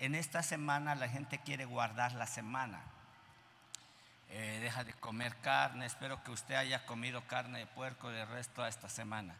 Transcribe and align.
en 0.00 0.14
esta 0.14 0.42
semana 0.42 0.94
la 0.94 1.08
gente 1.08 1.38
quiere 1.38 1.66
guardar 1.66 2.12
la 2.12 2.26
semana. 2.26 2.80
Eh, 4.30 4.58
deja 4.62 4.82
de 4.82 4.94
comer 4.94 5.36
carne. 5.36 5.84
Espero 5.86 6.22
que 6.24 6.30
usted 6.30 6.54
haya 6.54 6.84
comido 6.86 7.20
carne 7.26 7.58
de 7.60 7.66
puerco 7.66 8.08
de 8.08 8.24
resto 8.24 8.62
a 8.62 8.68
esta 8.68 8.88
semana. 8.88 9.34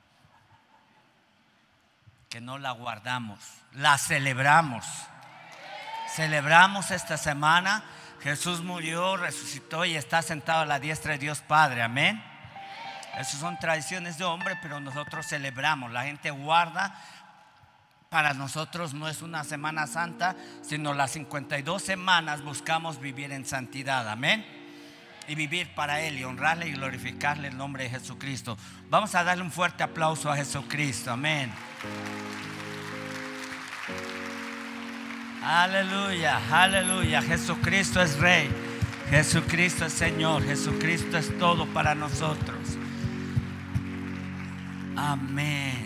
Que 2.28 2.40
no 2.40 2.58
la 2.58 2.72
guardamos, 2.72 3.40
la 3.72 3.96
celebramos. 3.98 4.86
Celebramos 6.14 6.90
esta 6.90 7.16
semana. 7.16 7.82
Jesús 8.20 8.62
murió, 8.62 9.16
resucitó 9.16 9.86
y 9.86 9.96
está 9.96 10.20
sentado 10.20 10.60
a 10.60 10.66
la 10.66 10.78
diestra 10.78 11.12
de 11.12 11.18
Dios 11.18 11.40
Padre. 11.40 11.82
Amén. 11.82 12.22
Esas 13.18 13.40
son 13.40 13.58
tradiciones 13.58 14.18
de 14.18 14.24
hombre, 14.24 14.56
pero 14.60 14.78
nosotros 14.78 15.26
celebramos. 15.26 15.90
La 15.90 16.04
gente 16.04 16.30
guarda. 16.30 16.94
Para 18.10 18.34
nosotros 18.34 18.92
no 18.92 19.08
es 19.08 19.22
una 19.22 19.44
Semana 19.44 19.86
Santa, 19.86 20.34
sino 20.62 20.94
las 20.94 21.12
52 21.12 21.80
semanas 21.80 22.42
buscamos 22.42 23.00
vivir 23.00 23.30
en 23.30 23.46
santidad. 23.46 24.08
Amén. 24.08 24.44
Y 25.28 25.36
vivir 25.36 25.72
para 25.76 26.00
Él 26.00 26.18
y 26.18 26.24
honrarle 26.24 26.66
y 26.66 26.72
glorificarle 26.72 27.46
el 27.46 27.56
nombre 27.56 27.84
de 27.84 27.90
Jesucristo. 27.90 28.58
Vamos 28.88 29.14
a 29.14 29.22
darle 29.22 29.44
un 29.44 29.52
fuerte 29.52 29.84
aplauso 29.84 30.28
a 30.28 30.34
Jesucristo. 30.34 31.12
Amén. 31.12 31.52
Aleluya, 35.44 36.40
aleluya. 36.50 37.22
Jesucristo 37.22 38.02
es 38.02 38.18
Rey. 38.18 38.50
Jesucristo 39.08 39.84
es 39.84 39.92
Señor. 39.92 40.44
Jesucristo 40.44 41.16
es 41.16 41.38
todo 41.38 41.64
para 41.66 41.94
nosotros. 41.94 42.58
Amén. 44.96 45.79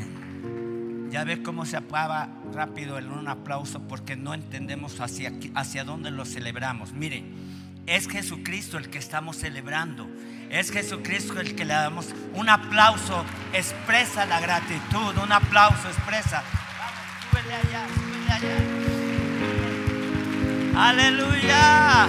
Ya 1.14 1.23
ve 1.23 1.45
cómo 1.45 1.64
se 1.64 1.77
apaga 1.77 2.28
rápido 2.52 2.98
en 2.98 3.09
un 3.09 3.28
aplauso 3.28 3.78
porque 3.86 4.16
no 4.16 4.34
entendemos 4.34 4.98
hacia, 4.98 5.32
hacia 5.55 5.84
dónde 5.84 6.10
lo 6.10 6.24
celebramos. 6.24 6.92
Mire, 6.92 7.22
es 7.86 8.09
Jesucristo 8.09 8.78
el 8.78 8.91
que 8.91 8.98
estamos 8.98 9.36
celebrando. 9.36 10.08
Es 10.50 10.72
Jesucristo 10.72 11.38
el 11.38 11.55
que 11.55 11.64
le 11.64 11.72
damos 11.72 12.08
un 12.34 12.48
aplauso, 12.48 13.25
expresa 13.53 14.27
la 14.27 14.41
gratitud, 14.41 15.16
un 15.22 15.30
aplauso 15.30 15.88
expresa. 15.88 16.42
Vamos, 17.33 17.48
allá, 17.62 17.86
allá. 18.34 18.56
Aleluya. 20.88 22.08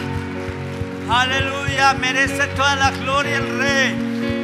Aleluya. 1.12 1.94
Merece 1.94 2.48
toda 2.56 2.76
la 2.76 2.90
gloria 2.90 3.38
el 3.38 3.60
Rey. 3.60 3.94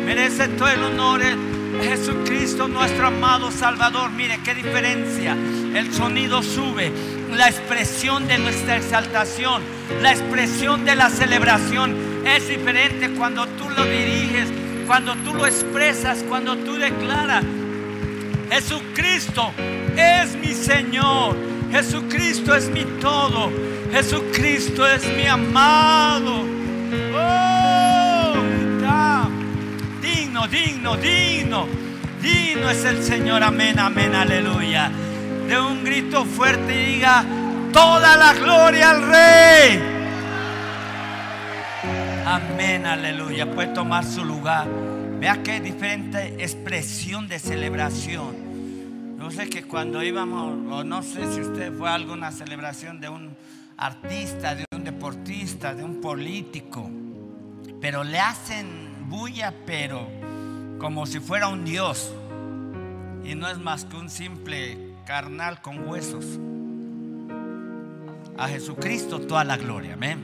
Merece 0.05 0.49
todo 0.49 0.69
el 0.69 0.83
honor. 0.83 1.50
Jesucristo, 1.81 2.67
nuestro 2.67 3.07
amado 3.07 3.51
Salvador. 3.51 4.11
Mire 4.11 4.39
qué 4.43 4.53
diferencia. 4.53 5.33
El 5.33 5.93
sonido 5.93 6.43
sube. 6.43 6.91
La 7.35 7.47
expresión 7.47 8.27
de 8.27 8.37
nuestra 8.37 8.77
exaltación, 8.77 9.61
la 10.01 10.11
expresión 10.11 10.85
de 10.85 10.95
la 10.95 11.09
celebración 11.09 11.95
es 12.25 12.47
diferente 12.47 13.09
cuando 13.11 13.47
tú 13.47 13.69
lo 13.69 13.83
diriges, 13.85 14.49
cuando 14.85 15.15
tú 15.15 15.33
lo 15.33 15.45
expresas, 15.45 16.23
cuando 16.27 16.57
tú 16.57 16.75
declaras. 16.75 17.43
Jesucristo 18.49 19.53
es 19.95 20.35
mi 20.35 20.53
Señor. 20.53 21.37
Jesucristo 21.71 22.53
es 22.53 22.69
mi 22.69 22.83
todo. 22.99 23.49
Jesucristo 23.91 24.85
es 24.85 25.05
mi 25.15 25.25
amado. 25.25 26.43
Oh, 27.15 27.60
digno, 30.47 30.97
digno, 30.97 31.67
digno. 32.21 32.69
Es 32.69 32.85
el 32.85 33.03
Señor. 33.03 33.43
Amén, 33.43 33.79
amén, 33.79 34.15
aleluya. 34.15 34.91
De 35.47 35.59
un 35.59 35.83
grito 35.83 36.25
fuerte 36.25 36.73
y 36.73 36.95
diga, 36.95 37.25
toda 37.73 38.17
la 38.17 38.33
gloria 38.33 38.91
al 38.91 39.01
Rey. 39.07 39.81
Amén, 42.25 42.85
aleluya. 42.85 43.51
Puede 43.51 43.73
tomar 43.73 44.05
su 44.05 44.23
lugar. 44.23 44.67
Vea 45.19 45.43
qué 45.43 45.59
diferente 45.59 46.35
expresión 46.39 47.27
de 47.27 47.39
celebración. 47.39 49.17
No 49.17 49.29
sé 49.29 49.49
que 49.49 49.63
cuando 49.63 50.01
íbamos, 50.01 50.71
o 50.71 50.83
no 50.83 51.03
sé 51.03 51.31
si 51.31 51.41
usted 51.41 51.71
fue 51.73 51.89
a 51.89 51.93
alguna 51.93 52.31
celebración 52.31 52.99
de 52.99 53.09
un 53.09 53.35
artista, 53.77 54.55
de 54.55 54.65
un 54.73 54.83
deportista, 54.83 55.75
de 55.75 55.83
un 55.83 56.01
político, 56.01 56.89
pero 57.79 58.03
le 58.03 58.19
hacen 58.19 59.09
bulla, 59.09 59.53
pero 59.65 60.07
como 60.81 61.05
si 61.05 61.19
fuera 61.19 61.47
un 61.47 61.63
dios. 61.63 62.11
Y 63.23 63.35
no 63.35 63.47
es 63.47 63.59
más 63.59 63.85
que 63.85 63.95
un 63.95 64.09
simple 64.09 64.95
carnal 65.05 65.61
con 65.61 65.87
huesos. 65.87 66.25
A 68.35 68.47
Jesucristo 68.47 69.21
toda 69.21 69.43
la 69.43 69.57
gloria, 69.57 69.93
amén. 69.93 70.19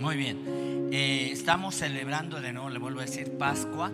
Muy 0.00 0.16
bien, 0.16 0.88
eh, 0.90 1.28
estamos 1.30 1.76
celebrando 1.76 2.40
de 2.40 2.52
nuevo, 2.52 2.70
le 2.70 2.80
vuelvo 2.80 3.00
a 3.00 3.04
decir, 3.04 3.38
Pascua. 3.38 3.92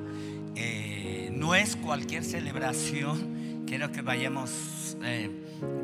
Eh, 0.54 1.30
no 1.34 1.54
es 1.54 1.76
cualquier 1.76 2.24
celebración, 2.24 3.64
quiero 3.66 3.92
que 3.92 4.00
vayamos 4.00 4.96
eh, 5.04 5.30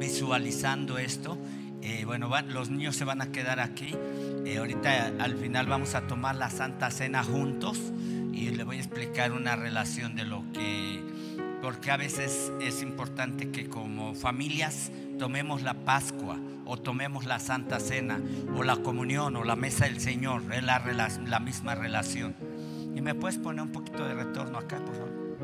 visualizando 0.01 0.97
esto. 0.97 1.37
bueno, 2.07 2.31
los 2.49 2.71
niños 2.71 2.97
se 2.97 3.05
van 3.05 3.21
a 3.21 3.31
quedar 3.33 3.61
aquí. 3.61 3.95
ahorita 4.57 5.13
al 5.19 5.37
final 5.37 5.67
vamos 5.67 5.95
a 5.95 6.07
tomar 6.07 6.37
la 6.37 6.49
Santa 6.49 6.91
Cena 6.91 7.23
juntos 7.23 7.79
y 8.49 8.51
le 8.51 8.65
voy 8.65 8.77
a 8.77 8.81
explicar 8.81 9.33
una 9.33 9.55
relación 9.55 10.17
de 10.17 10.25
lo 10.25 10.45
que, 10.53 11.01
porque 11.63 11.91
a 11.91 11.97
veces 11.97 12.53
es 12.61 12.83
importante 12.83 13.51
que 13.51 13.69
como 13.69 14.15
familias 14.15 14.91
tomemos 15.19 15.63
la 15.63 15.75
Pascua 15.75 16.39
o 16.65 16.77
tomemos 16.77 17.25
la 17.25 17.39
Santa 17.39 17.79
Cena 17.79 18.21
o 18.57 18.65
la 18.65 18.77
comunión 18.77 19.37
o 19.37 19.45
la 19.45 19.55
mesa 19.55 19.85
del 19.85 20.01
Señor, 20.01 20.43
es 20.53 20.63
la, 20.63 20.81
la 21.27 21.41
misma 21.41 21.75
relación. 21.75 22.35
Y 22.95 23.01
me 23.01 23.15
puedes 23.15 23.39
poner 23.39 23.63
un 23.63 23.73
poquito 23.73 24.05
de 24.05 24.15
retorno 24.15 24.59
acá, 24.59 24.79
por 24.85 24.95
favor. 24.95 25.39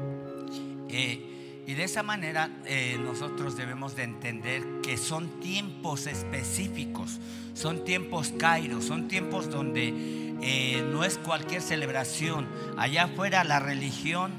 Eh, 0.88 1.37
y 1.68 1.74
de 1.74 1.84
esa 1.84 2.02
manera 2.02 2.50
eh, 2.64 2.98
nosotros 2.98 3.54
debemos 3.54 3.94
de 3.94 4.04
entender 4.04 4.62
que 4.82 4.96
son 4.96 5.38
tiempos 5.38 6.06
específicos, 6.06 7.20
son 7.52 7.84
tiempos 7.84 8.32
kairos, 8.38 8.86
son 8.86 9.06
tiempos 9.06 9.50
donde 9.50 9.92
eh, 10.40 10.88
no 10.90 11.04
es 11.04 11.18
cualquier 11.18 11.60
celebración. 11.60 12.48
Allá 12.78 13.04
afuera 13.04 13.44
la 13.44 13.60
religión 13.60 14.32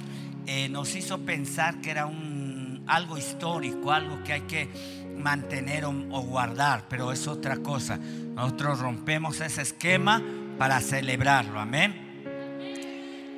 nos 0.72 0.96
hizo 0.96 1.20
pensar 1.20 1.80
que 1.80 1.92
era 1.92 2.08
un, 2.08 2.84
algo 2.88 3.20
histórico, 3.20 3.92
algo 3.92 4.24
que 4.24 4.34
hay 4.34 4.42
que 4.42 4.68
mantener 5.16 5.86
o, 5.86 5.92
guardar, 5.92 6.86
pero 6.90 7.12
es 7.12 7.28
otra 7.28 7.58
cosa. 7.58 7.98
Nosotros 7.98 8.80
rompemos 8.80 9.40
ese 9.42 9.62
esquema 9.62 10.22
para 10.58 10.82
celebrarlo, 10.82 11.60
amén. 11.60 12.10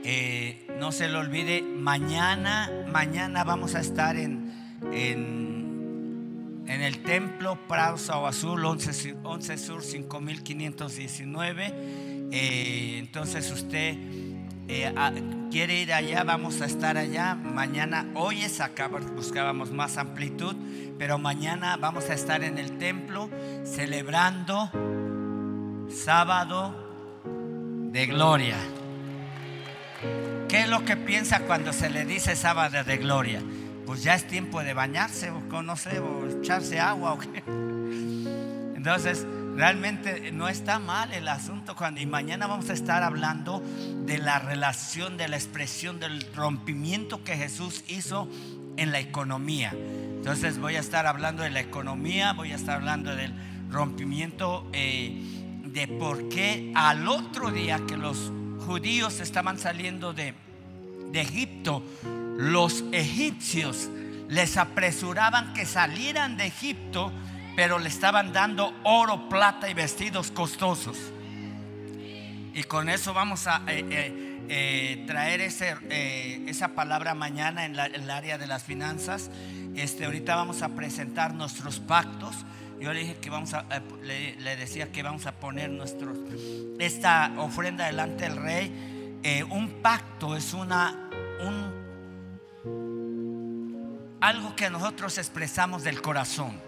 Eh, 0.03 0.70
no 0.81 0.91
se 0.91 1.07
lo 1.09 1.19
olvide, 1.19 1.61
mañana, 1.61 2.67
mañana 2.87 3.43
vamos 3.43 3.75
a 3.75 3.81
estar 3.81 4.17
en, 4.17 4.51
en, 4.91 6.65
el 6.67 7.03
templo 7.03 7.55
Prado 7.67 7.97
Azul 8.25 8.65
11, 8.65 9.17
11 9.21 9.57
Sur 9.59 9.83
5519. 9.83 11.73
Eh, 12.31 12.97
entonces 12.97 13.51
usted 13.51 13.95
eh, 14.67 14.91
quiere 15.51 15.81
ir 15.81 15.93
allá, 15.93 16.23
vamos 16.23 16.61
a 16.61 16.65
estar 16.65 16.97
allá. 16.97 17.35
Mañana, 17.35 18.07
hoy 18.15 18.41
es 18.41 18.59
acá, 18.59 18.87
buscábamos 18.87 19.69
más 19.69 19.97
amplitud, 19.97 20.55
pero 20.97 21.19
mañana 21.19 21.77
vamos 21.77 22.09
a 22.09 22.15
estar 22.15 22.43
en 22.43 22.57
el 22.57 22.79
templo 22.79 23.29
celebrando 23.65 24.71
sábado 25.91 26.73
de 27.91 28.07
gloria. 28.07 28.57
¿Qué 30.51 30.63
es 30.63 30.69
lo 30.69 30.85
que 30.85 30.97
piensa 30.97 31.39
cuando 31.39 31.73
se 31.73 31.89
le 31.89 32.05
dice 32.05 32.35
sábado 32.35 32.83
de 32.83 32.97
gloria? 32.97 33.41
Pues 33.85 34.03
ya 34.03 34.15
es 34.15 34.27
tiempo 34.27 34.61
de 34.61 34.73
bañarse, 34.73 35.31
o 35.31 35.63
no 35.63 35.77
sé, 35.77 35.99
o 35.99 36.27
echarse 36.27 36.79
agua 36.79 37.13
o 37.13 37.17
qué. 37.17 37.41
Entonces, 38.75 39.25
Realmente 39.55 40.31
no 40.31 40.47
está 40.47 40.79
mal 40.79 41.11
el 41.13 41.27
asunto 41.27 41.75
cuando 41.75 41.99
y 41.99 42.05
mañana 42.05 42.47
vamos 42.47 42.69
a 42.69 42.73
estar 42.73 43.03
hablando 43.03 43.61
de 44.05 44.17
la 44.17 44.39
relación, 44.39 45.17
de 45.17 45.27
la 45.27 45.35
expresión 45.35 45.99
del 45.99 46.25
rompimiento 46.33 47.23
que 47.25 47.35
Jesús 47.35 47.83
hizo 47.89 48.29
en 48.77 48.93
la 48.93 48.99
economía. 48.99 49.73
Entonces 49.73 50.57
voy 50.57 50.77
a 50.77 50.79
estar 50.79 51.05
hablando 51.05 51.43
de 51.43 51.49
la 51.49 51.59
economía, 51.59 52.31
voy 52.31 52.53
a 52.53 52.55
estar 52.55 52.77
hablando 52.77 53.13
del 53.13 53.33
rompimiento 53.69 54.69
eh, 54.71 55.21
de 55.65 55.87
por 55.87 56.29
qué 56.29 56.71
al 56.73 57.07
otro 57.09 57.51
día 57.51 57.81
que 57.87 57.97
los 57.97 58.31
judíos 58.65 59.19
estaban 59.19 59.57
saliendo 59.57 60.13
de, 60.13 60.33
de 61.11 61.21
Egipto, 61.21 61.83
los 62.37 62.83
egipcios 62.91 63.89
les 64.29 64.57
apresuraban 64.57 65.53
que 65.53 65.65
salieran 65.65 66.37
de 66.37 66.47
Egipto 66.47 67.11
pero 67.55 67.79
le 67.79 67.89
estaban 67.89 68.33
dando 68.33 68.73
oro, 68.83 69.29
plata 69.29 69.69
y 69.69 69.73
vestidos 69.73 70.31
costosos. 70.31 70.97
Y 72.53 72.63
con 72.63 72.89
eso 72.89 73.13
vamos 73.13 73.47
a 73.47 73.61
eh, 73.67 73.85
eh, 73.89 74.39
eh, 74.49 75.03
traer 75.07 75.41
ese, 75.41 75.75
esa 76.49 76.69
palabra 76.69 77.13
mañana 77.13 77.65
en, 77.65 77.77
el 77.77 78.09
área 78.09 78.37
de 78.37 78.47
las 78.47 78.63
finanzas. 78.63 79.29
Este, 79.75 80.05
ahorita 80.05 80.35
vamos 80.35 80.61
a 80.61 80.69
presentar 80.69 81.33
nuestros 81.33 81.79
pactos. 81.79 82.35
Yo 82.81 82.91
le 82.93 83.01
dije 83.01 83.15
que 83.21 83.29
vamos 83.29 83.53
a, 83.53 83.67
eh, 83.69 84.35
le, 84.39 84.55
decía 84.55 84.91
que 84.91 85.03
vamos 85.03 85.27
a 85.27 85.33
poner 85.33 85.69
nuestros, 85.69 86.17
esta 86.79 87.31
ofrenda 87.37 87.85
delante 87.85 88.23
del 88.23 88.37
rey. 88.37 89.19
Eh, 89.21 89.43
un 89.43 89.69
pacto 89.83 90.35
es 90.35 90.55
una, 90.55 91.07
un, 91.45 91.69
algo 94.19 94.55
que 94.55 94.71
nosotros 94.71 95.19
expresamos 95.19 95.83
del 95.83 96.01
corazón. 96.01 96.59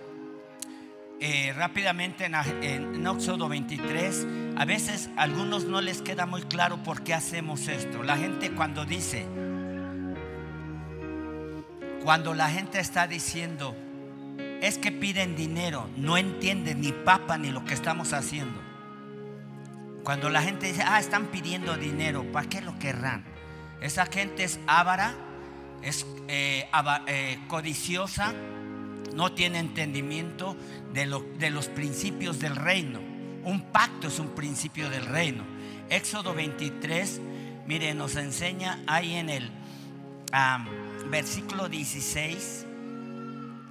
Eh, 1.20 1.52
rápidamente 1.56 2.26
en, 2.26 2.36
en 2.62 3.08
Éxodo 3.08 3.50
23, 3.50 4.28
a 4.56 4.66
veces 4.66 5.10
a 5.18 5.24
algunos 5.24 5.64
no 5.66 5.82
les 5.82 6.04
queda 6.04 6.28
muy 6.28 6.44
claro 6.44 6.84
por 6.84 7.02
qué 7.04 7.16
hacemos 7.16 7.68
esto. 7.68 8.04
La 8.04 8.18
gente 8.18 8.52
cuando 8.52 8.86
dice, 8.86 9.26
cuando 12.04 12.36
la 12.36 12.52
gente 12.52 12.80
está 12.80 13.08
diciendo, 13.08 13.76
es 14.64 14.78
que 14.78 14.94
piden 14.94 15.36
dinero, 15.36 15.90
no 15.98 16.16
entienden 16.16 16.80
ni 16.80 16.94
papa 16.94 17.38
ni 17.38 17.52
lo 17.52 17.66
que 17.66 17.74
estamos 17.74 18.14
haciendo. 18.14 18.62
Cuando 20.06 20.30
la 20.30 20.42
gente 20.42 20.68
dice, 20.68 20.84
ah, 20.86 21.02
están 21.02 21.26
pidiendo 21.26 21.76
dinero, 21.76 22.24
¿para 22.32 22.48
qué 22.48 22.62
lo 22.62 22.80
querrán? 22.80 23.26
Esa 23.82 24.06
gente 24.06 24.46
es 24.46 24.62
ávara, 24.66 25.16
es 25.82 26.06
eh, 26.30 26.70
eh, 27.08 27.40
codiciosa, 27.50 28.34
no 29.14 29.34
tiene 29.34 29.60
entendimiento 29.60 30.56
de, 30.94 31.14
de 31.38 31.50
los 31.50 31.68
principios 31.68 32.40
del 32.40 32.56
reino. 32.56 33.00
Un 33.44 33.64
pacto 33.74 34.08
es 34.08 34.18
un 34.18 34.30
principio 34.30 34.90
del 34.90 35.06
reino. 35.06 35.44
Éxodo 35.90 36.34
23, 36.34 37.20
mire, 37.68 37.94
nos 37.94 38.16
enseña 38.16 38.82
ahí 38.88 39.16
en 39.16 39.30
el 39.30 39.52
versículo 41.10 41.68
16, 41.68 42.68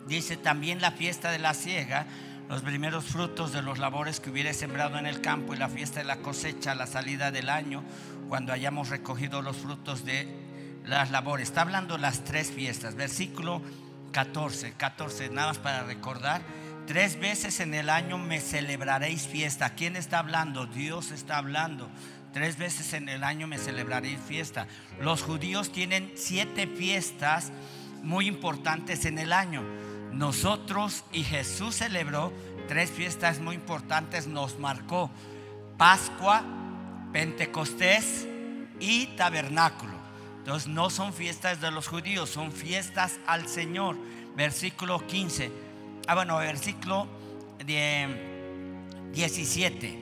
dice 0.06 0.36
también 0.36 0.80
la 0.80 0.92
fiesta 0.92 1.30
de 1.30 1.38
la 1.38 1.54
siega, 1.54 2.06
los 2.48 2.62
primeros 2.62 3.04
frutos 3.04 3.52
de 3.52 3.62
los 3.62 3.78
labores 3.78 4.20
que 4.20 4.30
hubiere 4.30 4.52
sembrado 4.52 4.98
en 4.98 5.06
el 5.06 5.20
campo 5.20 5.54
y 5.54 5.56
la 5.56 5.68
fiesta 5.68 6.00
de 6.00 6.04
la 6.04 6.18
cosecha, 6.18 6.74
la 6.74 6.86
salida 6.86 7.30
del 7.30 7.48
año, 7.48 7.82
cuando 8.28 8.52
hayamos 8.52 8.88
recogido 8.88 9.42
los 9.42 9.56
frutos 9.56 10.04
de 10.04 10.28
las 10.84 11.10
labores. 11.10 11.48
Está 11.48 11.62
hablando 11.62 11.98
las 11.98 12.24
tres 12.24 12.50
fiestas, 12.50 12.94
versículo 12.94 13.62
14, 14.12 14.72
14, 14.72 15.30
nada 15.30 15.48
más 15.48 15.58
para 15.58 15.84
recordar. 15.84 16.42
Tres 16.86 17.18
veces 17.18 17.60
en 17.60 17.74
el 17.74 17.88
año 17.88 18.18
me 18.18 18.40
celebraréis 18.40 19.26
fiesta. 19.26 19.74
¿Quién 19.74 19.96
está 19.96 20.18
hablando? 20.18 20.66
Dios 20.66 21.10
está 21.10 21.38
hablando. 21.38 21.88
Tres 22.32 22.58
veces 22.58 22.92
en 22.92 23.08
el 23.08 23.24
año 23.24 23.46
me 23.46 23.58
celebraréis 23.58 24.18
fiesta. 24.20 24.66
Los 25.00 25.22
judíos 25.22 25.70
tienen 25.70 26.12
siete 26.16 26.66
fiestas 26.66 27.52
muy 28.02 28.26
importantes 28.26 29.04
en 29.04 29.18
el 29.18 29.32
año. 29.32 29.62
Nosotros 30.12 31.04
y 31.12 31.24
Jesús 31.24 31.76
celebró 31.76 32.32
tres 32.68 32.90
fiestas 32.90 33.40
muy 33.40 33.54
importantes, 33.54 34.26
nos 34.26 34.58
marcó 34.58 35.10
Pascua, 35.78 36.44
Pentecostés 37.12 38.26
y 38.78 39.06
Tabernáculo. 39.16 40.02
Entonces 40.38 40.68
no 40.68 40.90
son 40.90 41.12
fiestas 41.12 41.60
de 41.60 41.70
los 41.70 41.88
judíos, 41.88 42.28
son 42.28 42.50
fiestas 42.52 43.20
al 43.26 43.46
Señor. 43.48 43.96
Versículo 44.36 45.06
15. 45.06 45.52
Ah, 46.06 46.14
bueno, 46.14 46.36
versículo 46.38 47.06
17. 49.12 49.98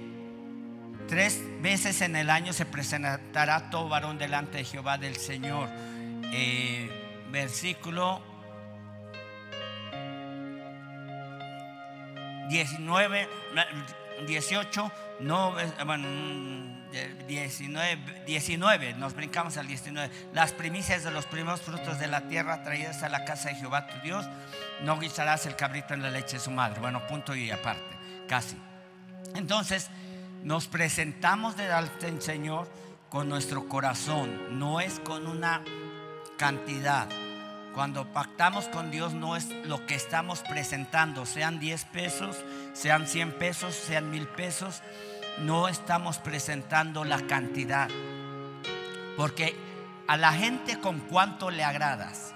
Tres 1.08 1.42
veces 1.60 2.00
en 2.00 2.16
el 2.16 2.30
año 2.30 2.52
se 2.52 2.64
presentará 2.64 3.68
todo 3.70 3.88
varón 3.88 4.16
delante 4.16 4.58
de 4.58 4.64
Jehová 4.64 4.96
del 4.96 5.16
Señor. 5.16 5.68
Eh, 6.32 6.88
versículo 7.30 8.22
19, 12.50 13.28
18, 14.26 14.92
no, 15.20 15.54
bueno, 15.86 16.08
19, 17.28 18.24
19, 18.26 18.94
nos 18.94 19.14
brincamos 19.14 19.56
al 19.56 19.68
19. 19.68 20.10
Las 20.34 20.52
primicias 20.52 21.04
de 21.04 21.12
los 21.12 21.26
primeros 21.26 21.62
frutos 21.62 22.00
de 22.00 22.08
la 22.08 22.28
tierra 22.28 22.62
traídas 22.64 23.02
a 23.04 23.08
la 23.08 23.24
casa 23.24 23.50
de 23.50 23.54
Jehová 23.54 23.86
tu 23.86 23.98
Dios, 24.00 24.26
no 24.82 24.98
guisarás 24.98 25.46
el 25.46 25.54
cabrito 25.54 25.94
en 25.94 26.02
la 26.02 26.10
leche 26.10 26.36
de 26.36 26.40
su 26.40 26.50
madre. 26.50 26.80
Bueno, 26.80 27.06
punto 27.06 27.34
y 27.34 27.50
aparte, 27.50 27.96
casi. 28.28 28.56
Entonces, 29.36 29.88
nos 30.42 30.66
presentamos 30.66 31.56
delante 31.56 32.06
del 32.06 32.20
Señor 32.20 32.68
con 33.08 33.28
nuestro 33.28 33.68
corazón, 33.68 34.58
no 34.58 34.80
es 34.80 34.98
con 35.00 35.26
una 35.26 35.62
cantidad. 36.36 37.08
Cuando 37.74 38.12
pactamos 38.12 38.66
con 38.68 38.90
Dios 38.90 39.14
no 39.14 39.36
es 39.36 39.48
lo 39.64 39.86
que 39.86 39.94
estamos 39.94 40.42
presentando, 40.42 41.24
sean 41.24 41.60
10 41.60 41.84
pesos, 41.86 42.36
sean 42.72 43.06
100 43.06 43.32
pesos, 43.32 43.74
sean 43.74 44.10
mil 44.10 44.26
pesos, 44.26 44.82
no 45.38 45.68
estamos 45.68 46.18
presentando 46.18 47.04
la 47.04 47.20
cantidad. 47.26 47.88
Porque 49.16 49.56
a 50.08 50.16
la 50.16 50.32
gente 50.32 50.80
con 50.80 50.98
cuánto 50.98 51.50
le 51.50 51.62
agradas. 51.62 52.34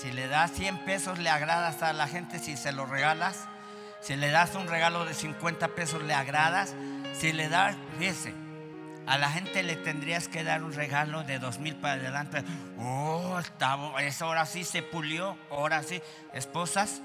Si 0.00 0.10
le 0.10 0.26
das 0.26 0.52
100 0.52 0.78
pesos 0.84 1.18
le 1.18 1.30
agradas 1.30 1.82
a 1.82 1.92
la 1.92 2.08
gente 2.08 2.38
si 2.38 2.56
se 2.56 2.72
lo 2.72 2.86
regalas. 2.86 3.48
Si 4.00 4.16
le 4.16 4.30
das 4.30 4.54
un 4.54 4.68
regalo 4.68 5.04
de 5.04 5.14
50 5.14 5.68
pesos, 5.68 6.02
le 6.02 6.14
agradas. 6.14 6.74
Si 7.14 7.32
le 7.32 7.48
das, 7.48 7.76
fíjese, 7.98 8.34
a 9.08 9.16
la 9.16 9.30
gente 9.30 9.62
le 9.62 9.76
tendrías 9.76 10.28
que 10.28 10.44
dar 10.44 10.62
un 10.62 10.72
regalo 10.72 11.24
de 11.24 11.38
dos 11.38 11.58
mil 11.58 11.74
para 11.76 11.94
adelante. 11.94 12.44
Oh, 12.78 13.40
eso 14.00 14.26
ahora 14.26 14.44
sí 14.44 14.64
se 14.64 14.82
pulió, 14.82 15.36
ahora 15.50 15.82
sí. 15.82 16.02
Esposas, 16.34 17.00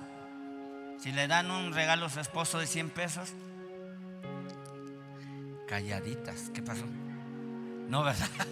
si 1.00 1.12
le 1.12 1.28
dan 1.28 1.50
un 1.50 1.74
regalo 1.74 2.08
a 2.08 2.10
su 2.10 2.20
esposo 2.20 2.60
de 2.60 2.68
100 2.68 2.90
pesos, 2.90 3.34
calladitas, 5.68 6.52
¿qué 6.54 6.62
pasó? 6.62 6.86
No, 7.88 8.04
¿verdad? 8.04 8.30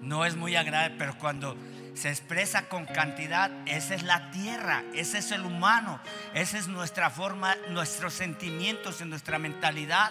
No 0.00 0.26
es 0.26 0.36
muy 0.36 0.54
agradable, 0.54 0.96
pero 0.98 1.16
cuando 1.18 1.56
se 1.94 2.10
expresa 2.10 2.68
con 2.68 2.84
cantidad, 2.84 3.50
esa 3.64 3.94
es 3.94 4.02
la 4.02 4.30
tierra, 4.32 4.84
ese 4.92 5.16
es 5.16 5.32
el 5.32 5.46
humano, 5.46 5.98
esa 6.34 6.58
es 6.58 6.68
nuestra 6.68 7.08
forma, 7.08 7.56
nuestros 7.70 8.12
sentimientos 8.12 9.00
y 9.00 9.06
nuestra 9.06 9.38
mentalidad. 9.38 10.10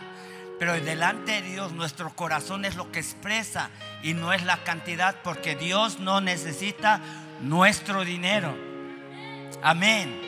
Pero 0.64 0.80
delante 0.80 1.34
de 1.34 1.42
Dios 1.42 1.74
nuestro 1.74 2.16
corazón 2.16 2.64
es 2.64 2.78
lo 2.78 2.90
que 2.90 3.02
expresa 3.02 3.70
y 4.02 4.14
no 4.14 4.32
es 4.32 4.46
la 4.46 4.64
cantidad 4.64 5.14
porque 5.22 5.58
Dios 5.58 6.00
no 6.00 6.22
necesita 6.22 7.02
nuestro 7.42 8.06
dinero. 8.06 8.56
Amén. 9.62 10.22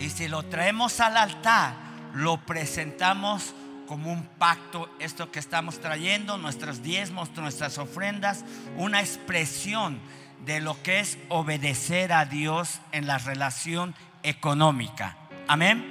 Y 0.00 0.10
si 0.10 0.26
lo 0.26 0.42
traemos 0.42 0.98
al 0.98 1.16
altar, 1.16 1.76
lo 2.12 2.38
presentamos 2.38 3.54
como 3.86 4.12
un 4.12 4.26
pacto, 4.26 4.90
esto 4.98 5.30
que 5.30 5.38
estamos 5.38 5.78
trayendo, 5.78 6.36
nuestros 6.36 6.82
diezmos, 6.82 7.30
nuestras 7.36 7.78
ofrendas, 7.78 8.44
una 8.76 8.98
expresión 8.98 10.00
de 10.44 10.60
lo 10.60 10.82
que 10.82 10.98
es 10.98 11.18
obedecer 11.28 12.12
a 12.12 12.24
Dios 12.24 12.80
en 12.90 13.06
la 13.06 13.18
relación 13.18 13.94
económica. 14.24 15.18
Amén. 15.46 15.86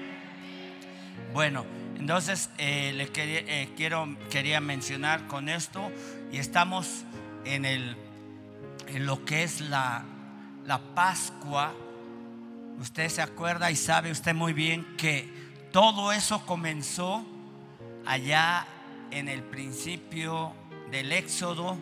Bueno, 1.32 1.66
entonces 2.02 2.50
eh, 2.58 2.94
le 2.96 3.10
quería, 3.10 3.42
eh, 3.42 3.70
quiero, 3.78 4.18
quería 4.32 4.60
mencionar 4.60 5.28
con 5.28 5.50
esto 5.50 5.92
y 6.32 6.38
estamos 6.38 7.04
en, 7.46 7.64
el, 7.64 7.96
en 8.88 9.06
lo 9.06 9.24
que 9.24 9.44
es 9.44 9.62
la, 9.62 10.04
la 10.66 10.80
Pascua. 10.96 11.76
Usted 12.80 13.08
se 13.08 13.22
acuerda 13.22 13.70
y 13.70 13.76
sabe 13.76 14.10
usted 14.10 14.34
muy 14.34 14.52
bien 14.52 14.98
que 14.98 15.32
todo 15.72 16.12
eso 16.12 16.44
comenzó 16.48 17.24
allá 18.04 18.66
en 19.12 19.30
el 19.30 19.44
principio 19.44 20.54
del 20.90 21.12
Éxodo, 21.12 21.78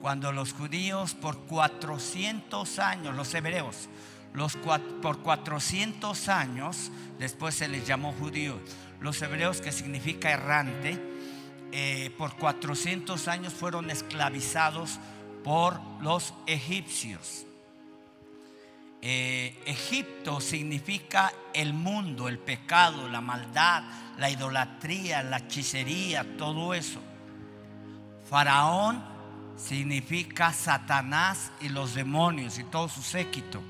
cuando 0.00 0.30
los 0.30 0.52
judíos 0.52 1.14
por 1.14 1.38
400 1.38 2.78
años, 2.78 3.16
los 3.16 3.34
hebreos, 3.34 3.88
los, 4.32 4.54
por 4.54 5.18
400 5.22 6.28
años, 6.28 6.92
después 7.18 7.56
se 7.56 7.66
les 7.66 7.84
llamó 7.84 8.12
judíos, 8.12 8.60
los 9.00 9.20
hebreos 9.22 9.60
que 9.60 9.72
significa 9.72 10.30
errante, 10.30 10.98
eh, 11.72 12.10
por 12.16 12.36
400 12.36 13.28
años 13.28 13.52
fueron 13.52 13.90
esclavizados 13.90 14.98
por 15.44 15.80
los 16.00 16.34
egipcios. 16.46 17.46
Eh, 19.02 19.62
Egipto 19.66 20.40
significa 20.40 21.32
el 21.54 21.72
mundo, 21.72 22.28
el 22.28 22.38
pecado, 22.38 23.08
la 23.08 23.20
maldad, 23.20 23.84
la 24.18 24.30
idolatría, 24.30 25.22
la 25.22 25.38
hechicería, 25.38 26.36
todo 26.36 26.74
eso. 26.74 27.00
Faraón 28.28 29.04
significa 29.56 30.52
Satanás 30.52 31.52
y 31.60 31.68
los 31.68 31.94
demonios 31.94 32.58
y 32.58 32.64
todo 32.64 32.88
su 32.88 33.02
séquito. 33.02 33.62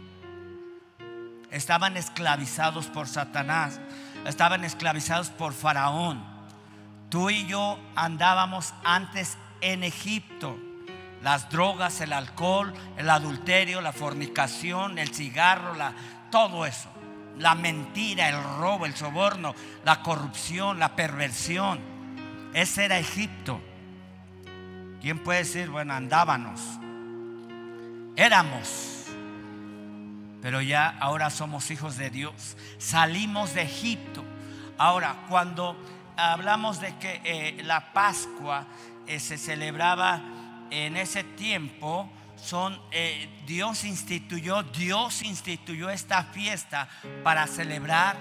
Estaban 1.51 1.97
esclavizados 1.97 2.87
por 2.87 3.07
Satanás, 3.07 3.81
estaban 4.27 4.65
esclavizados 4.65 5.31
por 5.31 5.53
Faraón. 5.53 6.25
Tú 7.09 7.31
y 7.31 7.47
yo 7.47 7.79
andábamos 7.95 8.75
antes 8.85 9.39
en 9.61 9.85
Egipto. 9.85 10.59
Las 11.23 11.49
drogas, 11.51 12.01
el 12.01 12.13
alcohol, 12.13 12.73
el 12.97 13.09
adulterio, 13.11 13.81
la 13.81 13.93
fornicación, 13.93 14.99
el 14.99 15.15
cigarro, 15.15 15.75
todo 16.31 16.67
eso. 16.67 16.89
la 17.39 17.55
mentira, 17.55 18.29
el 18.31 18.43
robo, 18.59 18.87
el 18.87 18.97
soborno, 18.97 19.55
la 19.85 20.03
corrupción, 20.03 20.79
la 20.79 20.97
perversión. 20.97 21.81
Ese 22.55 22.87
era 22.87 22.99
Egipto. 22.99 23.61
¿Quién 25.03 25.23
puede 25.23 25.41
decir, 25.41 25.69
bueno, 25.69 25.93
andábamos? 25.93 26.61
Éramos. 28.17 28.96
Pero 30.47 30.61
ya 30.63 30.97
ahora 31.01 31.29
somos 31.31 31.73
hijos 31.73 31.97
de 31.97 32.09
Dios. 32.09 32.57
Salimos 32.79 33.53
de 33.55 33.63
Egipto. 33.63 34.25
Ahora, 34.79 35.25
cuando 35.29 35.77
hablamos 36.17 36.81
de 36.81 36.97
que 36.99 37.21
eh, 37.25 37.63
la 37.65 37.93
Pascua 37.93 38.65
eh, 39.09 39.19
se 39.19 39.39
celebraba 39.39 40.23
en 40.71 40.97
ese 40.97 41.25
tiempo, 41.25 42.09
son 42.37 42.81
eh, 42.93 43.29
Dios 43.45 43.83
instituyó, 43.83 44.63
Dios 44.63 45.23
instituyó 45.23 45.91
esta 45.91 46.23
fiesta 46.23 46.89
para 47.25 47.49
celebrar 47.49 48.17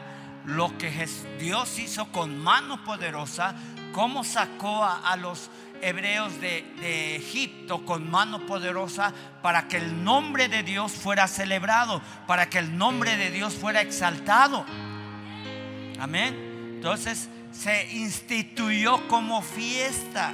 lo 0.46 0.76
que 0.80 1.08
Dios 1.40 1.78
hizo 1.78 2.12
con 2.12 2.40
mano 2.40 2.84
poderosa, 2.84 3.54
cómo 3.94 4.24
sacó 4.24 4.84
a, 4.84 5.16
los 5.16 5.52
hebreos 5.82 6.40
de, 6.42 7.16
Egipto 7.16 7.86
con 7.86 8.10
mano 8.10 8.46
poderosa 8.46 9.14
para 9.42 9.68
que 9.68 9.78
el 9.78 10.04
nombre 10.04 10.48
de 10.48 10.64
Dios 10.64 10.92
fuera 10.92 11.28
celebrado, 11.28 12.02
para 12.28 12.50
que 12.50 12.60
el 12.60 12.78
nombre 12.78 13.18
de 13.18 13.32
Dios 13.32 13.56
fuera 13.56 13.82
exaltado. 13.82 14.66
Amén. 16.00 16.74
Entonces 16.76 17.30
se 17.52 17.96
instituyó 17.96 19.08
como 19.08 19.42
fiesta. 19.42 20.34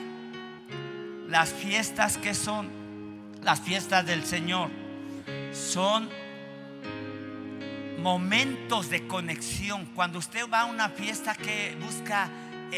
Las 1.28 1.50
fiestas 1.50 2.18
que 2.18 2.34
son 2.34 2.70
las 3.42 3.62
fiestas 3.62 4.06
del 4.06 4.26
Señor 4.26 4.70
son 5.54 6.10
momentos 8.02 8.90
de 8.90 9.08
conexión. 9.08 9.86
Cuando 9.96 10.20
usted 10.20 10.50
va 10.52 10.62
a 10.62 10.66
una 10.66 10.90
fiesta 10.90 11.36
que 11.36 11.78
busca 11.80 12.30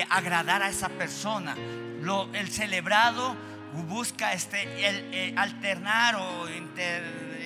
agradar 0.10 0.64
a 0.64 0.70
esa 0.70 0.90
persona, 0.90 1.56
lo, 2.02 2.30
el 2.34 2.50
celebrado 2.50 3.36
busca 3.82 4.34
este, 4.34 4.64
eh, 4.66 5.34
alternar 5.36 6.16
o 6.16 6.48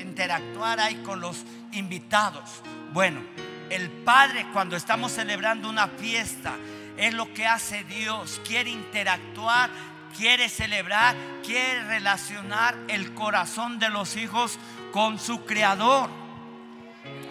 interactuar 0.01 0.79
ahí 0.79 0.95
con 0.95 1.21
los 1.21 1.45
invitados. 1.71 2.61
Bueno, 2.91 3.21
el 3.69 3.89
Padre 3.89 4.47
cuando 4.51 4.75
estamos 4.75 5.11
celebrando 5.11 5.69
una 5.69 5.87
fiesta 5.87 6.55
es 6.97 7.13
lo 7.13 7.33
que 7.33 7.45
hace 7.45 7.83
Dios. 7.83 8.41
Quiere 8.45 8.71
interactuar, 8.71 9.69
quiere 10.17 10.49
celebrar, 10.49 11.15
quiere 11.45 11.83
relacionar 11.83 12.75
el 12.87 13.13
corazón 13.13 13.79
de 13.79 13.89
los 13.89 14.15
hijos 14.15 14.57
con 14.91 15.19
su 15.19 15.45
Creador. 15.45 16.09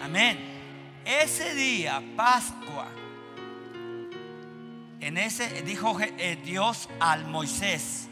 Amén. 0.03 0.55
Ese 1.05 1.53
día, 1.53 2.01
Pascua, 2.15 2.87
en 4.99 5.17
ese 5.17 5.61
dijo 5.63 5.97
eh, 5.99 6.37
Dios 6.43 6.89
al 6.99 7.25
Moisés, 7.25 8.07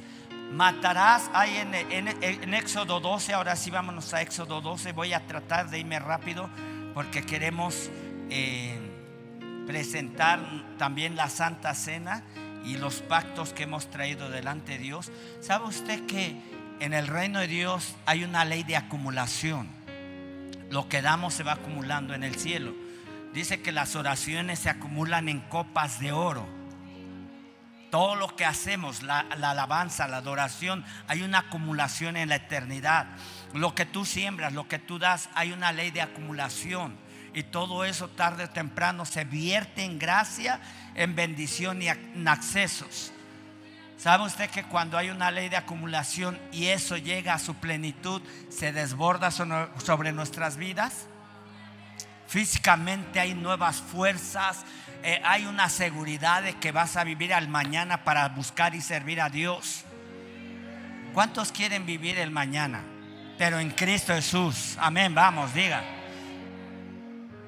matarás, 0.52 1.30
ahí 1.34 1.58
en, 1.58 2.54
Éxodo 2.54 3.00
12, 3.00 3.34
ahora 3.34 3.56
sí 3.56 3.72
vámonos 3.72 4.14
a 4.14 4.22
Éxodo 4.22 4.62
12, 4.62 4.92
voy 4.92 5.14
a 5.14 5.26
tratar 5.26 5.70
de 5.70 5.80
irme 5.80 6.00
rápido 6.00 6.50
porque 6.94 7.26
queremos... 7.26 7.90
Eh, 8.30 8.92
presentar 9.66 10.40
también 10.78 11.16
la 11.16 11.30
Santa 11.30 11.74
Cena 11.74 12.24
y 12.64 12.78
los 12.78 13.02
pactos 13.02 13.54
que 13.54 13.64
hemos 13.64 13.90
traído 13.90 14.30
delante 14.30 14.74
de 14.74 14.78
Dios. 14.80 15.12
¿Sabe 15.42 15.66
usted 15.66 16.06
que 16.06 16.36
en 16.80 16.94
el 16.94 17.08
reino 17.08 17.40
de 17.40 17.48
Dios 17.48 17.96
hay 18.06 18.24
una 18.24 18.46
ley 18.46 18.64
de 18.64 18.76
acumulación? 18.76 19.68
Lo 20.70 20.90
que 20.90 21.02
damos 21.02 21.34
se 21.34 21.44
va 21.44 21.54
acumulando 21.54 22.14
en 22.14 22.24
el 22.24 22.36
cielo. 22.36 22.74
Dice 23.34 23.62
que 23.62 23.72
las 23.72 23.96
oraciones 23.96 24.60
se 24.60 24.70
acumulan 24.70 25.30
en 25.30 25.42
copas 25.42 26.00
de 26.00 26.12
oro. 26.12 26.48
Todo 27.96 28.16
lo 28.16 28.36
que 28.36 28.44
hacemos, 28.44 29.04
la, 29.04 29.22
alabanza, 29.22 30.06
la 30.10 30.18
adoración, 30.18 30.84
hay 31.08 31.22
una 31.22 31.40
acumulación 31.40 32.18
en 32.18 32.28
la 32.28 32.36
eternidad. 32.36 33.08
Lo 33.54 33.74
que 33.74 33.86
tú 33.86 34.04
siembras, 34.04 34.52
lo 34.52 34.68
que 34.68 34.80
tú 34.80 35.00
das, 35.00 35.30
hay 35.34 35.54
una 35.54 35.72
ley 35.72 35.92
de 35.92 36.02
acumulación. 36.02 36.98
Y 37.34 37.44
todo 37.44 37.86
eso 37.86 38.10
tarde 38.10 38.44
o 38.44 38.50
temprano 38.50 39.06
se 39.06 39.24
vierte 39.24 39.86
en 39.86 39.98
gracia, 39.98 40.60
en 40.94 41.16
bendición 41.16 41.82
y 41.82 41.88
en 41.88 42.28
accesos. 42.28 43.14
¿Sabe 43.98 44.26
usted 44.26 44.50
que 44.50 44.66
cuando 44.66 44.98
hay 44.98 45.10
una 45.10 45.32
ley 45.32 45.48
de 45.48 45.56
acumulación 45.56 46.38
y 46.52 46.66
eso 46.66 46.98
llega 46.98 47.34
a 47.34 47.40
su 47.40 47.56
plenitud, 47.56 48.22
se 48.50 48.74
desborda 48.74 49.32
sobre 49.32 50.12
nuestras 50.12 50.58
vidas? 50.58 51.08
Físicamente 52.28 53.22
hay 53.22 53.34
nuevas 53.34 53.78
fuerzas, 53.78 54.66
eh, 55.08 55.22
hay 55.24 55.46
una 55.46 55.70
seguridad 55.70 56.42
de 56.42 56.54
que 56.56 56.72
vas 56.72 56.98
a 56.98 57.04
vivir 57.04 57.32
al 57.32 57.48
mañana 57.48 58.04
para 58.04 58.28
buscar 58.30 58.74
y 58.74 58.82
servir 58.82 59.22
a 59.22 59.30
Dios. 59.30 59.84
¿Cuántos 61.14 61.52
quieren 61.52 61.86
vivir 61.86 62.18
el 62.18 62.32
mañana? 62.32 62.82
Pero 63.38 63.60
en 63.60 63.70
Cristo 63.70 64.16
Jesús. 64.16 64.76
Amén, 64.80 65.14
vamos, 65.14 65.54
diga. 65.54 65.84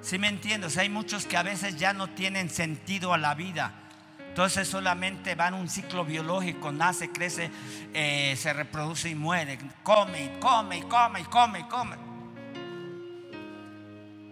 Si 0.02 0.20
me 0.20 0.28
entiendes? 0.28 0.78
Hay 0.78 0.88
muchos 0.90 1.26
que 1.26 1.36
a 1.36 1.42
veces 1.42 1.78
ya 1.78 1.94
no 1.94 2.12
tienen 2.12 2.52
sentido 2.52 3.12
a 3.12 3.18
la 3.18 3.34
vida. 3.34 3.74
Entonces 4.20 4.68
solamente 4.68 5.34
van 5.34 5.56
un 5.56 5.68
ciclo 5.68 6.06
biológico, 6.06 6.72
nace, 6.72 7.10
crece, 7.10 7.50
eh, 7.92 8.36
se 8.38 8.54
reproduce 8.54 9.10
y 9.10 9.16
muere. 9.16 9.58
Come 9.82 10.38
come 10.40 10.84
come 10.84 11.26
come 11.26 11.68
come. 11.68 11.96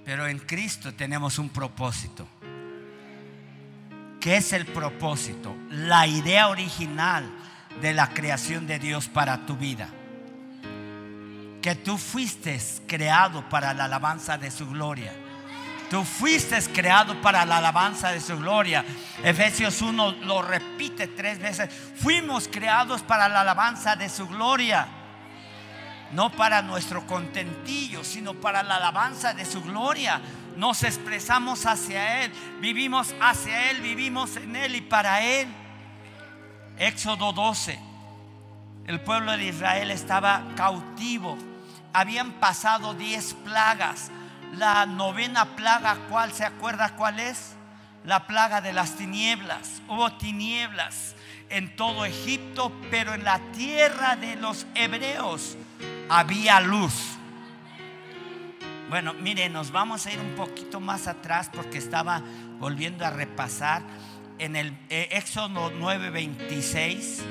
Pero 0.05 0.27
en 0.27 0.37
Cristo 0.37 0.93
tenemos 0.93 1.39
un 1.39 1.49
propósito. 1.49 2.27
¿Qué 4.25 4.37
es 4.37 4.53
el 4.53 4.65
propósito? 4.65 5.55
La 5.69 6.07
idea 6.07 6.47
original 6.47 7.29
de 7.79 7.93
la 7.93 8.09
creación 8.09 8.65
de 8.65 8.79
Dios 8.79 9.07
para 9.07 9.45
tu 9.45 9.55
vida. 9.55 9.87
Que 11.61 11.75
tú 11.75 11.99
fuiste 11.99 12.59
creado 12.87 13.47
para 13.49 13.71
la 13.75 13.85
alabanza 13.85 14.35
de 14.39 14.49
su 14.49 14.67
gloria 14.67 15.13
Tú 15.91 16.03
fuiste 16.03 16.59
creado 16.73 17.21
para 17.21 17.45
la 17.45 17.59
alabanza 17.59 18.11
de 18.11 18.19
su 18.19 18.35
gloria. 18.39 18.83
Efesios 19.23 19.79
1 19.83 20.13
lo 20.23 20.41
repite 20.41 21.07
tres 21.09 21.37
veces. 21.37 21.69
Fuimos 21.95 22.47
creados 22.47 23.03
para 23.03 23.29
la 23.29 23.41
alabanza 23.41 23.95
de 23.95 24.09
su 24.09 24.27
gloria. 24.27 24.87
No 26.13 26.31
para 26.31 26.63
nuestro 26.63 27.05
contentillo, 27.05 28.03
sino 28.03 28.33
para 28.33 28.63
la 28.63 28.77
alabanza 28.77 29.35
de 29.35 29.45
su 29.45 29.61
gloria. 29.61 30.19
Nos 30.55 30.83
expresamos 30.83 31.65
hacia 31.65 32.23
Él, 32.23 32.31
vivimos 32.61 33.13
hacia 33.19 33.71
Él, 33.71 33.81
vivimos 33.81 34.35
en 34.37 34.55
Él 34.55 34.75
y 34.75 34.81
para 34.81 35.21
Él. 35.21 35.47
Éxodo 36.77 37.33
12. 37.33 37.79
El 38.87 39.01
pueblo 39.01 39.35
de 39.35 39.45
Israel 39.45 39.91
estaba 39.91 40.43
cautivo. 40.55 41.37
Habían 41.93 42.33
pasado 42.33 42.93
diez 42.93 43.33
plagas 43.33 44.11
la 44.57 44.85
novena 44.85 45.55
plaga, 45.55 45.97
¿cuál 46.09 46.31
se 46.31 46.45
acuerda 46.45 46.95
cuál 46.95 47.19
es? 47.19 47.55
La 48.05 48.25
plaga 48.27 48.61
de 48.61 48.73
las 48.73 48.95
tinieblas. 48.95 49.81
Hubo 49.87 50.13
tinieblas 50.13 51.15
en 51.49 51.75
todo 51.75 52.05
Egipto, 52.05 52.71
pero 52.89 53.13
en 53.13 53.23
la 53.23 53.39
tierra 53.53 54.15
de 54.15 54.35
los 54.35 54.65
hebreos 54.75 55.57
había 56.09 56.61
luz. 56.61 56.93
Bueno, 58.89 59.13
mire, 59.15 59.49
nos 59.49 59.71
vamos 59.71 60.05
a 60.05 60.11
ir 60.11 60.19
un 60.19 60.35
poquito 60.35 60.79
más 60.79 61.07
atrás 61.07 61.49
porque 61.51 61.79
estaba 61.79 62.21
volviendo 62.59 63.03
a 63.03 63.09
repasar 63.09 63.81
en 64.37 64.55
el 64.55 64.77
eh, 64.89 65.09
Éxodo 65.11 65.71
9:26. 65.71 67.23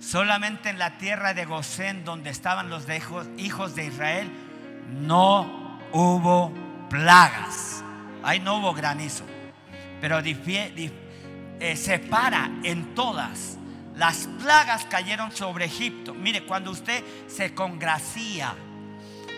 Solamente 0.00 0.68
en 0.68 0.78
la 0.78 0.98
tierra 0.98 1.32
de 1.32 1.44
Gosén, 1.44 2.04
donde 2.04 2.30
estaban 2.30 2.70
los 2.70 2.84
hijos 3.36 3.74
de 3.74 3.86
Israel, 3.86 4.30
no 5.00 5.80
hubo 5.92 6.52
plagas. 6.90 7.82
Ahí 8.22 8.38
no 8.40 8.58
hubo 8.58 8.74
granizo. 8.74 9.24
Pero 10.00 10.22
eh, 11.60 11.76
separa 11.76 12.50
en 12.62 12.94
todas. 12.94 13.58
Las 13.96 14.28
plagas 14.42 14.84
cayeron 14.86 15.30
sobre 15.32 15.66
Egipto. 15.66 16.14
Mire, 16.14 16.44
cuando 16.44 16.70
usted 16.70 17.02
se 17.28 17.54
congracia 17.54 18.54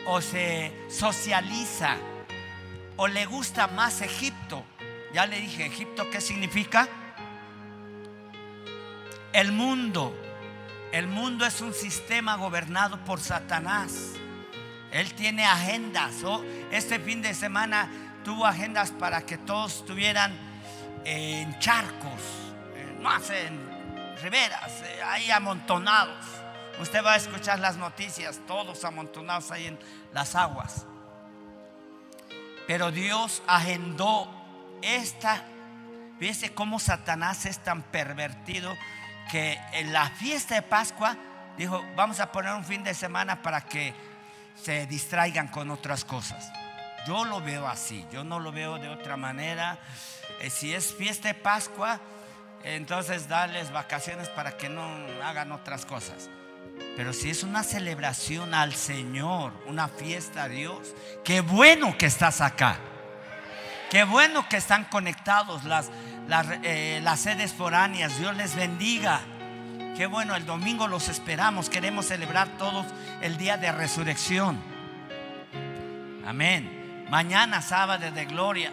o 0.07 0.21
se 0.21 0.73
socializa 0.89 1.97
o 2.97 3.07
le 3.07 3.27
gusta 3.27 3.67
más 3.69 4.01
Egipto, 4.01 4.65
ya 5.13 5.27
le 5.27 5.41
dije, 5.41 5.67
Egipto, 5.67 6.09
¿qué 6.11 6.21
significa? 6.21 6.89
El 9.33 9.53
mundo 9.53 10.15
el 10.93 11.09
mundo 11.09 11.45
es 11.45 11.61
un 11.61 11.75
sistema 11.75 12.37
gobernado 12.37 12.99
por 13.05 13.21
Satanás. 13.21 14.13
Él 14.93 15.13
tiene 15.15 15.45
agendas. 15.45 16.23
Oh, 16.25 16.43
este 16.71 16.99
fin 16.99 17.21
de 17.21 17.35
semana 17.35 17.91
tuvo 18.25 18.47
agendas 18.47 18.93
para 18.93 19.27
que 19.27 19.37
todos 19.37 19.77
estuvieran 19.79 20.33
en 21.07 21.57
charcos, 21.61 22.21
no 23.01 23.09
hacen 23.09 23.71
riberas, 24.21 24.83
eh, 24.83 25.01
ahí 25.05 25.31
amontonados. 25.31 26.25
Usted 26.81 27.05
va 27.05 27.13
a 27.13 27.17
escuchar 27.17 27.61
las 27.61 27.77
noticias, 27.77 28.41
todos 28.47 28.85
amontonados 28.85 29.53
ahí 29.53 29.69
en 29.69 29.79
las 30.13 30.35
aguas. 30.35 30.85
Pero 32.67 32.91
Dios 32.91 33.41
agendó 33.47 34.29
esta. 34.83 35.45
Fíjese 36.19 36.53
cómo 36.53 36.81
Satanás 36.81 37.47
es 37.47 37.61
tan 37.61 37.83
pervertido 37.83 38.77
que 39.31 39.61
en 39.75 39.93
la 39.93 40.11
fiesta 40.11 40.57
de 40.57 40.63
Pascua 40.63 41.17
dijo, 41.57 41.85
vamos 41.95 42.19
a 42.19 42.33
poner 42.33 42.53
un 42.53 42.65
fin 42.65 42.83
de 42.83 42.95
semana 42.95 43.43
para 43.43 43.61
que 43.61 43.95
se 44.61 44.87
distraigan 44.87 45.49
con 45.49 45.71
otras 45.71 46.05
cosas. 46.05 46.51
Yo 47.07 47.25
lo 47.25 47.41
veo 47.41 47.69
así, 47.69 48.05
yo 48.11 48.25
no 48.25 48.41
lo 48.41 48.51
veo 48.51 48.79
de 48.79 48.89
otra 48.89 49.17
manera. 49.17 49.79
Eh, 50.41 50.51
si 50.51 50.75
es 50.75 50.95
fiesta 50.95 51.29
de 51.29 51.35
Pascua, 51.35 52.01
entonces 52.63 53.29
darles 53.29 53.73
vacaciones 53.73 54.29
para 54.29 54.57
que 54.57 54.69
no 54.69 54.83
hagan 55.23 55.53
otras 55.53 55.87
cosas. 55.87 56.29
Pero 56.97 57.13
si 57.13 57.31
es 57.31 57.43
una 57.43 57.63
celebración 57.63 58.55
al 58.55 58.75
Señor, 58.75 59.53
una 59.67 59.89
fiesta 59.89 60.45
a 60.45 60.49
Dios, 60.49 60.95
qué 61.25 61.41
bueno 61.41 61.97
que 61.97 62.07
estás 62.07 62.41
acá. 62.41 62.79
Qué 63.91 64.03
bueno 64.05 64.49
que 64.49 64.57
están 64.57 64.85
conectados 64.85 65.65
las, 65.65 65.91
las, 66.27 66.47
eh, 66.65 67.03
sedes 67.17 67.53
foráneas. 67.53 68.19
Dios 68.19 68.37
les 68.37 68.57
bendiga. 68.57 69.21
Qué 69.97 70.07
bueno, 70.07 70.35
el 70.35 70.45
domingo 70.45 70.89
los 70.89 71.09
esperamos. 71.09 71.71
Queremos 71.71 72.07
celebrar 72.07 72.49
todos 72.59 72.85
el 73.23 73.37
día 73.37 73.57
de 73.57 73.71
resurrección. 73.73 74.61
Amén. 76.27 77.07
Mañana 77.09 77.63
sábado 77.63 78.11
de 78.11 78.25
gloria. 78.25 78.73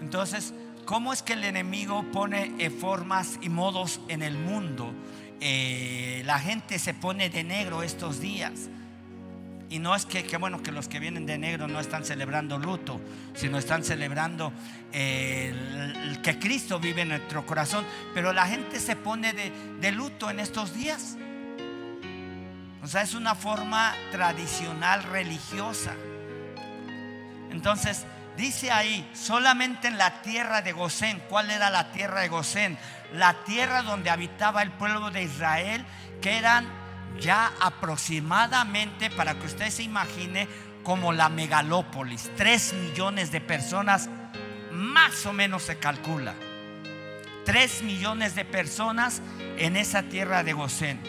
Entonces, 0.00 0.52
¿cómo 0.92 1.14
es 1.14 1.22
que 1.22 1.32
el 1.32 1.44
enemigo 1.44 2.04
pone 2.12 2.52
eh, 2.58 2.68
formas 2.68 3.38
y 3.40 3.48
modos 3.48 3.98
en 4.08 4.20
el 4.20 4.36
mundo? 4.36 4.92
Eh, 5.40 6.20
la 6.26 6.38
gente 6.38 6.78
se 6.78 6.92
pone 6.92 7.30
de 7.30 7.44
negro 7.44 7.82
estos 7.82 8.20
días. 8.20 8.68
Y 9.70 9.78
no 9.78 9.96
es 9.96 10.04
que, 10.04 10.36
bueno 10.36 10.62
que 10.62 10.70
los 10.70 10.88
que 10.88 11.00
vienen 11.00 11.24
de 11.24 11.38
negro 11.38 11.66
no 11.66 11.80
están 11.80 12.04
celebrando 12.04 12.58
luto, 12.58 13.00
sino 13.32 13.56
están 13.56 13.84
celebrando 13.84 14.52
eh, 14.92 16.18
que 16.22 16.38
Cristo 16.38 16.78
vive 16.78 17.00
en 17.00 17.08
nuestro 17.08 17.46
corazón. 17.46 17.86
Pero 18.12 18.34
la 18.34 18.46
gente 18.46 18.78
se 18.78 18.94
pone 18.94 19.32
de, 19.32 19.50
de 19.80 19.92
luto 19.92 20.28
en 20.28 20.40
estos 20.40 20.74
días. 20.74 21.16
O 22.82 22.86
sea, 22.86 23.00
es 23.00 23.14
una 23.14 23.34
forma 23.34 23.94
tradicional 24.10 25.04
religiosa. 25.04 25.94
Entonces, 27.50 28.04
dice 28.42 28.70
ahí, 28.70 29.08
solamente 29.14 29.88
en 29.88 29.96
la 29.96 30.20
tierra 30.20 30.60
de 30.60 30.72
Gosén, 30.72 31.22
¿cuál 31.28 31.50
era 31.50 31.70
la 31.70 31.92
tierra 31.92 32.20
de 32.20 32.28
Gosén? 32.28 32.76
la 33.12 33.44
tierra 33.44 33.82
donde 33.82 34.10
habitaba 34.10 34.62
el 34.62 34.70
pueblo 34.70 35.10
de 35.10 35.22
Israel, 35.22 35.84
que 36.20 36.38
eran 36.38 36.66
ya 37.20 37.52
aproximadamente, 37.60 39.10
para 39.10 39.34
que 39.34 39.46
usted 39.46 39.70
se 39.70 39.82
imagine, 39.82 40.48
como 40.82 41.12
la 41.12 41.28
megalópolis. 41.28 42.30
Tres 42.36 42.72
millones 42.72 43.30
de 43.30 43.40
personas, 43.40 44.08
más 44.72 45.26
o 45.26 45.32
menos 45.32 45.64
se 45.64 45.78
calcula. 45.78 46.34
Tres 47.44 47.82
millones 47.82 48.34
de 48.34 48.44
personas 48.44 49.20
en 49.58 49.76
esa 49.76 50.02
tierra 50.04 50.42
de 50.42 50.52
Gosén. 50.52 51.00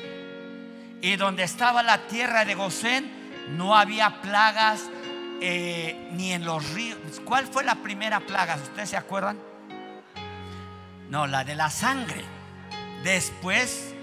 Y 1.01 1.15
donde 1.15 1.43
estaba 1.43 1.83
la 1.83 2.07
tierra 2.07 2.45
de 2.45 2.55
Gosén, 2.55 3.11
no 3.49 3.75
había 3.75 4.21
plagas 4.21 4.89
eh, 5.41 6.09
ni 6.13 6.33
en 6.33 6.45
los 6.45 6.69
ríos. 6.71 6.97
¿Cuál 7.25 7.47
fue 7.47 7.63
la 7.63 7.75
primera 7.75 8.19
plaga? 8.19 8.55
¿Ustedes 8.55 8.89
se 8.89 8.97
acuerdan? 8.97 9.37
No, 11.09 11.27
la 11.27 11.43
de 11.43 11.55
la 11.55 11.69
sangre. 11.69 12.23
Después 13.03 13.93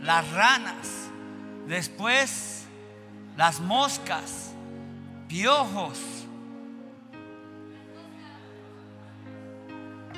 las 0.00 0.30
ranas. 0.32 1.08
Después 1.66 2.66
las 3.36 3.60
moscas, 3.60 4.52
piojos. 5.28 5.98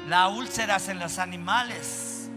Las 0.09 0.33
úlceras 0.33 0.89
en 0.89 0.99
los 0.99 1.19
animales. 1.19 2.31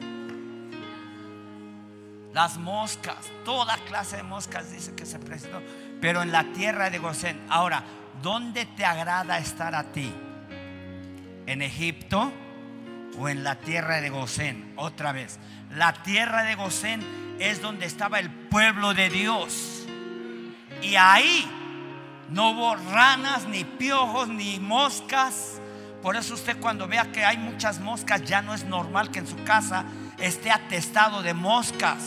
Las 2.33 2.57
moscas, 2.57 3.31
toda 3.43 3.77
clase 3.77 4.17
de 4.17 4.23
moscas 4.23 4.71
dice 4.71 4.93
que 4.93 5.05
se 5.05 5.17
presentó. 5.17 5.61
Pero 5.99 6.21
en 6.21 6.31
la 6.31 6.43
tierra 6.53 6.89
de 6.89 6.99
Gosén. 6.99 7.43
Ahora, 7.49 7.83
¿dónde 8.21 8.65
te 8.65 8.85
agrada 8.85 9.37
estar 9.37 9.75
a 9.75 9.83
ti? 9.91 10.13
¿En 11.45 11.61
Egipto? 11.61 12.31
o 13.17 13.29
en 13.29 13.43
la 13.43 13.55
tierra 13.55 14.01
de 14.01 14.09
Gosén. 14.09 14.73
Otra 14.75 15.11
vez, 15.11 15.39
la 15.75 15.93
tierra 15.93 16.43
de 16.43 16.55
Gosén 16.55 17.01
es 17.39 17.61
donde 17.61 17.85
estaba 17.85 18.19
el 18.19 18.29
pueblo 18.29 18.93
de 18.93 19.09
Dios. 19.09 19.85
Y 20.81 20.95
ahí 20.95 21.49
no 22.29 22.51
hubo 22.51 22.75
ranas, 22.75 23.47
ni 23.47 23.63
piojos, 23.63 24.27
ni 24.27 24.59
moscas. 24.59 25.59
Por 26.01 26.15
eso 26.15 26.35
usted 26.35 26.57
cuando 26.59 26.87
vea 26.87 27.11
que 27.11 27.25
hay 27.25 27.37
muchas 27.37 27.79
moscas, 27.79 28.23
ya 28.23 28.41
no 28.41 28.53
es 28.53 28.63
normal 28.65 29.09
que 29.09 29.19
en 29.19 29.27
su 29.27 29.43
casa 29.43 29.85
esté 30.19 30.51
atestado 30.51 31.23
de 31.23 31.33
moscas. 31.33 32.03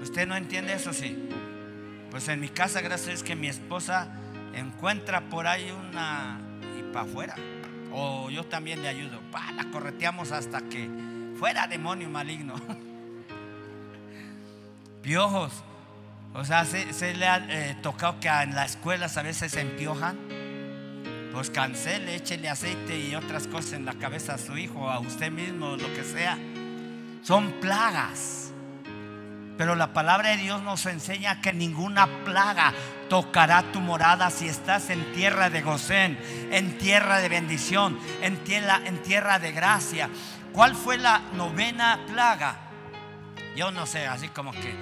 ¿Usted 0.00 0.26
no 0.26 0.36
entiende 0.36 0.74
eso? 0.74 0.92
Sí. 0.92 1.28
Pues 2.10 2.28
en 2.28 2.40
mi 2.40 2.48
casa, 2.48 2.80
gracias 2.80 3.22
a 3.22 3.24
que 3.24 3.36
mi 3.36 3.48
esposa 3.48 4.08
encuentra 4.54 5.28
por 5.28 5.46
ahí 5.46 5.70
una 5.70 6.38
y 6.78 6.82
para 6.92 7.06
afuera. 7.06 7.34
O 7.92 8.30
yo 8.30 8.44
también 8.44 8.82
le 8.82 8.88
ayudo. 8.88 9.20
la 9.54 9.64
correteamos 9.70 10.32
hasta 10.32 10.60
que 10.60 10.88
fuera 11.38 11.66
demonio 11.66 12.08
maligno. 12.08 12.54
Piojos. 15.02 15.52
O 16.34 16.44
sea, 16.44 16.64
se, 16.64 17.14
le 17.14 17.26
ha 17.26 17.44
eh, 17.48 17.76
tocado 17.82 18.20
que 18.20 18.28
en 18.28 18.54
las 18.54 18.72
escuelas 18.72 19.16
a 19.16 19.22
veces 19.22 19.52
se 19.52 19.60
empiojan. 19.60 20.16
Pues 21.32 21.50
cancele, 21.50 22.16
échele 22.16 22.48
aceite 22.48 22.98
y 22.98 23.14
otras 23.14 23.46
cosas 23.46 23.74
en 23.74 23.84
la 23.84 23.94
cabeza 23.94 24.34
a 24.34 24.38
su 24.38 24.56
hijo, 24.56 24.90
a 24.90 24.98
usted 24.98 25.30
mismo, 25.30 25.76
lo 25.76 25.92
que 25.94 26.04
sea. 26.04 26.38
Son 27.22 27.52
plagas. 27.60 28.39
Pero 29.60 29.74
la 29.74 29.92
palabra 29.92 30.30
de 30.30 30.38
Dios 30.38 30.62
nos 30.62 30.86
enseña 30.86 31.42
que 31.42 31.52
ninguna 31.52 32.06
plaga 32.24 32.72
tocará 33.10 33.62
tu 33.72 33.82
morada 33.82 34.30
si 34.30 34.48
estás 34.48 34.88
en 34.88 35.12
tierra 35.12 35.50
de 35.50 35.60
Gosén, 35.60 36.18
en 36.50 36.78
tierra 36.78 37.18
de 37.18 37.28
bendición, 37.28 37.98
en 38.22 38.38
tierra, 38.42 39.38
de 39.38 39.52
gracia. 39.52 40.08
¿Cuál 40.54 40.74
fue 40.74 40.96
la 40.96 41.18
novena 41.34 42.00
plaga? 42.06 42.56
Yo 43.54 43.70
no 43.70 43.84
sé, 43.84 44.06
así 44.06 44.28
como 44.28 44.52
que 44.52 44.74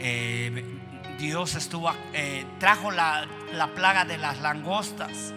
eh, 0.00 0.80
Dios 1.16 1.54
estuvo, 1.54 1.94
eh, 2.12 2.44
trajo 2.58 2.90
la 2.90 3.28
plaga 3.76 4.04
de 4.04 4.18
las 4.18 4.40
langostas. 4.40 5.32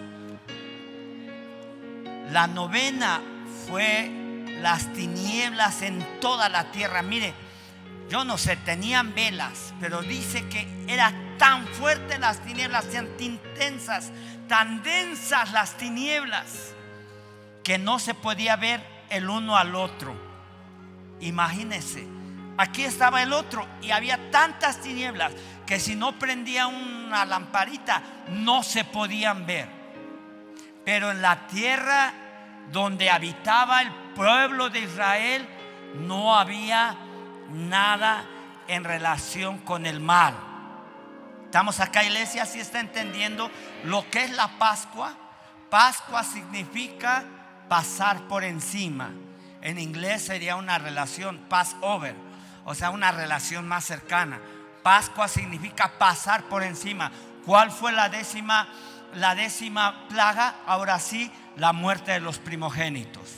La 2.32 2.48
novena 2.48 3.20
fue 3.68 4.10
las 4.60 4.92
tinieblas 4.92 5.82
en 5.82 6.04
toda 6.18 6.48
la 6.48 6.72
tierra. 6.72 7.00
Mire, 7.02 7.32
yo 8.08 8.24
no 8.24 8.38
sé, 8.38 8.56
tenían 8.56 9.14
velas, 9.14 9.74
pero 9.80 10.00
dice 10.02 10.48
que 10.48 10.66
era 10.86 11.12
tan 11.38 11.66
fuerte 11.66 12.18
las 12.18 12.40
tinieblas, 12.40 12.90
tan 12.90 13.08
intensas, 13.18 14.10
tan 14.48 14.82
densas 14.82 15.52
las 15.52 15.76
tinieblas, 15.76 16.74
que 17.62 17.78
no 17.78 17.98
se 17.98 18.14
podía 18.14 18.56
ver 18.56 18.82
el 19.10 19.28
uno 19.28 19.56
al 19.56 19.74
otro. 19.74 20.16
Imagínense, 21.20 22.06
aquí 22.56 22.84
estaba 22.84 23.22
el 23.22 23.32
otro 23.32 23.66
y 23.82 23.90
había 23.90 24.30
tantas 24.30 24.80
tinieblas 24.80 25.32
que 25.66 25.78
si 25.78 25.94
no 25.94 26.18
prendía 26.18 26.66
una 26.66 27.26
lamparita 27.26 28.02
no 28.30 28.62
se 28.62 28.84
podían 28.84 29.44
ver. 29.44 29.68
Pero 30.84 31.10
en 31.10 31.20
la 31.20 31.46
tierra 31.46 32.14
donde 32.72 33.10
habitaba 33.10 33.82
el 33.82 33.92
pueblo 34.14 34.70
de 34.70 34.80
Israel 34.80 35.46
no 36.06 36.34
había 36.34 36.96
nada 37.48 38.24
en 38.68 38.84
relación 38.84 39.58
con 39.58 39.86
el 39.86 40.00
mal. 40.00 40.34
Estamos 41.44 41.80
acá, 41.80 42.04
iglesia, 42.04 42.44
si 42.44 42.60
está 42.60 42.78
entendiendo 42.78 43.50
lo 43.84 44.08
que 44.10 44.24
es 44.24 44.30
la 44.30 44.58
Pascua. 44.58 45.14
Pascua 45.70 46.22
significa 46.22 47.24
pasar 47.68 48.28
por 48.28 48.44
encima. 48.44 49.10
En 49.60 49.78
inglés 49.78 50.22
sería 50.22 50.56
una 50.56 50.78
relación 50.78 51.38
pass 51.48 51.74
over, 51.80 52.14
o 52.64 52.74
sea, 52.74 52.90
una 52.90 53.12
relación 53.12 53.66
más 53.66 53.84
cercana. 53.84 54.40
Pascua 54.82 55.26
significa 55.26 55.98
pasar 55.98 56.44
por 56.44 56.62
encima. 56.62 57.10
¿Cuál 57.44 57.70
fue 57.70 57.92
la 57.92 58.08
décima, 58.08 58.68
la 59.14 59.34
décima 59.34 60.06
plaga? 60.08 60.56
Ahora 60.66 60.98
sí, 60.98 61.32
la 61.56 61.72
muerte 61.72 62.12
de 62.12 62.20
los 62.20 62.38
primogénitos. 62.38 63.37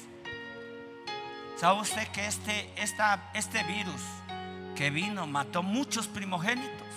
¿Sabe 1.61 1.81
usted 1.83 2.09
que 2.09 2.27
este, 2.27 2.73
este 3.35 3.63
virus 3.65 4.01
que 4.75 4.89
vino 4.89 5.27
mató 5.27 5.63
muchos 5.63 6.09
primogénitos? 6.09 6.89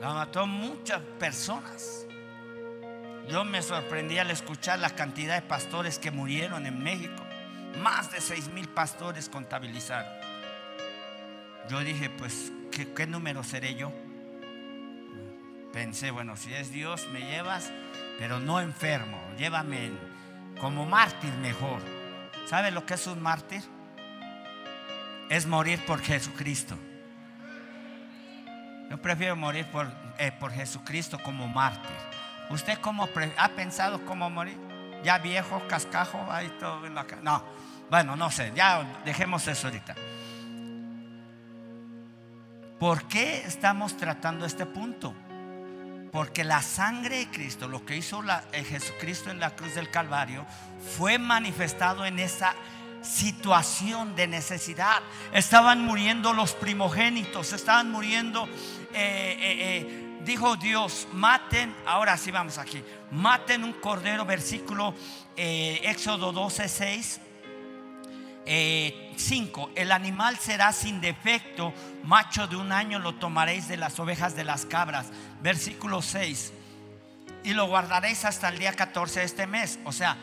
La 0.00 0.14
mató 0.14 0.46
muchas 0.46 1.00
personas. 1.18 2.06
Yo 3.28 3.44
me 3.44 3.60
sorprendí 3.60 4.18
al 4.18 4.30
escuchar 4.30 4.78
la 4.78 4.90
cantidad 4.90 5.34
de 5.34 5.42
pastores 5.42 5.98
que 5.98 6.12
murieron 6.12 6.64
en 6.66 6.80
México. 6.80 7.20
más 7.82 8.12
de 8.12 8.20
seis 8.20 8.46
mil 8.50 8.68
pastores 8.68 9.28
contabilizaron. 9.28 10.12
Yo 11.68 11.80
dije, 11.80 12.08
pues, 12.08 12.52
¿qué, 12.70 13.06
número 13.08 13.42
seré 13.42 13.74
yo? 13.74 13.90
Pensé, 15.72 16.12
bueno, 16.12 16.36
si 16.36 16.54
es 16.54 16.70
Dios, 16.70 17.08
me 17.08 17.18
llevas, 17.18 17.72
pero 18.20 18.38
no 18.38 18.60
enfermo, 18.60 19.20
llévame 19.36 20.13
como 20.60 20.86
mártir 20.86 21.32
mejor. 21.34 21.80
¿Sabe 22.46 22.70
lo 22.70 22.84
que 22.86 22.94
es 22.94 23.06
un 23.06 23.22
mártir? 23.22 23.62
Es 25.28 25.46
morir 25.46 25.84
por 25.86 26.00
Jesucristo. 26.00 26.76
Yo 28.90 29.00
prefiero 29.00 29.34
morir 29.34 29.66
por, 29.66 29.90
eh, 30.18 30.32
por 30.32 30.52
Jesucristo 30.52 31.18
como 31.22 31.48
mártir. 31.48 31.96
¿Usted 32.50 32.78
cómo 32.78 33.08
ha 33.38 33.48
pensado 33.48 34.04
cómo 34.04 34.28
morir? 34.28 34.58
Ya 35.02 35.18
viejo, 35.18 35.62
cascajo, 35.68 36.26
ahí 36.30 36.48
todo 36.60 36.86
en 36.86 36.94
la 36.94 37.06
No, 37.22 37.42
bueno, 37.90 38.16
no 38.16 38.30
sé, 38.30 38.52
ya 38.54 38.82
dejemos 39.04 39.46
eso 39.48 39.66
ahorita. 39.66 39.94
¿Por 42.78 43.04
qué 43.04 43.42
estamos 43.46 43.96
tratando 43.96 44.44
este 44.44 44.66
punto? 44.66 45.14
Porque 46.14 46.44
la 46.44 46.62
sangre 46.62 47.16
de 47.18 47.26
Cristo, 47.28 47.66
lo 47.66 47.84
que 47.84 47.96
hizo 47.96 48.22
la, 48.22 48.44
eh, 48.52 48.62
Jesucristo 48.62 49.32
en 49.32 49.40
la 49.40 49.56
cruz 49.56 49.74
del 49.74 49.90
Calvario, 49.90 50.46
fue 50.96 51.18
manifestado 51.18 52.06
en 52.06 52.20
esa 52.20 52.54
situación 53.02 54.14
de 54.14 54.28
necesidad. 54.28 55.02
Estaban 55.32 55.84
muriendo 55.84 56.32
los 56.32 56.52
primogénitos, 56.52 57.52
estaban 57.52 57.90
muriendo, 57.90 58.48
eh, 58.94 59.36
eh, 59.40 60.20
dijo 60.24 60.54
Dios, 60.54 61.08
maten, 61.12 61.74
ahora 61.84 62.16
sí 62.16 62.30
vamos 62.30 62.58
aquí, 62.58 62.80
maten 63.10 63.64
un 63.64 63.72
cordero, 63.72 64.24
versículo 64.24 64.94
Éxodo 65.34 66.30
12, 66.30 66.68
6. 66.68 67.20
5. 68.46 69.70
el 69.74 69.92
animal 69.92 70.38
será 70.38 70.72
sin 70.72 71.00
defecto, 71.00 71.72
macho 72.02 72.46
de 72.46 72.56
un 72.56 72.72
año 72.72 72.98
lo 72.98 73.14
tomaréis 73.14 73.68
de 73.68 73.76
las 73.76 73.98
ovejas 73.98 74.36
de 74.36 74.44
las 74.44 74.66
cabras. 74.66 75.06
Versículo 75.40 76.02
6. 76.02 76.52
Y 77.44 77.54
lo 77.54 77.66
guardaréis 77.66 78.24
hasta 78.24 78.48
el 78.48 78.58
día 78.58 78.72
14 78.72 79.20
de 79.20 79.26
este 79.26 79.46
mes. 79.46 79.78
O 79.84 79.92
sea, 79.92 80.16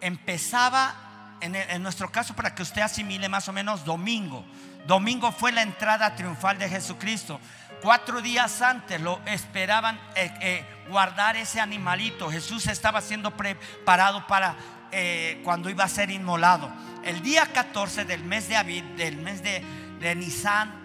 empezaba, 0.00 1.36
en, 1.40 1.54
en 1.54 1.82
nuestro 1.82 2.10
caso, 2.10 2.34
para 2.34 2.54
que 2.54 2.62
usted 2.62 2.82
asimile 2.82 3.28
más 3.28 3.48
o 3.48 3.52
menos, 3.52 3.84
domingo. 3.84 4.44
Domingo 4.86 5.30
fue 5.30 5.52
la 5.52 5.62
entrada 5.62 6.14
triunfal 6.16 6.58
de 6.58 6.68
Jesucristo. 6.68 7.40
Cuatro 7.82 8.20
días 8.20 8.62
antes 8.62 9.00
lo 9.00 9.20
esperaban 9.26 10.00
eh, 10.14 10.32
eh, 10.40 10.64
guardar 10.88 11.36
ese 11.36 11.60
animalito. 11.60 12.30
Jesús 12.30 12.66
estaba 12.66 13.00
siendo 13.00 13.36
preparado 13.36 14.26
para 14.26 14.56
eh, 14.92 15.40
cuando 15.42 15.70
iba 15.70 15.84
a 15.84 15.88
ser 15.88 16.10
inmolado. 16.10 16.70
El 17.02 17.22
día 17.22 17.46
14 17.46 18.04
del 18.04 18.22
mes 18.24 18.48
de 18.48 18.56
Abid, 18.56 18.84
del 18.96 19.16
mes 19.16 19.42
de, 19.42 19.64
de 20.00 20.12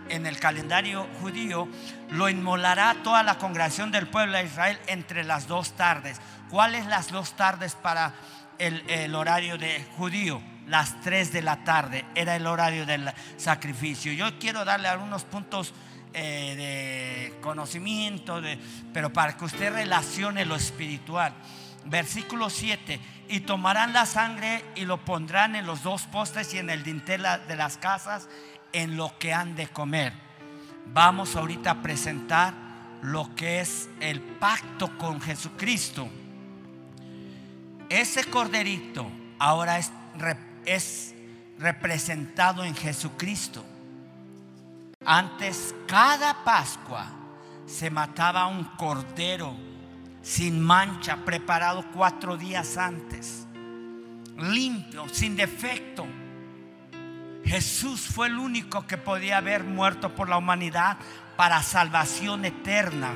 en 0.09 0.25
el 0.25 0.39
calendario 0.39 1.07
judío, 1.21 1.67
lo 2.09 2.29
inmolará 2.29 2.95
toda 3.03 3.21
la 3.23 3.37
congregación 3.37 3.91
del 3.91 4.07
pueblo 4.07 4.37
de 4.37 4.45
Israel 4.45 4.79
entre 4.87 5.23
las 5.23 5.47
dos 5.47 5.73
tardes. 5.73 6.21
¿Cuáles 6.49 6.85
las 6.85 7.11
dos 7.11 7.33
tardes 7.33 7.75
para 7.75 8.13
el, 8.57 9.13
horario 9.13 9.57
de 9.57 9.85
judío? 9.97 10.41
Las 10.67 11.01
tres 11.01 11.31
de 11.33 11.41
la 11.41 11.63
tarde 11.63 12.05
era 12.15 12.35
el 12.35 12.47
horario 12.47 12.85
del 12.85 13.11
sacrificio. 13.37 14.13
Yo 14.13 14.39
quiero 14.39 14.63
darle 14.63 14.87
algunos 14.87 15.23
puntos 15.25 15.73
eh, 16.13 17.31
de 17.33 17.39
conocimiento, 17.41 18.41
de, 18.41 18.57
pero 18.93 19.11
para 19.11 19.35
que 19.35 19.45
usted 19.45 19.73
relacione 19.73 20.45
lo 20.45 20.55
espiritual. 20.55 21.33
Versículo 21.89 22.49
7 22.49 22.99
y 23.29 23.41
tomarán 23.41 23.93
la 23.93 24.05
sangre 24.05 24.63
y 24.75 24.85
lo 24.85 25.03
pondrán 25.03 25.55
en 25.55 25.65
los 25.65 25.83
dos 25.83 26.03
postes 26.03 26.53
y 26.53 26.57
en 26.57 26.69
el 26.69 26.83
dintel 26.83 27.25
de 27.47 27.55
las 27.55 27.77
casas 27.77 28.29
en 28.73 28.97
lo 28.97 29.17
que 29.17 29.33
han 29.33 29.55
de 29.55 29.67
comer. 29.67 30.13
Vamos 30.93 31.35
ahorita 31.35 31.71
a 31.71 31.81
presentar 31.81 32.53
lo 33.01 33.33
que 33.35 33.61
es 33.61 33.89
el 33.99 34.21
pacto 34.21 34.97
con 34.97 35.21
Jesucristo. 35.21 36.09
Ese 37.89 38.25
corderito 38.25 39.09
ahora 39.39 39.77
es, 39.77 39.91
es 40.65 41.15
representado 41.57 42.63
en 42.63 42.75
Jesucristo. 42.75 43.63
Antes, 45.05 45.73
cada 45.87 46.43
Pascua 46.43 47.07
se 47.65 47.89
mataba 47.89 48.47
un 48.47 48.63
cordero 48.75 49.55
sin 50.21 50.61
mancha, 50.61 51.23
preparado 51.25 51.85
cuatro 51.93 52.37
días 52.37 52.77
antes, 52.77 53.47
limpio, 54.37 55.07
sin 55.09 55.35
defecto. 55.35 56.05
Jesús 57.45 58.01
fue 58.01 58.27
el 58.27 58.37
único 58.37 58.85
que 58.85 58.97
podía 58.97 59.37
haber 59.37 59.63
muerto 59.63 60.13
por 60.13 60.27
la 60.27 60.37
humanidad 60.37 60.97
para 61.37 61.63
salvación 61.63 62.43
eterna 62.43 63.15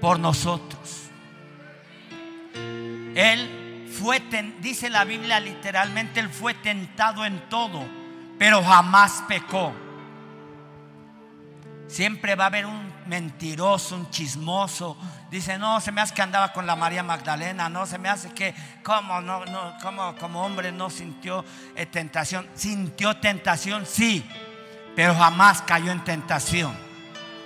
por 0.00 0.18
nosotros. 0.18 1.08
Él 3.14 3.86
fue, 4.00 4.22
dice 4.60 4.88
la 4.88 5.04
Biblia 5.04 5.40
literalmente, 5.40 6.20
él 6.20 6.28
fue 6.28 6.54
tentado 6.54 7.24
en 7.24 7.48
todo, 7.48 7.84
pero 8.38 8.62
jamás 8.62 9.24
pecó. 9.26 9.74
Siempre 11.88 12.36
va 12.36 12.44
a 12.44 12.46
haber 12.48 12.66
un 12.66 12.87
mentiroso, 13.08 13.96
un 13.96 14.10
chismoso. 14.10 14.96
Dice, 15.30 15.58
no, 15.58 15.80
se 15.80 15.90
me 15.90 16.00
hace 16.00 16.14
que 16.14 16.22
andaba 16.22 16.52
con 16.52 16.66
la 16.66 16.76
María 16.76 17.02
Magdalena, 17.02 17.68
no, 17.68 17.86
se 17.86 17.98
me 17.98 18.08
hace 18.08 18.30
que, 18.30 18.54
como, 18.82 19.20
no, 19.20 19.44
no, 19.46 19.76
como, 19.82 20.14
como 20.16 20.44
hombre 20.44 20.70
no 20.70 20.90
sintió 20.90 21.44
eh, 21.74 21.86
tentación. 21.86 22.48
Sintió 22.54 23.16
tentación, 23.16 23.86
sí, 23.86 24.24
pero 24.94 25.14
jamás 25.14 25.62
cayó 25.62 25.90
en 25.90 26.04
tentación. 26.04 26.76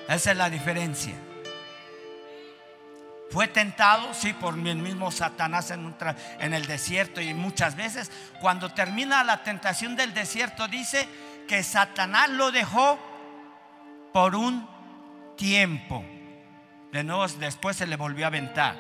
Esa 0.09 0.33
es 0.33 0.37
la 0.37 0.51
diferencia. 0.51 1.15
Fue 3.31 3.49
tentado, 3.49 4.13
sí, 4.13 4.35
por 4.35 4.55
el 4.55 4.77
mismo 4.77 5.11
Satanás 5.11 5.71
en 5.71 6.53
el 6.53 6.67
desierto 6.67 7.19
y 7.23 7.33
muchas 7.33 7.77
veces 7.77 8.11
cuando 8.43 8.69
termina 8.75 9.25
la 9.25 9.43
tentación 9.43 9.97
del 9.97 10.13
desierto 10.13 10.69
dice 10.69 11.09
que 11.49 11.63
Satanás 11.63 12.29
lo 12.29 12.53
dejó 12.53 12.99
por 14.13 14.37
un 14.37 14.69
tiempo. 15.37 16.05
De 16.93 17.05
nuevo 17.05 17.27
después 17.27 17.77
se 17.77 17.87
le 17.87 17.97
volvió 17.97 18.27
a 18.27 18.29
aventar. 18.29 18.77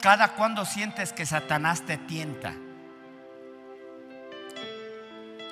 Cada 0.00 0.34
cuando 0.34 0.64
sientes 0.64 1.12
que 1.12 1.26
Satanás 1.26 1.82
te 1.82 1.96
tienta. 1.96 2.54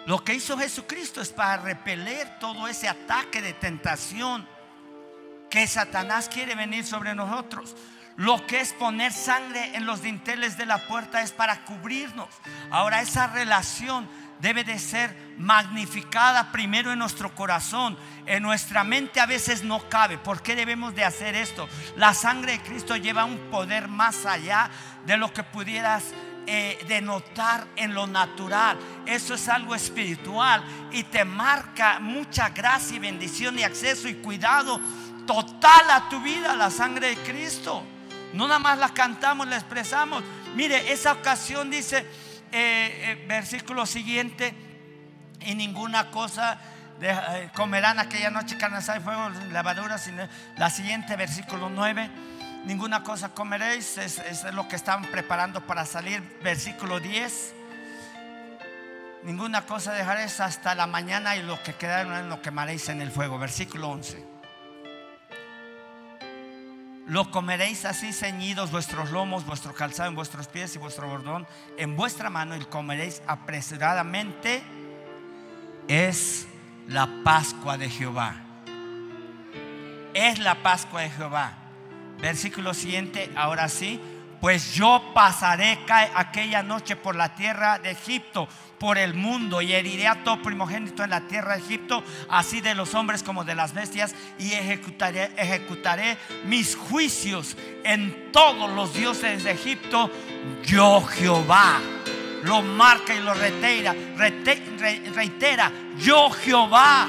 Lo 0.07 0.23
que 0.23 0.35
hizo 0.35 0.57
Jesucristo 0.57 1.21
es 1.21 1.31
para 1.31 1.57
repeler 1.57 2.39
todo 2.39 2.69
ese 2.69 2.89
ataque 2.89 3.43
de 3.43 3.53
tentación 3.53 4.47
que 5.51 5.67
Satanás 5.67 6.29
quiere 6.29 6.55
venir 6.55 6.85
sobre 6.85 7.15
nosotros. 7.15 7.75
Lo 8.17 8.47
que 8.47 8.61
es 8.61 8.73
poner 8.73 9.13
sangre 9.13 9.77
en 9.77 9.85
los 9.85 10.03
dinteles 10.03 10.57
de 10.57 10.65
la 10.65 10.87
puerta 10.87 11.23
es 11.23 11.33
para 11.33 11.65
cubrirnos. 11.65 12.29
Ahora 12.71 13.03
esa 13.03 13.27
relación 13.27 14.09
debe 14.41 14.65
de 14.65 14.79
ser 14.79 15.17
magnificada 15.39 16.53
primero 16.53 16.93
en 16.93 16.99
nuestro 16.99 17.35
corazón. 17.35 17.97
En 18.27 18.43
nuestra 18.43 18.85
mente 18.85 19.21
a 19.21 19.27
veces 19.27 19.63
no 19.63 19.89
cabe. 19.89 20.19
¿Por 20.19 20.43
qué 20.43 20.57
debemos 20.57 20.95
de 20.95 21.05
hacer 21.05 21.35
esto? 21.35 21.69
La 21.97 22.15
sangre 22.15 22.53
de 22.53 22.61
Cristo 22.61 22.97
lleva 22.97 23.25
un 23.25 23.39
poder 23.51 23.89
más 23.89 24.27
allá 24.27 24.71
de 25.05 25.17
lo 25.17 25.33
que 25.33 25.43
pudieras 25.43 26.05
eh, 26.47 26.79
denotar 26.89 27.67
en 27.77 27.95
lo 27.95 28.07
natural. 28.07 28.79
Eso 29.05 29.35
es 29.35 29.49
algo 29.49 29.75
espiritual 29.75 30.63
y 30.93 31.03
te 31.05 31.25
marca 31.25 31.99
mucha 31.99 32.51
gracia 32.51 32.97
y 32.97 33.01
bendición 33.01 33.59
y 33.59 33.65
acceso 33.65 34.09
y 34.09 34.15
cuidado 34.15 34.81
total 35.27 35.91
a 35.91 36.09
tu 36.09 36.21
vida, 36.21 36.55
la 36.55 36.71
sangre 36.71 37.09
de 37.09 37.17
Cristo. 37.17 37.83
No 38.33 38.47
nada 38.47 38.61
más 38.61 38.79
la 38.79 38.91
cantamos, 38.91 39.49
la 39.49 39.57
expresamos. 39.57 40.23
Mire, 40.55 40.93
esa 40.93 41.13
ocasión 41.13 41.71
dice 41.71 42.07
eh, 42.53 43.13
eh, 43.13 43.25
versículo 43.29 43.87
siguiente, 43.87 44.55
y 45.41 45.55
ninguna 45.55 46.11
cosa 46.11 46.59
eh, 47.01 47.51
comerán 47.55 47.99
aquella 47.99 48.31
noche 48.31 48.57
carne 48.57 48.79
y 48.79 49.01
fuego, 49.01 49.29
lavaduras. 49.51 50.05
Sino, 50.05 50.27
la 50.57 50.71
siguiente, 50.71 51.17
versículo 51.17 51.69
9, 51.69 52.11
ninguna 52.65 53.03
cosa 53.03 53.31
comeréis, 53.31 53.99
es, 53.99 54.19
es 54.19 54.45
lo 54.55 54.69
que 54.69 54.77
estaban 54.77 55.05
preparando 55.07 55.67
para 55.67 55.85
salir. 55.85 56.23
Versículo 56.43 57.01
10, 57.01 57.55
ninguna 59.25 59.63
cosa 59.67 59.93
dejaréis 59.93 60.41
hasta 60.41 60.75
la 60.75 60.87
mañana 60.87 61.37
y 61.37 61.43
lo 61.43 61.63
que 61.63 61.75
quedaron 61.75 62.29
lo 62.29 62.43
quemaréis 62.43 62.89
en 62.89 63.01
el 63.01 63.11
fuego. 63.11 63.39
Versículo 63.39 63.91
11. 63.91 64.36
Lo 67.07 67.31
comeréis 67.31 67.85
así 67.85 68.13
ceñidos 68.13 68.73
vuestros 68.73 69.13
lomos, 69.13 69.47
vuestro 69.47 69.73
calzado 69.73 70.09
en 70.09 70.17
vuestros 70.17 70.49
pies 70.49 70.75
y 70.75 70.79
vuestro 70.79 71.09
bordón 71.09 71.47
en 71.79 71.95
vuestra 71.95 72.31
mano 72.31 72.57
y 72.57 72.65
comeréis 72.65 73.23
apresuradamente. 73.29 74.63
Es 75.87 76.49
la 76.89 77.09
Pascua 77.23 77.79
de 77.79 77.89
Jehová. 77.89 78.35
Es 80.15 80.41
la 80.41 80.63
Pascua 80.65 81.03
de 81.03 81.11
Jehová. 81.11 81.53
Versículo 82.21 82.75
siguiente, 82.75 83.31
ahora 83.37 83.69
sí, 83.69 84.01
pues 84.41 84.75
yo 84.75 85.13
pasaré 85.15 85.79
aquella 86.15 86.63
noche 86.63 86.97
por 86.97 87.17
la 87.17 87.35
tierra 87.35 87.79
de 87.79 87.91
Egipto, 87.93 88.49
por 88.79 88.99
el 88.99 89.15
mundo, 89.15 89.63
y 89.63 89.73
heriré 89.73 90.07
a 90.07 90.23
todo 90.23 90.43
primogénito 90.43 91.03
en 91.03 91.11
la 91.11 91.23
tierra 91.23 91.57
de 91.57 91.63
Egipto, 91.63 92.05
así 92.29 92.61
de 92.61 92.75
los 92.75 92.95
hombres 92.95 93.23
como 93.23 93.45
de 93.45 93.55
las 93.55 93.73
bestias, 93.73 94.15
y 94.39 94.53
ejecutaré, 94.53 96.19
mis 96.45 96.77
juicios 96.77 97.57
en 97.85 98.31
todos 98.33 98.71
los 98.71 98.93
dioses 98.95 99.45
de 99.45 99.53
Egipto, 99.53 100.11
yo 100.65 101.01
Jehová. 101.03 101.81
Lo 102.43 102.63
marca 102.63 103.15
y 103.15 103.21
lo 103.21 103.35
reitera, 103.35 103.95
reitera, 105.15 105.73
yo 105.99 106.31
Jehová. 106.31 107.09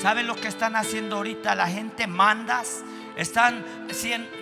¿Saben 0.00 0.26
lo 0.26 0.36
que 0.36 0.48
están 0.48 0.76
haciendo 0.76 1.16
ahorita? 1.16 1.54
La 1.54 1.66
gente 1.66 2.06
mandas 2.06 2.84
están 3.16 3.64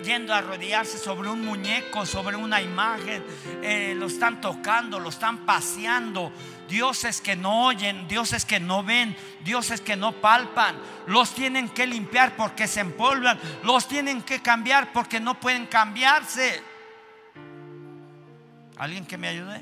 yendo 0.03 0.33
a 0.33 0.41
rodearse 0.41 0.97
sobre 0.97 1.29
un 1.29 1.45
muñeco, 1.45 2.05
sobre 2.05 2.35
una 2.35 2.61
imagen. 2.61 3.23
Eh, 3.61 3.93
lo 3.95 4.07
están 4.07 4.41
tocando, 4.41 4.99
lo 4.99 5.09
están 5.09 5.39
paseando. 5.45 6.31
Dioses 6.67 7.21
que 7.21 7.35
no 7.35 7.65
oyen, 7.65 8.07
dioses 8.07 8.45
que 8.45 8.59
no 8.59 8.83
ven, 8.83 9.15
dioses 9.43 9.79
que 9.81 9.95
no 9.95 10.13
palpan. 10.13 10.75
Los 11.05 11.35
tienen 11.35 11.69
que 11.69 11.85
limpiar 11.85 12.35
porque 12.35 12.67
se 12.67 12.79
empolvan. 12.79 13.39
Los 13.63 13.87
tienen 13.87 14.23
que 14.23 14.41
cambiar 14.41 14.91
porque 14.91 15.19
no 15.19 15.39
pueden 15.39 15.67
cambiarse. 15.67 16.63
¿Alguien 18.77 19.05
que 19.05 19.17
me 19.17 19.27
ayude? 19.27 19.61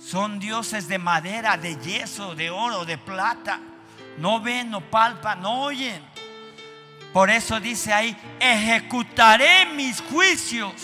Son 0.00 0.40
dioses 0.40 0.88
de 0.88 0.98
madera, 0.98 1.56
de 1.56 1.76
yeso, 1.76 2.34
de 2.34 2.50
oro, 2.50 2.84
de 2.84 2.98
plata 2.98 3.60
no 4.18 4.40
ven, 4.40 4.70
no 4.70 4.80
palpan, 4.80 5.40
no 5.40 5.62
oyen. 5.62 6.02
Por 7.12 7.30
eso 7.30 7.58
dice 7.58 7.92
ahí, 7.92 8.16
ejecutaré 8.38 9.66
mis 9.74 10.00
juicios. 10.00 10.74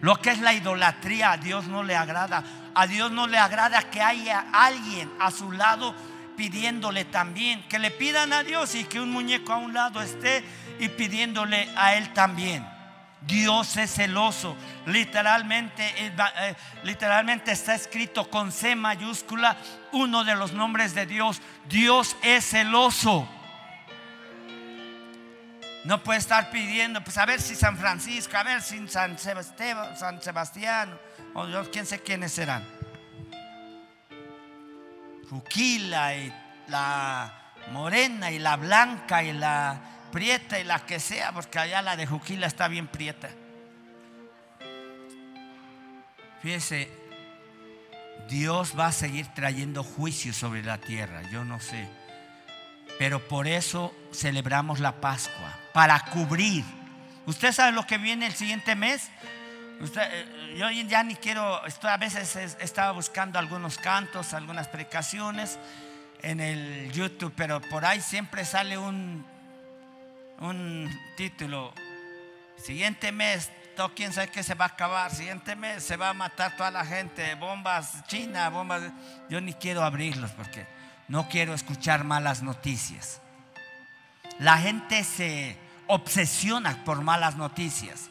Lo 0.00 0.16
que 0.16 0.30
es 0.30 0.40
la 0.40 0.52
idolatría 0.52 1.32
a 1.32 1.36
Dios 1.36 1.66
no 1.66 1.82
le 1.82 1.96
agrada. 1.96 2.44
A 2.74 2.86
Dios 2.86 3.10
no 3.10 3.26
le 3.26 3.38
agrada 3.38 3.90
que 3.90 4.00
haya 4.00 4.46
alguien 4.52 5.10
a 5.18 5.32
su 5.32 5.50
lado 5.50 5.94
pidiéndole 6.36 7.04
también. 7.04 7.64
Que 7.68 7.80
le 7.80 7.90
pidan 7.90 8.32
a 8.32 8.44
Dios 8.44 8.76
y 8.76 8.84
que 8.84 9.00
un 9.00 9.10
muñeco 9.10 9.52
a 9.52 9.56
un 9.56 9.74
lado 9.74 10.00
esté 10.00 10.44
y 10.78 10.88
pidiéndole 10.88 11.68
a 11.76 11.94
Él 11.96 12.12
también. 12.12 12.64
Dios 13.22 13.76
es 13.76 13.94
celoso. 13.94 14.56
Literalmente, 14.86 15.84
eh, 15.96 16.12
eh, 16.40 16.54
literalmente 16.84 17.52
está 17.52 17.74
escrito 17.74 18.30
con 18.30 18.52
C 18.52 18.76
mayúscula 18.76 19.56
uno 19.92 20.24
de 20.24 20.34
los 20.34 20.52
nombres 20.52 20.94
de 20.94 21.06
Dios. 21.06 21.40
Dios 21.68 22.16
es 22.22 22.48
celoso. 22.50 23.28
No 25.84 26.02
puede 26.02 26.18
estar 26.18 26.50
pidiendo, 26.50 27.02
pues 27.02 27.16
a 27.18 27.24
ver 27.24 27.40
si 27.40 27.54
San 27.54 27.78
Francisco, 27.78 28.36
a 28.36 28.42
ver 28.42 28.62
si 28.62 28.86
San 28.88 29.18
Sebastián, 29.18 30.98
o 31.34 31.46
Dios, 31.46 31.68
quién 31.72 31.86
sé 31.86 32.00
quiénes 32.00 32.32
serán. 32.32 32.62
Juquila 35.30 36.14
y 36.16 36.32
la 36.68 37.52
morena 37.72 38.30
y 38.30 38.38
la 38.38 38.56
blanca 38.56 39.22
y 39.22 39.32
la 39.32 39.80
prieta 40.10 40.58
y 40.58 40.64
la 40.64 40.84
que 40.84 41.00
sea, 41.00 41.32
porque 41.32 41.58
allá 41.58 41.82
la 41.82 41.96
de 41.96 42.06
Juquila 42.06 42.46
está 42.46 42.68
bien 42.68 42.86
prieta. 42.86 43.28
Fíjese, 46.42 46.90
Dios 48.28 48.74
va 48.78 48.86
a 48.86 48.92
seguir 48.92 49.26
trayendo 49.34 49.82
juicio 49.82 50.32
sobre 50.32 50.62
la 50.62 50.78
tierra, 50.78 51.22
yo 51.30 51.44
no 51.44 51.60
sé. 51.60 51.88
Pero 52.98 53.26
por 53.26 53.46
eso 53.46 53.94
celebramos 54.12 54.80
la 54.80 55.00
Pascua, 55.00 55.56
para 55.72 55.98
cubrir. 56.06 56.64
¿Usted 57.26 57.52
sabe 57.52 57.72
lo 57.72 57.86
que 57.86 57.98
viene 57.98 58.26
el 58.26 58.34
siguiente 58.34 58.74
mes? 58.74 59.10
Eh, 59.80 60.56
yo 60.56 60.70
ya 60.70 61.02
ni 61.04 61.14
quiero, 61.14 61.60
a 61.62 61.96
veces 61.96 62.56
estaba 62.60 62.92
buscando 62.92 63.38
algunos 63.38 63.78
cantos, 63.78 64.34
algunas 64.34 64.68
precaciones 64.68 65.58
en 66.22 66.40
el 66.40 66.90
YouTube, 66.92 67.32
pero 67.36 67.60
por 67.60 67.84
ahí 67.84 68.00
siempre 68.00 68.44
sale 68.44 68.76
un 68.76 69.24
un 70.40 70.88
título. 71.16 71.72
Siguiente 72.56 73.12
mes, 73.12 73.50
todo 73.76 73.94
quien 73.94 74.12
sabe 74.12 74.28
que 74.28 74.42
se 74.42 74.54
va 74.54 74.66
a 74.66 74.68
acabar. 74.68 75.10
Siguiente 75.10 75.56
mes 75.56 75.82
se 75.82 75.96
va 75.96 76.10
a 76.10 76.14
matar 76.14 76.56
toda 76.56 76.70
la 76.70 76.84
gente. 76.84 77.34
Bombas 77.36 78.04
China, 78.06 78.48
bombas. 78.48 78.82
Yo 79.28 79.40
ni 79.40 79.52
quiero 79.54 79.84
abrirlos 79.84 80.30
porque 80.32 80.66
no 81.08 81.28
quiero 81.28 81.54
escuchar 81.54 82.04
malas 82.04 82.42
noticias. 82.42 83.20
La 84.38 84.58
gente 84.58 85.04
se 85.04 85.56
obsesiona 85.86 86.84
por 86.84 87.02
malas 87.02 87.36
noticias. 87.36 88.10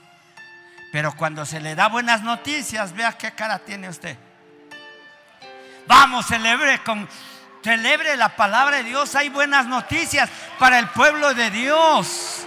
Pero 0.91 1.15
cuando 1.15 1.45
se 1.45 1.59
le 1.59 1.75
da 1.75 1.89
buenas 1.89 2.23
noticias, 2.23 2.93
vea 2.93 3.13
qué 3.13 3.31
cara 3.31 3.59
tiene 3.59 3.89
usted. 3.89 4.17
Vamos, 5.85 6.25
celebre 6.25 6.81
con 6.83 7.07
Celebre 7.67 8.15
la 8.15 8.29
palabra 8.29 8.77
de 8.77 8.85
Dios. 8.85 9.13
Hay 9.15 9.27
buenas 9.27 9.65
noticias 9.65 10.29
para 10.57 10.79
el 10.79 10.87
pueblo 10.87 11.33
de 11.33 11.51
Dios. 11.51 12.45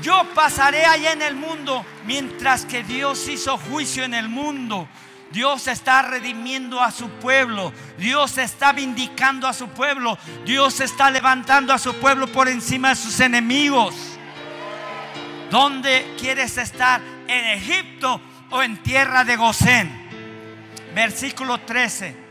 Yo 0.00 0.24
pasaré 0.34 0.86
allá 0.86 1.12
en 1.12 1.20
el 1.20 1.36
mundo 1.36 1.84
mientras 2.06 2.64
que 2.64 2.82
Dios 2.82 3.28
hizo 3.28 3.58
juicio 3.58 4.02
en 4.04 4.14
el 4.14 4.30
mundo. 4.30 4.88
Dios 5.30 5.66
está 5.66 6.00
redimiendo 6.00 6.80
a 6.80 6.90
su 6.90 7.10
pueblo. 7.20 7.74
Dios 7.98 8.38
está 8.38 8.72
vindicando 8.72 9.46
a 9.46 9.52
su 9.52 9.68
pueblo. 9.68 10.16
Dios 10.46 10.80
está 10.80 11.10
levantando 11.10 11.74
a 11.74 11.78
su 11.78 11.96
pueblo 11.96 12.28
por 12.28 12.48
encima 12.48 12.88
de 12.88 12.96
sus 12.96 13.20
enemigos. 13.20 13.94
¿Dónde 15.50 16.14
quieres 16.18 16.56
estar? 16.56 17.02
¿En 17.26 17.44
Egipto 17.58 18.22
o 18.48 18.62
en 18.62 18.82
tierra 18.82 19.22
de 19.22 19.36
Gosén? 19.36 20.08
Versículo 20.94 21.58
13. 21.58 22.27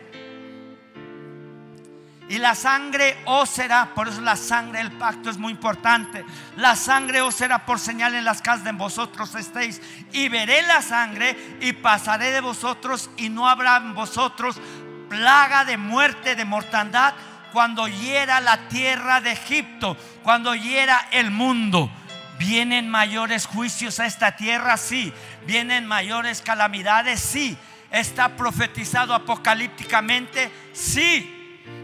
Y 2.30 2.40
la 2.40 2.56
sangre 2.56 3.18
os 3.26 3.50
será, 3.50 3.94
por 3.94 4.10
eso 4.10 4.20
la 4.20 4.36
sangre 4.36 4.80
del 4.80 4.92
pacto 4.92 5.30
es 5.30 5.38
muy 5.38 5.54
importante. 5.54 6.26
La 6.58 6.76
sangre 6.76 7.22
os 7.22 7.34
será 7.34 7.66
por 7.66 7.80
señal 7.80 8.16
en 8.16 8.26
las 8.26 8.42
casas 8.42 8.66
de 8.66 8.74
vosotros 8.74 9.34
estéis. 9.36 9.82
Y 10.12 10.28
veré 10.28 10.62
la 10.64 10.82
sangre 10.82 11.58
y 11.62 11.72
pasaré 11.72 12.32
de 12.32 12.42
vosotros 12.42 13.10
y 13.16 13.30
no 13.30 13.48
habrá 13.48 13.78
en 13.78 13.94
vosotros 13.94 14.60
plaga 15.08 15.64
de 15.64 15.78
muerte, 15.78 16.36
de 16.36 16.44
mortandad, 16.44 17.14
cuando 17.54 17.88
hiera 17.88 18.42
la 18.42 18.68
tierra 18.68 19.22
de 19.22 19.32
Egipto, 19.32 19.96
cuando 20.22 20.54
hiera 20.54 21.08
el 21.12 21.32
mundo. 21.32 21.90
¿Vienen 22.38 22.90
mayores 22.90 23.46
juicios 23.46 24.02
a 24.02 24.06
esta 24.06 24.36
tierra? 24.36 24.76
Sí. 24.76 25.14
¿Vienen 25.46 25.86
mayores 25.86 26.42
calamidades? 26.42 27.22
Sí. 27.22 27.58
¿Está 27.90 28.36
profetizado 28.36 29.14
apocalípticamente? 29.14 30.52
Sí 30.74 31.36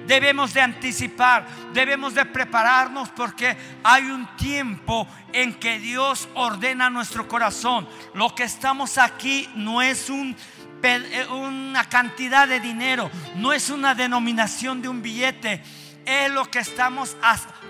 debemos 0.08 0.54
de 0.54 0.62
anticipar, 0.62 1.46
debemos 1.74 2.14
de 2.14 2.26
prepararnos 2.26 3.10
porque 3.10 3.56
hay 3.84 4.04
un 4.04 4.28
tiempo 4.38 5.08
en 5.32 5.54
que 5.56 5.80
Dios 5.80 6.28
ordena 6.36 6.90
nuestro 6.90 7.28
corazón. 7.28 7.88
Lo 8.14 8.34
que 8.36 8.44
estamos 8.44 8.98
aquí 8.98 9.50
no 9.56 9.82
es 9.82 10.10
eh, 10.10 11.28
una 11.30 11.86
cantidad 11.90 12.48
de 12.48 12.60
dinero, 12.60 13.10
no 13.36 13.54
es 13.54 13.70
una 13.70 13.96
denominación 13.96 14.82
de 14.82 14.90
un 14.90 15.02
billete, 15.02 15.64
es 16.06 16.32
lo 16.32 16.50
que 16.50 16.60
estamos 16.60 17.16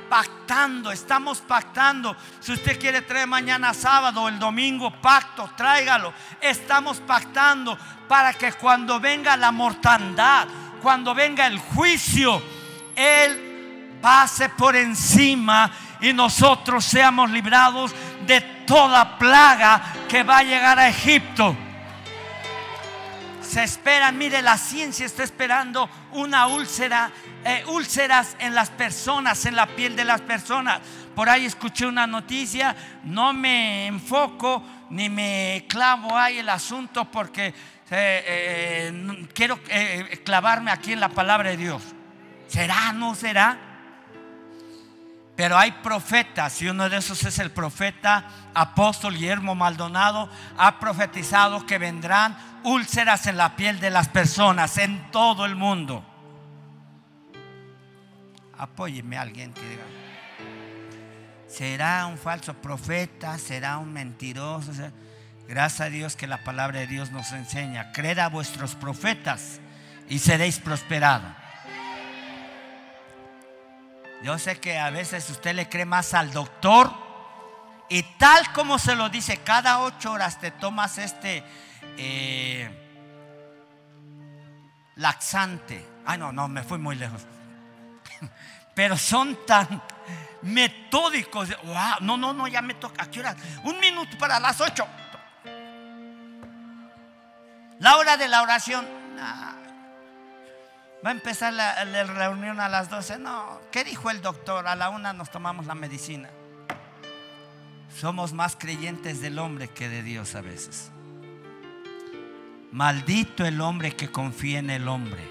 pactando, 0.09 0.91
estamos 0.91 1.41
pactando. 1.41 2.15
Si 2.39 2.53
usted 2.53 2.79
quiere 2.79 3.01
traer 3.01 3.27
mañana 3.27 3.73
sábado 3.73 4.27
el 4.27 4.39
domingo 4.39 4.91
pacto, 5.01 5.49
tráigalo. 5.55 6.13
Estamos 6.41 6.99
pactando 6.99 7.77
para 8.07 8.33
que 8.33 8.53
cuando 8.53 8.99
venga 8.99 9.37
la 9.37 9.51
mortandad, 9.51 10.47
cuando 10.83 11.15
venga 11.15 11.47
el 11.47 11.57
juicio, 11.57 12.43
Él 12.93 13.97
pase 14.01 14.49
por 14.49 14.75
encima 14.75 15.71
y 16.01 16.11
nosotros 16.11 16.83
seamos 16.83 17.31
librados 17.31 17.95
de 18.27 18.41
toda 18.67 19.17
plaga 19.17 19.81
que 20.09 20.23
va 20.23 20.39
a 20.39 20.43
llegar 20.43 20.77
a 20.77 20.89
Egipto. 20.89 21.55
Se 23.41 23.63
espera, 23.63 24.11
mire, 24.11 24.41
la 24.41 24.57
ciencia 24.57 25.05
está 25.05 25.23
esperando 25.23 25.89
una 26.11 26.47
úlcera, 26.47 27.11
eh, 27.45 27.63
úlceras 27.67 28.35
en 28.39 28.53
las 28.53 28.69
personas, 28.69 29.45
en 29.45 29.55
la 29.55 29.67
piel 29.67 29.95
de 29.95 30.03
las 30.03 30.19
personas. 30.19 30.81
Por 31.15 31.29
ahí 31.29 31.45
escuché 31.45 31.85
una 31.85 32.07
noticia, 32.07 32.75
no 33.03 33.31
me 33.31 33.87
enfoco 33.87 34.63
ni 34.89 35.09
me 35.09 35.65
clavo 35.69 36.17
ahí 36.17 36.39
el 36.39 36.49
asunto 36.49 37.05
porque 37.05 37.53
eh, 37.91 38.23
eh, 38.27 39.27
quiero 39.33 39.59
eh, 39.67 40.21
clavarme 40.23 40.71
aquí 40.71 40.93
en 40.93 40.99
la 40.99 41.09
palabra 41.09 41.49
de 41.49 41.57
Dios. 41.57 41.83
¿Será? 42.47 42.93
¿No 42.93 43.15
será? 43.15 43.57
Pero 45.35 45.57
hay 45.57 45.71
profetas, 45.71 46.61
y 46.61 46.67
uno 46.67 46.89
de 46.89 46.97
esos 46.97 47.23
es 47.23 47.39
el 47.39 47.51
profeta 47.51 48.25
apóstol 48.53 49.15
Guillermo 49.15 49.55
Maldonado, 49.55 50.29
ha 50.57 50.79
profetizado 50.79 51.65
que 51.65 51.79
vendrán 51.79 52.37
úlceras 52.63 53.25
en 53.25 53.37
la 53.37 53.55
piel 53.55 53.79
de 53.79 53.89
las 53.89 54.09
personas 54.09 54.77
en 54.77 55.11
todo 55.11 55.45
el 55.45 55.55
mundo. 55.55 56.05
Apóyeme 58.57 59.17
a 59.17 59.21
alguien 59.21 59.53
que 59.53 59.67
diga. 59.67 59.83
será 61.47 62.05
un 62.05 62.17
falso 62.17 62.53
profeta, 62.53 63.37
será 63.39 63.79
un 63.79 63.91
mentiroso. 63.91 64.71
Gracias 65.47 65.81
a 65.81 65.89
Dios 65.89 66.15
que 66.15 66.27
la 66.27 66.37
palabra 66.37 66.79
de 66.79 66.87
Dios 66.87 67.11
nos 67.11 67.31
enseña, 67.33 67.91
creed 67.91 68.19
a 68.19 68.29
vuestros 68.29 68.75
profetas 68.75 69.59
y 70.07 70.19
seréis 70.19 70.59
prosperados. 70.59 71.31
Yo 74.23 74.39
sé 74.39 74.57
que 74.59 74.79
a 74.79 74.89
veces 74.89 75.29
usted 75.29 75.53
le 75.53 75.67
cree 75.67 75.85
más 75.85 76.13
al 76.13 76.31
doctor 76.31 76.93
y 77.89 78.03
tal 78.17 78.53
como 78.53 78.79
se 78.79 78.95
lo 78.95 79.09
dice, 79.09 79.37
cada 79.37 79.81
ocho 79.81 80.13
horas 80.13 80.39
te 80.39 80.51
tomas 80.51 80.97
este 80.97 81.43
eh, 81.97 82.69
laxante. 84.95 85.85
Ay, 86.05 86.17
no, 86.17 86.31
no, 86.31 86.47
me 86.47 86.63
fui 86.63 86.77
muy 86.77 86.95
lejos. 86.95 87.21
Pero 88.75 88.97
son 88.97 89.45
tan 89.45 89.81
metódicos. 90.41 91.49
No, 91.99 92.17
no, 92.17 92.33
no, 92.33 92.47
ya 92.47 92.61
me 92.61 92.75
toca. 92.75 93.03
¿A 93.03 93.11
qué 93.11 93.19
hora? 93.19 93.35
Un 93.65 93.77
minuto 93.81 94.17
para 94.17 94.39
las 94.39 94.61
ocho. 94.61 94.87
La 97.79 97.97
hora 97.97 98.17
de 98.17 98.27
la 98.27 98.41
oración. 98.41 98.85
Va 101.05 101.09
a 101.09 101.11
empezar 101.11 101.51
la, 101.51 101.83
la, 101.83 102.03
reunión 102.03 102.59
a 102.59 102.69
las 102.69 102.89
12. 102.89 103.19
No, 103.19 103.59
¿qué 103.71 103.83
dijo 103.83 104.09
el 104.09 104.21
doctor? 104.21 104.67
A 104.67 104.75
la 104.75 104.89
una 104.89 105.11
nos 105.11 105.29
tomamos 105.29 105.65
la 105.65 105.75
medicina. 105.75 106.29
Somos 107.99 108.31
más 108.33 108.55
creyentes 108.55 109.19
del 109.21 109.37
hombre 109.37 109.67
que 109.67 109.89
de 109.89 110.01
Dios 110.01 110.35
a 110.35 110.41
veces. 110.41 110.91
Maldito 112.71 113.45
el 113.45 113.61
hombre 113.61 113.95
que 113.95 114.11
confía 114.11 114.59
en 114.59 114.69
el 114.69 114.87
hombre. 114.87 115.29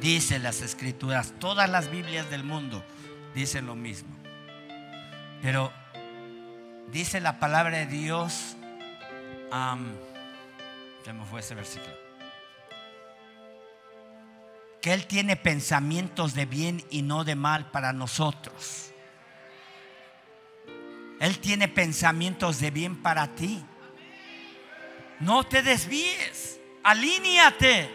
Dice 0.00 0.38
las 0.38 0.62
escrituras, 0.62 1.34
todas 1.38 1.70
las 1.70 1.90
Biblias 1.90 2.28
del 2.30 2.42
mundo 2.42 2.82
dicen 3.34 3.66
lo 3.66 3.76
mismo. 3.76 4.16
Pero 5.42 5.72
dice 6.90 7.20
la 7.20 7.38
palabra 7.38 7.78
de 7.78 7.86
Dios, 7.86 8.56
um, 9.52 9.86
me 11.12 11.24
fue 11.24 11.40
ese 11.40 11.54
versículo, 11.54 11.94
que 14.80 14.92
Él 14.92 15.06
tiene 15.06 15.36
pensamientos 15.36 16.34
de 16.34 16.46
bien 16.46 16.84
y 16.90 17.02
no 17.02 17.24
de 17.24 17.34
mal 17.34 17.70
para 17.70 17.92
nosotros. 17.92 18.92
Él 21.20 21.38
tiene 21.38 21.68
pensamientos 21.68 22.60
de 22.60 22.70
bien 22.70 23.02
para 23.02 23.28
ti. 23.28 23.64
No 25.20 25.44
te 25.44 25.62
desvíes, 25.62 26.60
alíñate. 26.82 27.90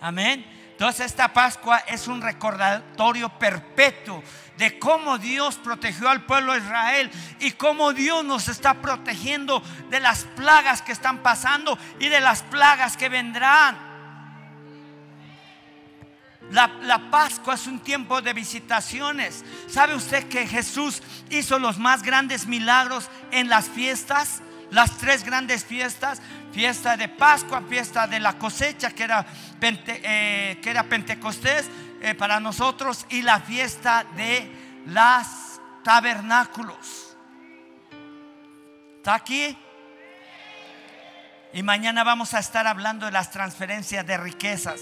Amén. 0.00 0.44
Entonces 0.72 1.06
esta 1.06 1.32
Pascua 1.32 1.78
es 1.86 2.08
un 2.08 2.22
recordatorio 2.22 3.28
perpetuo 3.38 4.22
de 4.58 4.78
cómo 4.78 5.18
Dios 5.18 5.56
protegió 5.56 6.08
al 6.08 6.24
pueblo 6.24 6.52
de 6.52 6.60
Israel 6.60 7.10
y 7.40 7.52
cómo 7.52 7.92
Dios 7.92 8.24
nos 8.24 8.48
está 8.48 8.74
protegiendo 8.74 9.62
de 9.90 10.00
las 10.00 10.24
plagas 10.36 10.82
que 10.82 10.92
están 10.92 11.22
pasando 11.22 11.78
y 11.98 12.08
de 12.08 12.20
las 12.20 12.42
plagas 12.42 12.96
que 12.96 13.08
vendrán. 13.08 13.92
La, 16.50 16.66
la, 16.82 17.10
Pascua 17.10 17.54
es 17.54 17.66
un 17.66 17.80
tiempo 17.80 18.20
de 18.20 18.34
visitaciones. 18.34 19.42
¿Sabe 19.68 19.94
usted 19.94 20.28
que 20.28 20.46
Jesús 20.46 21.02
hizo 21.30 21.58
los 21.58 21.78
más 21.78 22.02
grandes 22.02 22.46
milagros 22.46 23.08
en 23.30 23.48
las 23.48 23.68
fiestas? 23.68 24.42
Las 24.70 24.98
tres 24.98 25.24
grandes 25.24 25.64
fiestas 25.64 26.20
fiesta 26.52 26.96
de 26.96 27.08
Pascua, 27.08 27.62
fiesta 27.68 28.06
de 28.06 28.20
la 28.20 28.38
cosecha, 28.38 28.90
que 28.90 29.04
era, 29.04 29.26
eh, 29.60 30.58
que 30.62 30.70
era 30.70 30.84
Pentecostés 30.84 31.68
eh, 32.02 32.14
para 32.14 32.40
nosotros, 32.40 33.06
y 33.08 33.22
la 33.22 33.40
fiesta 33.40 34.04
de 34.16 34.50
las 34.86 35.60
tabernáculos. 35.84 37.16
¿Está 38.96 39.14
aquí? 39.14 39.56
Y 41.52 41.62
mañana 41.62 42.02
vamos 42.02 42.34
a 42.34 42.38
estar 42.38 42.66
hablando 42.66 43.06
de 43.06 43.12
las 43.12 43.30
transferencias 43.30 44.06
de 44.06 44.16
riquezas, 44.16 44.80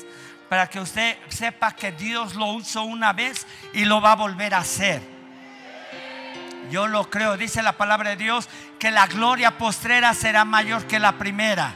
para 0.48 0.68
que 0.68 0.80
usted 0.80 1.16
sepa 1.28 1.72
que 1.72 1.92
Dios 1.92 2.34
lo 2.34 2.46
usó 2.46 2.82
una 2.82 3.12
vez 3.12 3.46
y 3.72 3.84
lo 3.84 4.00
va 4.00 4.12
a 4.12 4.16
volver 4.16 4.54
a 4.54 4.58
hacer. 4.58 5.02
Yo 6.70 6.86
lo 6.86 7.10
creo, 7.10 7.36
dice 7.36 7.62
la 7.62 7.76
palabra 7.76 8.10
de 8.10 8.16
Dios, 8.16 8.48
que 8.78 8.90
la 8.90 9.06
gloria 9.06 9.58
postrera 9.58 10.14
será 10.14 10.44
mayor 10.44 10.86
que 10.86 10.98
la 10.98 11.12
primera. 11.12 11.74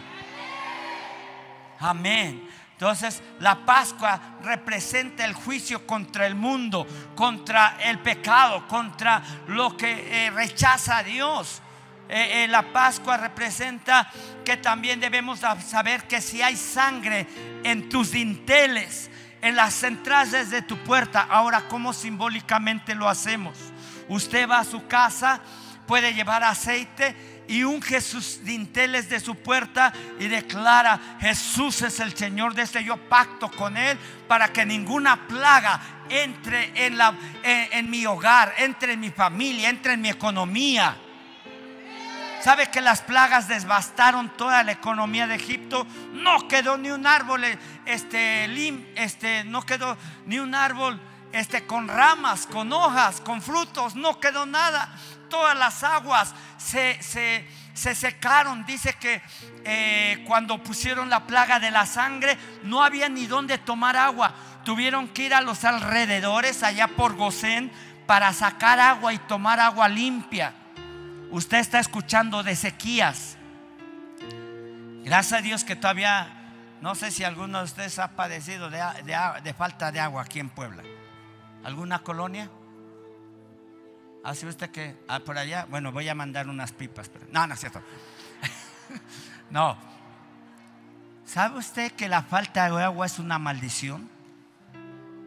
Amén. 1.80 2.48
Entonces 2.84 3.22
la 3.40 3.64
Pascua 3.64 4.20
representa 4.42 5.24
el 5.24 5.32
juicio 5.32 5.86
contra 5.86 6.26
el 6.26 6.34
mundo, 6.34 6.86
contra 7.14 7.78
el 7.80 7.98
pecado, 8.00 8.68
contra 8.68 9.22
lo 9.46 9.74
que 9.74 10.26
eh, 10.26 10.30
rechaza 10.30 10.98
a 10.98 11.02
Dios. 11.02 11.62
Eh, 12.10 12.44
eh, 12.44 12.48
la 12.48 12.74
Pascua 12.74 13.16
representa 13.16 14.12
que 14.44 14.58
también 14.58 15.00
debemos 15.00 15.40
saber 15.66 16.04
que 16.04 16.20
si 16.20 16.42
hay 16.42 16.58
sangre 16.58 17.26
en 17.62 17.88
tus 17.88 18.10
dinteles, 18.10 19.10
en 19.40 19.56
las 19.56 19.82
entradas 19.82 20.50
de 20.50 20.60
tu 20.60 20.76
puerta, 20.84 21.22
ahora 21.22 21.62
cómo 21.62 21.94
simbólicamente 21.94 22.94
lo 22.94 23.08
hacemos. 23.08 23.56
Usted 24.10 24.46
va 24.46 24.58
a 24.58 24.64
su 24.64 24.86
casa, 24.86 25.40
puede 25.86 26.12
llevar 26.12 26.44
aceite 26.44 27.33
y 27.48 27.62
unge 27.64 28.00
sus 28.00 28.44
dinteles 28.44 29.08
de 29.08 29.20
su 29.20 29.36
puerta 29.36 29.92
y 30.18 30.28
declara, 30.28 31.18
Jesús 31.20 31.82
es 31.82 32.00
el 32.00 32.16
Señor 32.16 32.54
de 32.54 32.62
este, 32.62 32.84
yo 32.84 32.96
pacto 32.96 33.50
con 33.50 33.76
Él 33.76 33.98
para 34.28 34.52
que 34.52 34.64
ninguna 34.64 35.26
plaga 35.26 35.80
entre 36.08 36.86
en, 36.86 36.98
la, 36.98 37.14
en, 37.42 37.90
mi 37.90 38.06
hogar, 38.06 38.54
entre 38.58 38.94
en 38.94 39.00
mi 39.00 39.10
familia, 39.10 39.68
entre 39.68 39.94
en 39.94 40.00
mi 40.00 40.08
economía. 40.08 40.96
¿Sabe 42.40 42.70
que 42.70 42.82
las 42.82 43.00
plagas 43.00 43.48
devastaron 43.48 44.28
toda 44.36 44.62
la 44.62 44.72
economía 44.72 45.26
de 45.26 45.36
Egipto? 45.36 45.86
No 46.12 46.46
quedó 46.46 46.76
ni 46.76 46.90
un 46.90 47.06
árbol, 47.06 47.42
este, 47.86 48.46
lim, 48.48 48.84
este, 48.96 49.44
no 49.44 49.62
quedó 49.62 49.96
ni 50.26 50.38
un 50.38 50.54
árbol 50.54 51.00
este, 51.34 51.66
con 51.66 51.88
ramas, 51.88 52.46
con 52.46 52.72
hojas, 52.72 53.20
con 53.20 53.42
frutos, 53.42 53.96
no 53.96 54.20
quedó 54.20 54.46
nada. 54.46 54.88
Todas 55.28 55.56
las 55.58 55.82
aguas 55.82 56.32
se, 56.58 57.02
secaron. 57.74 58.64
Dice 58.64 58.92
que 58.94 59.20
eh, 59.64 60.22
cuando 60.28 60.62
pusieron 60.62 61.10
la 61.10 61.26
plaga 61.26 61.58
de 61.58 61.72
la 61.72 61.86
sangre, 61.86 62.38
no 62.62 62.84
había 62.84 63.08
ni 63.08 63.26
dónde 63.26 63.58
tomar 63.58 63.96
agua. 63.96 64.32
Tuvieron 64.64 65.08
que 65.08 65.24
ir 65.24 65.34
a 65.34 65.40
los 65.40 65.64
alrededores, 65.64 66.62
allá 66.62 66.86
por 66.86 67.16
Gosén, 67.16 67.72
para 68.06 68.32
sacar 68.32 68.78
agua 68.78 69.12
y 69.12 69.18
tomar 69.18 69.58
agua 69.58 69.88
limpia. 69.88 70.54
Usted 71.32 71.58
está 71.58 71.80
escuchando 71.80 72.44
de 72.44 72.54
sequías. 72.54 73.36
Gracias 75.02 75.40
a 75.40 75.42
Dios 75.42 75.64
que 75.64 75.74
todavía, 75.74 76.28
no 76.80 76.94
sé 76.94 77.10
si 77.10 77.24
alguno 77.24 77.58
de 77.58 77.64
ustedes 77.64 77.98
ha 77.98 78.12
padecido 78.12 78.70
de 78.70 79.54
falta 79.58 79.90
de 79.90 79.98
agua 79.98 80.22
aquí 80.22 80.38
en 80.38 80.48
Puebla. 80.48 80.84
¿Alguna 81.64 82.00
colonia? 82.00 82.50
¿Hace 84.22 84.46
usted 84.46 84.70
que 84.70 84.96
ah, 85.08 85.20
por 85.20 85.38
allá? 85.38 85.66
Bueno, 85.68 85.92
voy 85.92 86.08
a 86.08 86.14
mandar 86.14 86.48
unas 86.48 86.72
pipas. 86.72 87.08
Pero, 87.08 87.26
no, 87.30 87.46
no 87.46 87.54
es 87.54 87.60
cierto. 87.60 87.82
no. 89.50 89.76
¿Sabe 91.24 91.58
usted 91.58 91.92
que 91.92 92.08
la 92.08 92.22
falta 92.22 92.68
de 92.70 92.84
agua 92.84 93.06
es 93.06 93.18
una 93.18 93.38
maldición? 93.38 94.10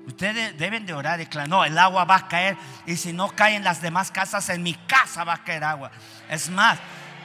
Ustedes 0.06 0.58
deben 0.58 0.86
de 0.86 0.94
orar 0.94 1.20
y 1.20 1.26
declarar, 1.26 1.50
no, 1.50 1.66
el 1.66 1.78
agua 1.78 2.06
va 2.06 2.16
a 2.16 2.28
caer 2.28 2.56
y 2.86 2.96
si 2.96 3.12
no 3.14 3.30
cae 3.30 3.56
en 3.56 3.64
las 3.64 3.82
demás 3.82 4.10
casas, 4.10 4.48
en 4.50 4.64
mi 4.64 4.74
casa 4.74 5.24
va 5.24 5.34
a 5.34 5.44
caer 5.44 5.64
agua. 5.64 5.92
Es 6.30 6.50
más, 6.50 6.80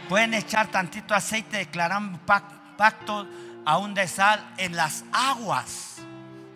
pueden 0.08 0.34
echar 0.34 0.66
tantito 0.68 1.14
aceite, 1.14 1.58
declarar 1.58 2.02
pacto 2.26 3.28
aún 3.64 3.94
de 3.94 4.08
sal 4.08 4.44
en 4.56 4.74
las 4.74 5.04
aguas, 5.12 5.98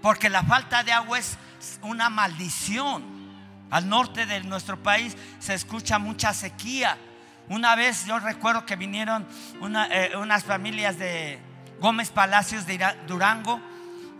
porque 0.02 0.28
la 0.28 0.42
falta 0.42 0.82
de 0.82 0.92
agua 0.92 1.18
es 1.18 1.38
una 1.82 2.10
maldición. 2.10 3.16
Al 3.70 3.88
norte 3.88 4.26
de 4.26 4.40
nuestro 4.42 4.82
país 4.82 5.16
se 5.38 5.54
escucha 5.54 5.98
mucha 5.98 6.32
sequía. 6.32 6.96
Una 7.48 7.74
vez 7.74 8.06
yo 8.06 8.18
recuerdo 8.18 8.64
que 8.66 8.76
vinieron 8.76 9.26
eh, 9.90 10.12
unas 10.16 10.44
familias 10.44 10.98
de 10.98 11.38
Gómez 11.80 12.10
Palacios 12.10 12.66
de 12.66 12.78
Durango 13.06 13.60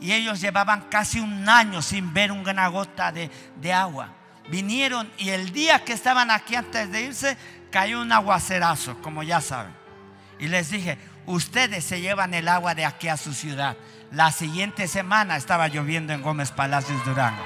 y 0.01 0.13
ellos 0.13 0.41
llevaban 0.41 0.83
casi 0.91 1.21
un 1.21 1.49
año 1.49 1.81
sin 1.83 2.13
ver 2.13 2.33
una 2.33 2.69
gota 2.69 3.13
de, 3.13 3.31
de 3.61 3.73
agua. 3.73 4.13
Vinieron 4.49 5.11
y 5.19 5.31
el 5.31 5.53
día 5.53 5.85
que 5.85 5.93
estaban 5.93 6.31
aquí 6.31 6.55
antes 6.55 6.91
de 6.93 7.03
irse 7.03 7.37
cayó 7.71 8.01
un 8.01 8.13
aguacerazo, 8.13 9.01
como 9.03 9.23
ya 9.23 9.41
saben. 9.41 9.75
Y 10.39 10.49
les 10.49 10.71
dije, 10.71 10.99
ustedes 11.27 11.85
se 11.85 12.01
llevan 12.01 12.35
el 12.35 12.49
agua 12.49 12.75
de 12.75 12.85
aquí 12.85 13.09
a 13.09 13.17
su 13.17 13.33
ciudad. 13.33 13.77
La 14.13 14.31
siguiente 14.31 14.87
semana 14.87 15.37
estaba 15.37 15.69
lloviendo 15.69 16.13
en 16.13 16.23
Gómez 16.23 16.53
Palacios 16.53 17.05
Durango. 17.05 17.43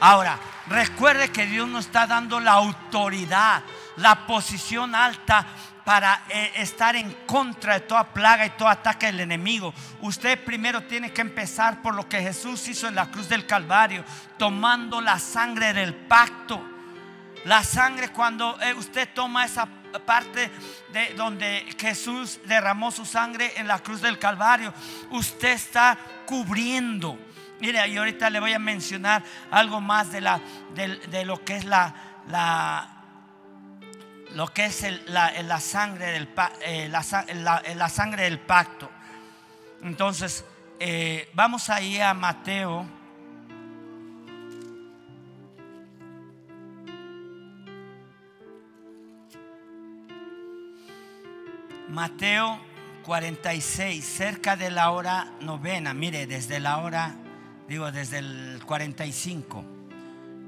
Ahora, 0.00 0.38
recuerde 0.66 1.30
que 1.30 1.46
Dios 1.46 1.68
nos 1.68 1.86
está 1.86 2.06
dando 2.06 2.40
la 2.40 2.52
autoridad, 2.52 3.62
la 3.96 4.26
posición 4.26 4.94
alta 4.94 5.46
para 5.84 6.22
eh, 6.28 6.52
estar 6.56 6.96
en 6.96 7.12
contra 7.26 7.74
de 7.74 7.80
toda 7.80 8.12
plaga 8.12 8.46
y 8.46 8.50
todo 8.50 8.68
ataque 8.68 9.06
del 9.06 9.20
enemigo. 9.20 9.72
Usted 10.00 10.42
primero 10.44 10.82
tiene 10.82 11.12
que 11.12 11.20
empezar 11.20 11.82
por 11.82 11.94
lo 11.94 12.08
que 12.08 12.20
Jesús 12.20 12.66
hizo 12.68 12.88
en 12.88 12.94
la 12.94 13.10
cruz 13.10 13.28
del 13.28 13.46
Calvario, 13.46 14.04
tomando 14.38 15.00
la 15.00 15.18
sangre 15.18 15.72
del 15.72 15.94
pacto. 15.94 16.62
La 17.44 17.62
sangre 17.62 18.08
cuando 18.08 18.60
eh, 18.60 18.74
usted 18.74 19.08
toma 19.14 19.44
esa 19.44 19.66
parte 20.06 20.50
de 20.92 21.14
donde 21.14 21.66
Jesús 21.78 22.40
derramó 22.46 22.90
su 22.90 23.04
sangre 23.04 23.52
en 23.56 23.66
la 23.66 23.78
cruz 23.80 24.00
del 24.00 24.18
Calvario, 24.18 24.72
usted 25.10 25.50
está 25.50 25.98
cubriendo. 26.26 27.18
Mire, 27.60 27.86
y 27.88 27.96
ahorita 27.96 28.30
le 28.30 28.40
voy 28.40 28.52
a 28.52 28.58
mencionar 28.58 29.22
algo 29.50 29.80
más 29.80 30.10
de, 30.12 30.20
la, 30.20 30.40
de, 30.74 31.24
lo 31.24 31.44
que 31.44 31.56
es 31.56 31.64
la, 31.64 31.94
la 32.28 32.96
lo 34.34 34.48
que 34.48 34.66
es 34.66 34.86
la, 35.06 35.60
sangre 35.60 36.12
del, 36.12 36.28
eh, 36.62 36.88
la, 36.88 37.88
sangre 37.88 38.24
del 38.24 38.38
pacto. 38.38 38.90
Entonces, 39.82 40.44
eh, 40.78 41.28
vamos 41.34 41.68
ahí 41.68 42.00
a 42.00 42.14
Mateo. 42.14 42.99
Mateo 51.90 52.60
46, 53.04 54.04
cerca 54.04 54.54
de 54.54 54.70
la 54.70 54.92
hora 54.92 55.32
novena, 55.40 55.92
mire, 55.92 56.28
desde 56.28 56.60
la 56.60 56.78
hora, 56.78 57.16
digo, 57.68 57.90
desde 57.90 58.18
el 58.18 58.62
45, 58.64 59.64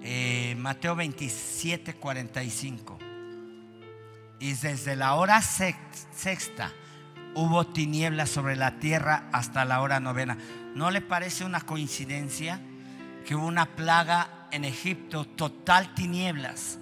eh, 0.03 0.55
Mateo 0.57 0.95
27, 0.95 1.95
45. 1.95 2.97
Y 4.39 4.53
desde 4.53 4.95
la 4.95 5.15
hora 5.15 5.43
sexta 5.43 6.71
hubo 7.35 7.67
tinieblas 7.67 8.31
sobre 8.31 8.55
la 8.55 8.79
tierra 8.79 9.29
hasta 9.33 9.65
la 9.65 9.81
hora 9.81 9.99
novena. 9.99 10.39
¿No 10.77 10.93
le 10.93 11.01
parece 11.01 11.45
una 11.45 11.63
coincidencia 11.63 12.61
que 13.27 13.35
hubo 13.35 13.47
una 13.47 13.67
plaga 13.67 14.47
en 14.53 14.65
Egipto, 14.65 15.25
total 15.25 15.93
tinieblas? 15.95 16.79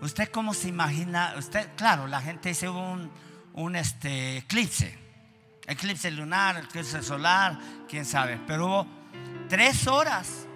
¿Usted 0.00 0.28
cómo 0.30 0.54
se 0.54 0.68
imagina? 0.68 1.34
Usted, 1.36 1.70
claro, 1.76 2.06
la 2.06 2.20
gente 2.20 2.50
dice 2.50 2.68
hubo 2.68 2.92
un 2.92 3.10
un 3.54 3.76
este, 3.76 4.38
eclipse, 4.38 4.96
eclipse 5.66 6.10
lunar, 6.10 6.58
eclipse 6.58 7.02
solar, 7.02 7.58
quién 7.88 8.04
sabe, 8.04 8.40
pero 8.46 8.66
hubo 8.66 8.86
tres 9.48 9.86
horas. 9.86 10.46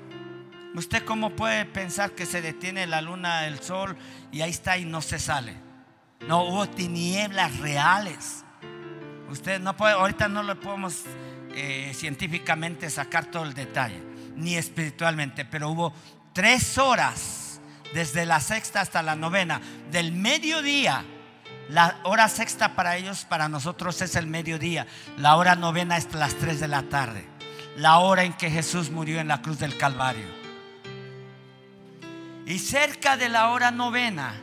¿Usted 0.74 1.04
cómo 1.04 1.30
puede 1.30 1.66
pensar 1.66 2.12
que 2.12 2.26
se 2.26 2.42
detiene 2.42 2.86
la 2.86 3.00
luna, 3.00 3.46
el 3.46 3.60
sol 3.60 3.96
y 4.32 4.40
ahí 4.40 4.50
está 4.50 4.76
y 4.76 4.84
no 4.84 5.00
se 5.02 5.20
sale? 5.20 5.54
No, 6.26 6.42
hubo 6.44 6.68
tinieblas 6.68 7.58
reales. 7.58 8.44
Usted 9.30 9.60
no 9.60 9.76
puede, 9.76 9.94
ahorita 9.94 10.28
no 10.28 10.42
le 10.42 10.56
podemos 10.56 11.02
eh, 11.54 11.92
científicamente 11.94 12.90
sacar 12.90 13.26
todo 13.26 13.44
el 13.44 13.54
detalle, 13.54 14.02
ni 14.34 14.56
espiritualmente, 14.56 15.44
pero 15.44 15.70
hubo 15.70 15.92
tres 16.32 16.76
horas 16.78 17.60
desde 17.92 18.26
la 18.26 18.40
sexta 18.40 18.80
hasta 18.80 19.02
la 19.02 19.14
novena, 19.14 19.60
del 19.92 20.12
mediodía 20.12 21.04
la 21.68 21.98
hora 22.02 22.28
sexta 22.28 22.74
para 22.74 22.96
ellos, 22.96 23.24
para 23.24 23.48
nosotros 23.48 24.00
es 24.02 24.16
el 24.16 24.26
mediodía. 24.26 24.86
La 25.16 25.36
hora 25.36 25.56
novena 25.56 25.96
es 25.96 26.12
las 26.12 26.34
3 26.34 26.60
de 26.60 26.68
la 26.68 26.82
tarde. 26.84 27.26
La 27.76 27.98
hora 27.98 28.24
en 28.24 28.34
que 28.34 28.50
Jesús 28.50 28.90
murió 28.90 29.20
en 29.20 29.28
la 29.28 29.40
cruz 29.40 29.58
del 29.58 29.76
Calvario. 29.76 30.26
Y 32.46 32.58
cerca 32.58 33.16
de 33.16 33.30
la 33.30 33.48
hora 33.48 33.70
novena, 33.70 34.34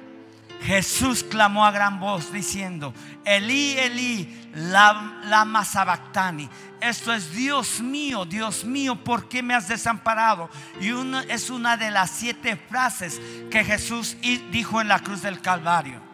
Jesús 0.64 1.24
clamó 1.24 1.66
a 1.66 1.72
gran 1.72 2.00
voz 2.00 2.34
diciendo, 2.34 2.94
Elí, 3.24 3.78
Elí, 3.78 4.52
lama 4.56 5.64
sabactani. 5.64 6.50
Esto 6.82 7.14
es 7.14 7.32
Dios 7.34 7.80
mío, 7.80 8.26
Dios 8.26 8.66
mío, 8.66 8.96
¿por 8.96 9.30
qué 9.30 9.44
me 9.44 9.54
has 9.54 9.68
desamparado? 9.68 10.50
Y 10.80 10.90
es 11.30 11.52
una 11.52 11.78
de 11.78 11.92
las 11.92 12.10
siete 12.10 12.56
frases 12.56 13.22
que 13.52 13.64
Jesús 13.64 14.18
dijo 14.52 14.82
en 14.82 14.88
la 14.88 15.00
cruz 15.00 15.22
del 15.22 15.40
Calvario. 15.40 16.11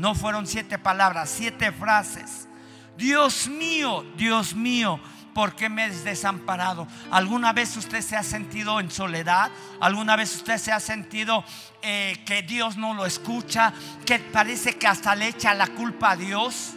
No 0.00 0.14
fueron 0.14 0.46
siete 0.46 0.78
palabras, 0.78 1.28
siete 1.28 1.72
frases. 1.72 2.48
Dios 2.96 3.48
mío, 3.48 4.02
Dios 4.16 4.54
mío, 4.54 4.98
¿por 5.34 5.54
qué 5.54 5.68
me 5.68 5.82
has 5.82 6.04
desamparado? 6.04 6.88
¿Alguna 7.10 7.52
vez 7.52 7.76
usted 7.76 8.00
se 8.00 8.16
ha 8.16 8.22
sentido 8.22 8.80
en 8.80 8.90
soledad? 8.90 9.50
¿Alguna 9.78 10.16
vez 10.16 10.34
usted 10.34 10.56
se 10.56 10.72
ha 10.72 10.80
sentido 10.80 11.44
eh, 11.82 12.22
que 12.24 12.40
Dios 12.40 12.78
no 12.78 12.94
lo 12.94 13.04
escucha? 13.04 13.74
Que 14.06 14.18
parece 14.18 14.78
que 14.78 14.86
hasta 14.86 15.14
le 15.14 15.28
echa 15.28 15.52
la 15.52 15.66
culpa 15.66 16.12
a 16.12 16.16
Dios. 16.16 16.70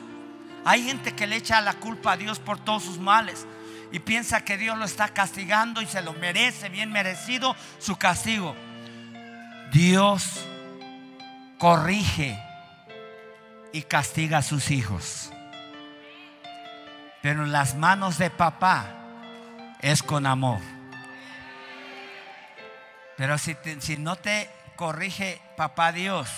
Hay 0.66 0.84
gente 0.84 1.14
que 1.14 1.26
le 1.26 1.38
echa 1.38 1.62
la 1.62 1.76
culpa 1.76 2.12
a 2.12 2.18
Dios 2.18 2.40
por 2.40 2.60
todos 2.60 2.84
sus 2.84 3.00
males 3.00 3.48
y 3.94 4.00
piensa 4.00 4.44
que 4.44 4.58
Dios 4.58 4.78
lo 4.78 4.84
está 4.84 5.08
castigando 5.08 5.82
y 5.82 5.86
se 5.86 6.02
lo 6.02 6.12
merece, 6.12 6.68
bien 6.68 6.92
merecido 6.92 7.56
su 7.80 7.96
castigo. 7.96 8.54
Dios 9.72 10.46
corrige 11.58 12.38
y 13.74 13.82
castiga 13.82 14.38
a 14.38 14.44
sus 14.44 14.72
hijos. 14.72 15.32
Pero 17.22 17.44
en 17.44 17.52
las 17.52 17.76
manos 17.76 18.18
de 18.18 18.30
papá 18.30 18.86
es 19.82 20.04
con 20.04 20.26
amor. 20.26 20.60
Pero 23.18 23.38
si, 23.38 23.58
si 23.80 23.98
no 23.98 24.16
te 24.16 24.50
corrige 24.76 25.42
papá 25.58 25.92
Dios, 25.92 26.30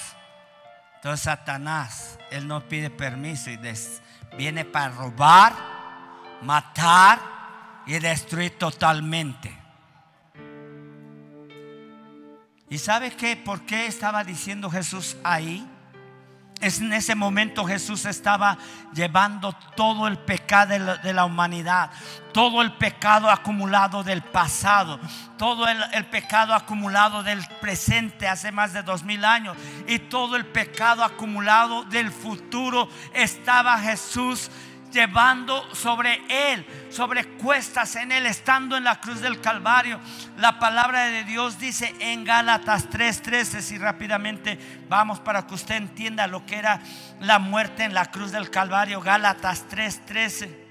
entonces 0.95 1.25
Satanás, 1.25 2.17
él 2.31 2.47
no 2.47 2.67
pide 2.67 2.89
permiso 2.89 3.51
y 3.51 3.59
viene 4.37 4.65
para 4.65 4.89
robar, 4.89 5.53
matar 6.41 7.19
y 7.85 7.99
destruir 7.99 8.57
totalmente. 8.57 9.55
¿Y 12.69 12.77
sabe 12.79 13.11
qué? 13.11 13.37
¿Por 13.37 13.61
qué 13.65 13.85
estaba 13.85 14.23
diciendo 14.23 14.71
Jesús 14.71 15.17
ahí? 15.23 15.69
En 16.61 16.93
ese 16.93 17.15
momento 17.15 17.65
Jesús 17.65 18.05
estaba 18.05 18.57
llevando 18.93 19.53
todo 19.75 20.07
el 20.07 20.17
pecado 20.17 20.97
de 21.03 21.13
la, 21.13 21.25
humanidad, 21.25 21.91
todo 22.33 22.61
el 22.61 22.73
pecado 22.73 23.29
acumulado 23.29 24.03
del 24.03 24.21
pasado, 24.21 24.99
todo 25.37 25.67
el, 25.67 25.77
el, 25.93 26.05
pecado 26.05 26.53
acumulado 26.53 27.23
del 27.23 27.45
presente 27.59 28.27
hace 28.27 28.51
más 28.51 28.73
de 28.73 28.83
dos 28.83 29.03
mil 29.03 29.25
años 29.25 29.57
y 29.87 29.99
todo 29.99 30.37
el 30.37 30.45
pecado 30.45 31.03
acumulado 31.03 31.83
del 31.83 32.11
futuro 32.11 32.89
estaba 33.13 33.77
Jesús 33.79 34.49
llevando 34.95 35.63
sobre 35.75 36.21
él, 36.29 36.65
sobre 36.89 37.25
cuestas 37.25 37.97
en 37.97 38.13
él, 38.13 38.25
estando 38.25 38.77
en 38.77 38.85
la 38.85 39.01
cruz 39.01 39.19
del 39.19 39.41
Calvario. 39.41 39.99
La 40.37 40.57
palabra 40.57 41.05
de 41.07 41.25
Dios 41.25 41.59
dice 41.59 41.93
en 41.99 42.23
Gálatas 42.23 42.89
3:13, 42.89 43.61
si 43.61 43.77
rápidamente 43.77 44.57
vamos 44.87 45.19
para 45.19 45.45
que 45.45 45.53
usted 45.53 45.75
entienda 45.75 46.25
lo 46.27 46.45
que 46.45 46.55
era 46.55 46.81
la 47.19 47.39
muerte 47.39 47.83
en 47.83 47.93
la 47.93 48.05
cruz 48.09 48.31
del 48.31 48.49
Calvario, 48.49 49.01
Gálatas 49.01 49.67
3:13. 49.69 50.64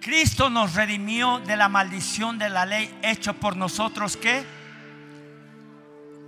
Cristo 0.00 0.48
nos 0.48 0.74
redimió 0.74 1.40
de 1.40 1.56
la 1.56 1.68
maldición 1.68 2.38
de 2.38 2.48
la 2.48 2.64
ley 2.64 2.98
hecho 3.02 3.34
por 3.34 3.56
nosotros 3.56 4.16
que 4.16 4.44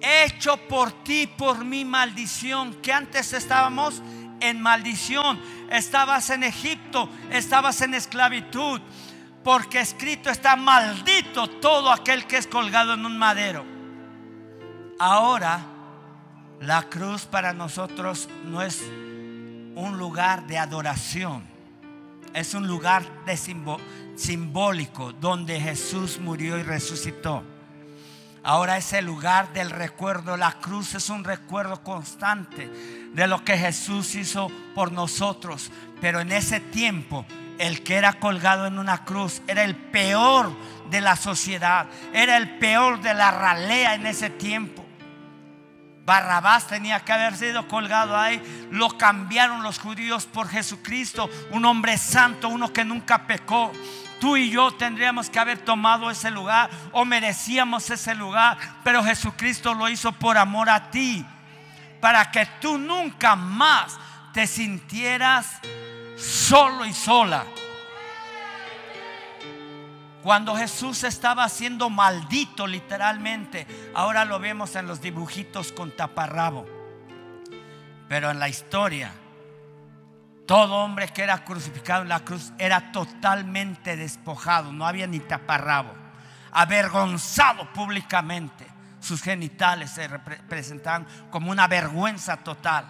hecho 0.00 0.56
por 0.56 1.04
ti, 1.04 1.26
por 1.26 1.64
mi 1.64 1.84
maldición, 1.84 2.74
que 2.82 2.92
antes 2.92 3.32
estábamos 3.32 4.02
en 4.40 4.60
maldición, 4.60 5.40
estabas 5.70 6.30
en 6.30 6.42
Egipto, 6.42 7.08
estabas 7.30 7.80
en 7.82 7.94
esclavitud, 7.94 8.80
porque 9.44 9.80
escrito 9.80 10.28
está 10.28 10.56
maldito 10.56 11.48
todo 11.48 11.92
aquel 11.92 12.26
que 12.26 12.36
es 12.36 12.48
colgado 12.48 12.94
en 12.94 13.06
un 13.06 13.16
madero. 13.16 13.64
Ahora 14.98 15.60
la 16.60 16.82
cruz 16.90 17.26
para 17.26 17.52
nosotros 17.52 18.28
no 18.44 18.60
es 18.60 18.82
un 19.74 19.96
lugar 19.96 20.46
de 20.46 20.58
adoración 20.58 21.51
es 22.34 22.54
un 22.54 22.66
lugar 22.66 23.02
de 23.24 23.36
simbólico 24.16 25.12
donde 25.12 25.60
Jesús 25.60 26.18
murió 26.18 26.58
y 26.58 26.62
resucitó. 26.62 27.42
Ahora 28.44 28.76
es 28.76 28.92
el 28.92 29.04
lugar 29.04 29.52
del 29.52 29.70
recuerdo. 29.70 30.36
La 30.36 30.52
cruz 30.52 30.94
es 30.94 31.10
un 31.10 31.22
recuerdo 31.22 31.82
constante 31.82 32.68
de 33.12 33.26
lo 33.28 33.44
que 33.44 33.56
Jesús 33.56 34.14
hizo 34.16 34.50
por 34.74 34.90
nosotros. 34.90 35.70
Pero 36.00 36.20
en 36.20 36.32
ese 36.32 36.58
tiempo, 36.58 37.24
el 37.58 37.84
que 37.84 37.94
era 37.94 38.14
colgado 38.14 38.66
en 38.66 38.78
una 38.78 39.04
cruz 39.04 39.42
era 39.46 39.62
el 39.62 39.76
peor 39.76 40.50
de 40.90 41.00
la 41.00 41.14
sociedad. 41.14 41.86
Era 42.12 42.36
el 42.36 42.58
peor 42.58 43.00
de 43.00 43.14
la 43.14 43.30
ralea 43.30 43.94
en 43.94 44.06
ese 44.06 44.28
tiempo. 44.28 44.81
Barrabás 46.04 46.66
tenía 46.66 47.00
que 47.00 47.12
haber 47.12 47.36
sido 47.36 47.68
colgado 47.68 48.18
ahí. 48.18 48.68
Lo 48.70 48.96
cambiaron 48.98 49.62
los 49.62 49.78
judíos 49.78 50.26
por 50.26 50.48
Jesucristo, 50.48 51.30
un 51.50 51.64
hombre 51.64 51.96
santo, 51.96 52.48
uno 52.48 52.72
que 52.72 52.84
nunca 52.84 53.26
pecó. 53.26 53.72
Tú 54.20 54.36
y 54.36 54.50
yo 54.50 54.72
tendríamos 54.72 55.30
que 55.30 55.38
haber 55.38 55.58
tomado 55.58 56.10
ese 56.10 56.30
lugar 56.30 56.70
o 56.92 57.04
merecíamos 57.04 57.90
ese 57.90 58.14
lugar, 58.14 58.56
pero 58.84 59.02
Jesucristo 59.02 59.74
lo 59.74 59.88
hizo 59.88 60.12
por 60.12 60.38
amor 60.38 60.70
a 60.70 60.90
ti, 60.90 61.24
para 62.00 62.30
que 62.30 62.46
tú 62.60 62.78
nunca 62.78 63.34
más 63.34 63.98
te 64.32 64.46
sintieras 64.46 65.58
solo 66.16 66.86
y 66.86 66.92
sola. 66.92 67.44
Cuando 70.22 70.54
Jesús 70.54 71.02
estaba 71.02 71.48
siendo 71.48 71.90
maldito 71.90 72.66
literalmente, 72.66 73.66
ahora 73.94 74.24
lo 74.24 74.38
vemos 74.38 74.76
en 74.76 74.86
los 74.86 75.00
dibujitos 75.00 75.72
con 75.72 75.90
taparrabo. 75.96 76.64
Pero 78.08 78.30
en 78.30 78.38
la 78.38 78.48
historia, 78.48 79.12
todo 80.46 80.76
hombre 80.76 81.08
que 81.08 81.22
era 81.22 81.44
crucificado 81.44 82.02
en 82.02 82.08
la 82.08 82.20
cruz 82.20 82.52
era 82.58 82.92
totalmente 82.92 83.96
despojado, 83.96 84.72
no 84.72 84.86
había 84.86 85.08
ni 85.08 85.18
taparrabo, 85.18 85.92
avergonzado 86.52 87.72
públicamente. 87.72 88.66
Sus 89.00 89.22
genitales 89.22 89.90
se 89.90 90.06
representaban 90.06 91.04
como 91.30 91.50
una 91.50 91.66
vergüenza 91.66 92.36
total. 92.36 92.86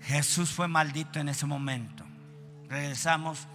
Jesús 0.00 0.50
fue 0.50 0.66
maldito 0.66 1.18
en 1.18 1.28
ese 1.28 1.44
momento. 1.44 2.04
Regresamos 2.68 3.46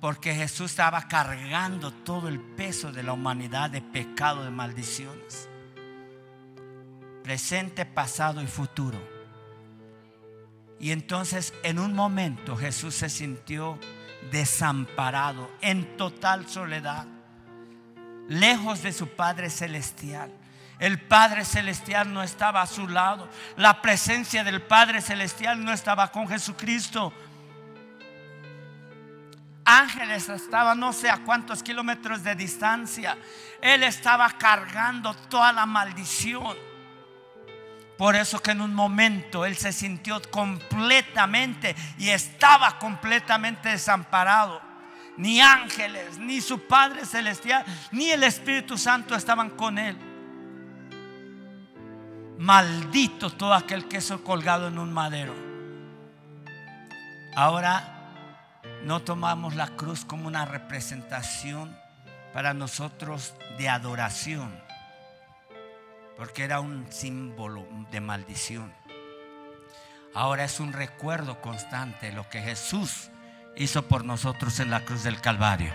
porque 0.00 0.34
Jesús 0.34 0.70
estaba 0.70 1.06
cargando 1.08 1.92
todo 1.92 2.28
el 2.28 2.40
peso 2.40 2.90
de 2.90 3.02
la 3.02 3.12
humanidad 3.12 3.70
de 3.70 3.82
pecado, 3.82 4.44
de 4.44 4.50
maldiciones. 4.50 5.48
Presente, 7.22 7.84
pasado 7.84 8.42
y 8.42 8.46
futuro. 8.46 8.98
Y 10.78 10.92
entonces 10.92 11.52
en 11.62 11.78
un 11.78 11.94
momento 11.94 12.56
Jesús 12.56 12.94
se 12.94 13.10
sintió 13.10 13.78
desamparado, 14.32 15.50
en 15.60 15.96
total 15.98 16.48
soledad, 16.48 17.06
lejos 18.28 18.82
de 18.82 18.92
su 18.92 19.08
Padre 19.08 19.50
Celestial. 19.50 20.32
El 20.78 20.98
Padre 20.98 21.44
Celestial 21.44 22.10
no 22.10 22.22
estaba 22.22 22.62
a 22.62 22.66
su 22.66 22.88
lado. 22.88 23.28
La 23.56 23.82
presencia 23.82 24.44
del 24.44 24.62
Padre 24.62 25.02
Celestial 25.02 25.62
no 25.62 25.72
estaba 25.72 26.10
con 26.10 26.26
Jesucristo 26.26 27.12
ángeles 29.64 30.28
estaban 30.28 30.78
no 30.80 30.92
sé 30.92 31.10
a 31.10 31.18
cuántos 31.18 31.62
kilómetros 31.62 32.22
de 32.22 32.34
distancia. 32.34 33.16
Él 33.60 33.82
estaba 33.82 34.30
cargando 34.30 35.14
toda 35.14 35.52
la 35.52 35.66
maldición. 35.66 36.56
Por 37.96 38.16
eso 38.16 38.40
que 38.40 38.52
en 38.52 38.62
un 38.62 38.74
momento 38.74 39.44
él 39.44 39.56
se 39.56 39.72
sintió 39.72 40.22
completamente 40.30 41.76
y 41.98 42.08
estaba 42.08 42.78
completamente 42.78 43.68
desamparado. 43.68 44.62
Ni 45.18 45.40
ángeles, 45.40 46.18
ni 46.18 46.40
su 46.40 46.66
Padre 46.66 47.04
Celestial, 47.04 47.62
ni 47.92 48.10
el 48.10 48.22
Espíritu 48.22 48.78
Santo 48.78 49.14
estaban 49.14 49.50
con 49.50 49.76
él. 49.76 49.98
Maldito 52.38 53.28
todo 53.28 53.52
aquel 53.52 53.86
que 53.86 53.98
es 53.98 54.10
colgado 54.24 54.68
en 54.68 54.78
un 54.78 54.90
madero. 54.90 55.34
Ahora 57.36 57.99
no 58.82 59.00
tomamos 59.00 59.54
la 59.54 59.68
cruz 59.68 60.04
como 60.04 60.26
una 60.26 60.44
representación 60.44 61.76
para 62.32 62.54
nosotros 62.54 63.34
de 63.58 63.68
adoración, 63.68 64.58
porque 66.16 66.44
era 66.44 66.60
un 66.60 66.90
símbolo 66.90 67.66
de 67.90 68.00
maldición. 68.00 68.72
Ahora 70.14 70.44
es 70.44 70.60
un 70.60 70.72
recuerdo 70.72 71.40
constante 71.40 72.12
lo 72.12 72.28
que 72.28 72.40
Jesús 72.40 73.10
hizo 73.56 73.86
por 73.86 74.04
nosotros 74.04 74.58
en 74.60 74.70
la 74.70 74.84
cruz 74.84 75.02
del 75.02 75.20
Calvario. 75.20 75.72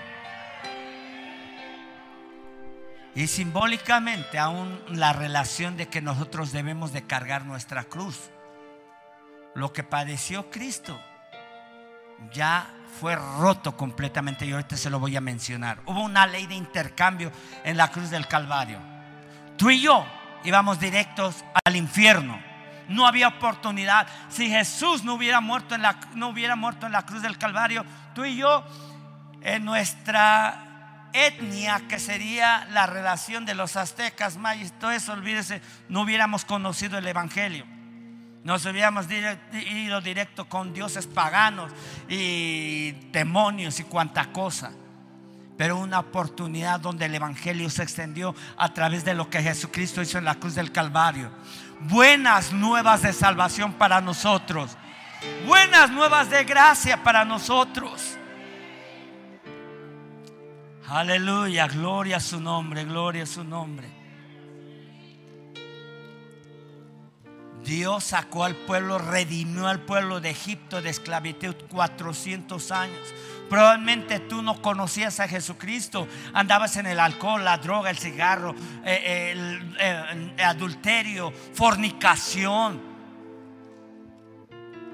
Y 3.16 3.28
simbólicamente 3.28 4.38
aún 4.38 4.82
la 4.90 5.14
relación 5.14 5.78
de 5.78 5.88
que 5.88 6.02
nosotros 6.02 6.52
debemos 6.52 6.92
de 6.92 7.08
cargar 7.08 7.46
nuestra 7.46 7.86
cruz. 7.86 8.30
Lo 9.54 9.72
que 9.72 9.84
padeció 9.84 10.50
Cristo 10.52 11.00
ya 12.34 12.68
fue 13.00 13.16
roto 13.16 13.76
completamente 13.76 14.46
y 14.46 14.52
ahorita 14.52 14.78
se 14.78 14.90
lo 14.90 15.00
voy 15.00 15.16
a 15.16 15.22
mencionar. 15.22 15.82
Hubo 15.86 16.02
una 16.02 16.26
ley 16.26 16.48
de 16.48 16.56
intercambio 16.56 17.32
en 17.64 17.78
la 17.78 17.90
cruz 17.92 18.10
del 18.10 18.28
Calvario. 18.28 18.80
Tú 19.58 19.70
y 19.70 19.82
yo 19.82 20.06
íbamos 20.44 20.80
directos 20.80 21.44
al 21.66 21.76
infierno. 21.76 22.42
No 22.88 23.08
había 23.08 23.28
oportunidad. 23.28 24.08
Si 24.30 24.50
Jesús 24.50 25.04
no 25.04 25.16
hubiera 25.16 25.42
muerto 25.42 25.76
en 25.76 25.82
la, 25.82 26.00
no 26.14 26.30
hubiera 26.30 26.56
muerto 26.56 26.86
en 26.86 26.92
la 26.92 27.06
cruz 27.06 27.22
del 27.22 27.38
Calvario, 27.38 27.84
tú 28.14 28.26
y 28.26 28.38
yo 28.38 28.64
en 29.42 29.66
nuestra 29.66 31.10
etnia, 31.14 31.82
que 31.88 32.00
sería 32.00 32.68
la 32.72 32.86
relación 32.86 33.46
de 33.46 33.56
los 33.56 33.76
aztecas, 33.76 34.38
mayas, 34.38 34.74
todo 34.80 34.92
eso, 34.92 35.14
olvídese, 35.14 35.62
no 35.90 36.02
hubiéramos 36.02 36.46
conocido 36.46 36.98
el 36.98 37.08
Evangelio. 37.08 37.66
Nos 38.46 38.64
hubiéramos 38.68 39.08
ido 39.10 40.02
directo 40.02 40.46
con 40.46 40.72
dioses 40.72 41.08
paganos 41.08 41.72
y 42.08 42.92
demonios 43.12 43.80
y 43.80 43.86
cuanta 43.86 44.32
cosa. 44.32 44.72
Pero 45.58 45.80
una 45.80 45.98
oportunidad 45.98 46.80
donde 46.80 47.06
el 47.06 47.16
Evangelio 47.16 47.68
se 47.72 47.82
extendió 47.82 48.36
a 48.56 48.72
través 48.72 49.04
de 49.04 49.16
lo 49.16 49.32
que 49.32 49.42
Jesucristo 49.42 50.00
hizo 50.04 50.20
en 50.20 50.26
la 50.26 50.36
cruz 50.36 50.54
del 50.54 50.72
Calvario. 50.72 51.32
Buenas 51.80 52.54
nuevas 52.54 53.02
de 53.02 53.14
salvación 53.14 53.74
para 53.74 54.00
nosotros. 54.00 54.78
Buenas 55.48 55.90
nuevas 55.90 56.30
de 56.30 56.44
gracia 56.44 57.04
para 57.04 57.26
nosotros. 57.26 58.16
Aleluya, 60.88 61.66
gloria 61.68 62.18
a 62.18 62.20
su 62.20 62.40
nombre, 62.40 62.84
gloria 62.84 63.24
a 63.24 63.26
su 63.26 63.44
nombre. 63.44 63.95
Dios 67.66 68.04
sacó 68.04 68.44
al 68.44 68.56
pueblo, 68.56 69.00
redimió 69.00 69.68
al 69.68 69.82
pueblo 69.82 70.22
de 70.22 70.30
Egipto 70.30 70.82
de 70.82 70.92
esclavitud 70.92 71.56
400 71.70 72.72
años. 72.72 73.14
Probablemente 73.50 74.20
tú 74.20 74.42
no 74.42 74.62
conocías 74.62 75.20
a 75.20 75.28
Jesucristo, 75.28 76.08
andabas 76.34 76.78
en 76.78 76.86
el 76.86 77.00
alcohol, 77.00 77.44
la 77.44 77.58
droga, 77.58 77.90
el 77.90 77.98
cigarro, 77.98 78.56
eh, 78.86 79.32
el, 79.34 80.34
adulterio, 80.40 81.32
fornicación. 81.54 82.82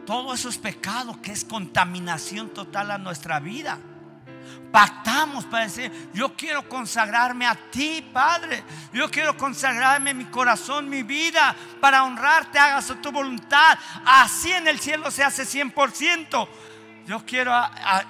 Todo 0.06 0.34
eso 0.34 0.50
es 0.50 0.58
pecado, 0.58 1.22
que 1.22 1.32
es 1.32 1.44
contaminación 1.46 2.50
total 2.50 2.92
a 2.92 2.98
nuestra 2.98 3.40
vida 3.40 3.80
pactamos 4.72 5.46
para 5.46 5.66
decir, 5.66 5.92
yo 6.14 6.36
quiero 6.36 6.68
consagrarme 6.68 7.46
a 7.46 7.56
ti, 7.56 8.08
Padre. 8.14 8.64
Yo 8.94 9.10
quiero 9.12 9.36
consagrarme 9.36 10.14
mi 10.14 10.26
corazón, 10.26 10.90
mi 10.90 11.04
vida, 11.04 11.56
para 11.80 12.04
honrarte, 12.04 12.58
hagas 12.58 12.94
tu 13.02 13.12
voluntad. 13.12 13.78
Así 14.06 14.52
en 14.52 14.68
el 14.68 14.80
cielo 14.80 15.12
se 15.12 15.24
hace 15.24 15.44
100%. 15.44 16.48
Yo 17.06 17.26
quiero 17.26 17.54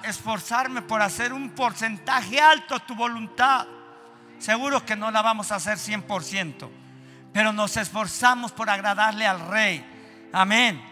esforzarme 0.04 0.82
por 0.82 1.02
hacer 1.02 1.32
un 1.32 1.50
porcentaje 1.50 2.40
alto 2.40 2.78
tu 2.80 2.94
voluntad. 2.94 3.66
Seguro 4.38 4.84
que 4.84 4.96
no 4.96 5.10
la 5.10 5.22
vamos 5.22 5.52
a 5.52 5.56
hacer 5.56 5.78
100%, 5.78 6.68
pero 7.32 7.52
nos 7.52 7.76
esforzamos 7.76 8.52
por 8.52 8.68
agradarle 8.68 9.26
al 9.26 9.40
Rey. 9.48 9.84
Amén. 10.32 10.91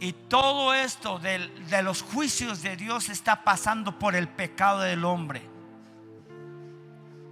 Y 0.00 0.14
todo 0.14 0.72
esto 0.72 1.18
de, 1.18 1.50
los 1.82 2.00
juicios 2.00 2.62
de 2.62 2.74
Dios 2.74 3.10
está 3.10 3.44
pasando 3.44 3.98
por 3.98 4.16
el 4.16 4.28
pecado 4.28 4.80
del 4.80 5.04
hombre. 5.04 5.42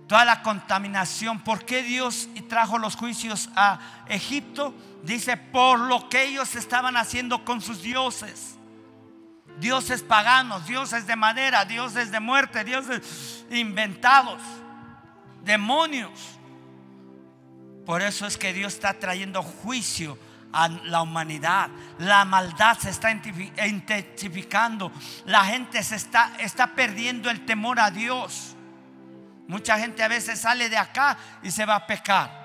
Toda 0.06 0.26
la 0.26 0.42
contaminación. 0.42 1.40
¿Por 1.40 1.64
qué 1.64 1.82
Dios 1.82 2.28
trajo 2.46 2.76
los 2.76 2.94
juicios 2.94 3.48
a 3.56 4.04
Egipto? 4.08 4.74
Dice, 5.02 5.38
por 5.38 5.78
lo 5.80 6.10
que 6.10 6.24
ellos 6.24 6.54
estaban 6.56 6.98
haciendo 6.98 7.42
con 7.42 7.62
sus 7.62 7.80
dioses. 7.80 8.56
Dioses 9.58 10.02
paganos, 10.02 10.66
dioses 10.66 11.06
de 11.06 11.16
madera, 11.16 11.64
dioses 11.64 12.10
de 12.10 12.20
muerte, 12.20 12.64
dioses 12.64 13.46
inventados, 13.50 14.42
demonios. 15.42 16.38
Por 17.86 18.02
eso 18.02 18.26
es 18.26 18.36
que 18.36 18.52
Dios 18.52 18.74
está 18.74 18.92
trayendo 18.92 19.42
juicio 19.42 20.18
a 20.52 20.68
la 20.68 21.02
humanidad. 21.02 21.68
La 21.98 22.24
maldad 22.24 22.78
se 22.78 22.90
está 22.90 23.10
intensificando. 23.10 24.92
La 25.26 25.44
gente 25.44 25.82
se 25.82 25.96
está, 25.96 26.32
está 26.38 26.74
perdiendo 26.74 27.30
el 27.30 27.44
temor 27.44 27.80
a 27.80 27.90
Dios. 27.90 28.54
Mucha 29.46 29.78
gente 29.78 30.02
a 30.02 30.08
veces 30.08 30.40
sale 30.40 30.68
de 30.68 30.76
acá 30.76 31.16
y 31.42 31.50
se 31.50 31.64
va 31.64 31.76
a 31.76 31.86
pecar. 31.86 32.38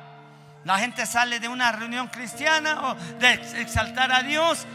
La 0.64 0.80
gente 0.80 1.06
sale 1.06 1.39
de 1.39 1.49
una 1.49 1.72
reunión 1.72 2.08
cristiana 2.08 2.89
o 2.89 2.95
de 3.20 3.34
exaltar 3.62 4.12
a 4.12 4.24
Dios 4.24 4.66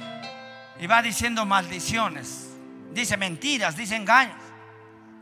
y 0.79 0.87
va 0.87 1.01
diciendo 1.01 1.47
maldiciones. 1.47 2.51
Dice 2.93 3.17
mentiras, 3.17 3.77
dice 3.77 3.97
engaños. 3.97 4.37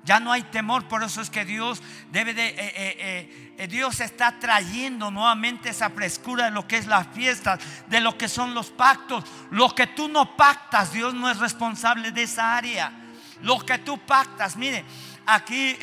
Ya 0.07 0.21
no 0.21 0.31
hay 0.31 0.45
temor, 0.45 0.87
por 0.87 1.03
eso 1.03 1.21
es 1.21 1.31
que 1.31 1.45
Dios 1.45 1.83
debe 2.13 2.33
de, 2.33 2.47
eh, 2.47 2.55
eh, 2.59 3.55
eh, 3.59 3.67
Dios 3.67 3.99
está 3.99 4.39
trayendo 4.39 5.11
nuevamente 5.11 5.71
esa 5.71 5.91
frescura 5.91 6.45
de 6.45 6.53
lo 6.53 6.69
que 6.69 6.77
es 6.77 6.87
la 6.87 7.03
fiesta, 7.03 7.59
de 7.89 8.01
lo 8.01 8.17
que 8.17 8.29
son 8.29 8.55
los 8.55 8.71
pactos. 8.71 9.25
Lo 9.51 9.75
que 9.75 9.89
tú 9.89 10.07
no 10.09 10.37
pactas, 10.37 10.93
Dios 10.93 11.13
no 11.13 11.29
es 11.29 11.39
responsable 11.39 12.13
de 12.13 12.23
esa 12.23 12.57
área. 12.57 12.93
Lo 13.43 13.59
que 13.59 13.79
tú 13.79 13.99
pactas, 13.99 14.57
mire, 14.57 14.85
aquí 15.27 15.77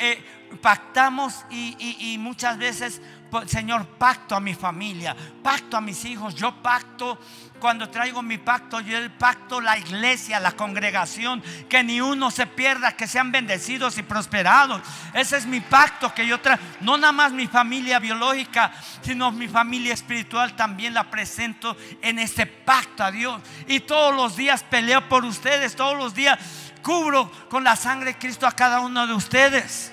pactamos 0.61 1.43
y, 1.49 2.15
muchas 2.17 2.57
veces, 2.57 3.01
Señor, 3.45 3.85
pacto 3.85 4.35
a 4.35 4.39
mi 4.39 4.53
familia, 4.53 5.15
pacto 5.41 5.77
a 5.77 5.81
mis 5.81 6.05
hijos, 6.05 6.35
yo 6.35 6.53
pacto 6.61 7.17
cuando 7.63 7.89
traigo 7.89 8.21
mi 8.21 8.37
pacto, 8.37 8.81
yo 8.81 8.97
el 8.97 9.09
pacto 9.09 9.61
la 9.61 9.77
iglesia, 9.77 10.37
la 10.41 10.51
congregación, 10.51 11.41
que 11.69 11.81
ni 11.81 12.01
uno 12.01 12.29
se 12.29 12.45
pierda, 12.45 12.97
que 12.97 13.07
sean 13.07 13.31
bendecidos 13.31 13.97
y 13.97 14.03
prosperados. 14.03 14.81
Ese 15.13 15.37
es 15.37 15.45
mi 15.45 15.61
pacto 15.61 16.13
que 16.13 16.27
yo 16.27 16.41
traigo. 16.41 16.61
No 16.81 16.97
nada 16.97 17.13
más 17.13 17.31
mi 17.31 17.47
familia 17.47 17.99
biológica, 17.99 18.73
sino 19.01 19.31
mi 19.31 19.47
familia 19.47 19.93
espiritual 19.93 20.57
también 20.57 20.93
la 20.93 21.09
presento 21.09 21.77
en 22.01 22.19
ese 22.19 22.45
pacto 22.45 23.01
a 23.01 23.11
Dios. 23.11 23.41
Y 23.65 23.79
todos 23.79 24.13
los 24.13 24.35
días 24.35 24.61
peleo 24.63 25.07
por 25.07 25.23
ustedes, 25.23 25.73
todos 25.73 25.97
los 25.97 26.13
días 26.13 26.37
cubro 26.81 27.31
con 27.49 27.63
la 27.63 27.77
sangre 27.77 28.11
de 28.11 28.19
Cristo 28.19 28.45
a 28.45 28.51
cada 28.51 28.81
uno 28.81 29.07
de 29.07 29.13
ustedes. 29.13 29.92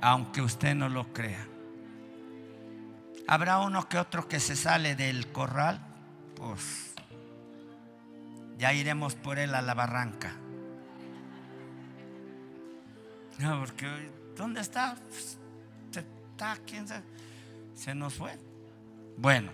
Aunque 0.00 0.40
usted 0.42 0.74
no 0.74 0.88
lo 0.88 1.12
crea. 1.12 1.46
Habrá 3.26 3.58
uno 3.58 3.88
que 3.88 3.98
otro 3.98 4.26
que 4.26 4.40
se 4.40 4.56
sale 4.56 4.96
del 4.96 5.30
corral, 5.30 5.80
pues 6.34 6.94
ya 8.58 8.72
iremos 8.72 9.14
por 9.14 9.38
él 9.38 9.54
a 9.54 9.62
la 9.62 9.74
barranca. 9.74 10.34
No, 13.38 13.60
porque 13.60 14.10
¿dónde 14.36 14.60
está? 14.60 14.96
Pues, 15.08 15.38
está, 15.94 16.56
¿quién 16.66 16.88
se, 16.88 17.02
se 17.74 17.94
nos 17.94 18.14
fue? 18.14 18.36
Bueno, 19.16 19.50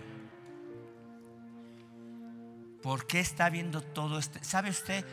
¿por 2.81 3.05
qué 3.05 3.19
está 3.19 3.49
viendo 3.49 3.81
todo 3.81 4.19
este? 4.19 4.43
¿Sabe 4.43 4.69
usted 4.69 5.05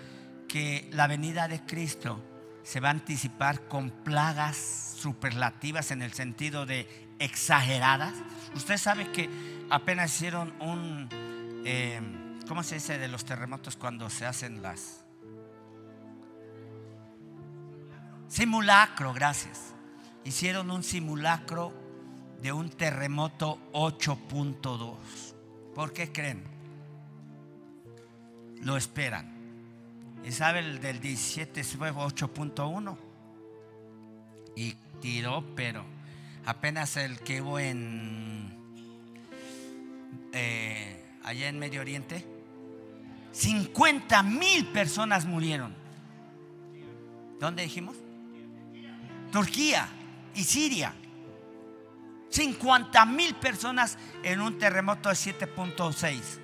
que 0.48 0.88
la 0.92 1.06
venida 1.06 1.48
de 1.48 1.60
Cristo 1.64 2.20
se 2.64 2.80
va 2.80 2.88
a 2.88 2.92
anticipar 2.92 3.68
con 3.68 3.90
plagas 3.90 4.56
superlativas 4.98 5.90
en 5.92 6.02
el 6.02 6.12
sentido 6.12 6.66
de 6.66 6.88
exageradas? 7.20 8.14
Usted 8.56 8.78
sabe 8.78 9.12
que 9.12 9.30
apenas 9.70 10.14
hicieron 10.14 10.52
un, 10.60 11.08
eh, 11.64 12.00
¿cómo 12.48 12.62
se 12.62 12.76
dice 12.76 12.98
de 12.98 13.08
los 13.08 13.24
terremotos 13.24 13.76
cuando 13.76 14.10
se 14.10 14.26
hacen 14.26 14.62
las? 14.62 15.04
Simulacro, 18.28 19.12
gracias. 19.12 19.74
Hicieron 20.24 20.70
un 20.70 20.82
simulacro 20.82 21.72
de 22.40 22.52
un 22.52 22.70
terremoto 22.70 23.58
8.2. 23.72 24.96
¿Por 25.74 25.92
qué 25.92 26.10
creen? 26.10 26.42
Lo 28.62 28.76
esperan. 28.76 29.33
¿Y 30.24 30.32
sabe 30.32 30.60
el 30.60 30.80
del 30.80 31.00
17 31.00 31.62
fue 31.64 31.92
8.1? 31.92 32.96
Y 34.56 34.72
tiró, 35.00 35.44
pero 35.54 35.84
apenas 36.46 36.96
el 36.96 37.18
que 37.20 37.42
hubo 37.42 37.58
en 37.58 38.54
eh, 40.32 41.04
allá 41.22 41.48
en 41.48 41.58
Medio 41.58 41.80
Oriente, 41.80 42.24
50 43.32 44.22
mil 44.22 44.66
personas 44.66 45.26
murieron. 45.26 45.74
¿Dónde 47.38 47.62
dijimos? 47.62 47.96
Turquía 49.30 49.88
y 50.34 50.44
Siria. 50.44 50.94
50 52.30 53.06
mil 53.06 53.34
personas 53.36 53.98
en 54.22 54.40
un 54.40 54.58
terremoto 54.58 55.08
de 55.08 55.14
7.6. 55.14 56.40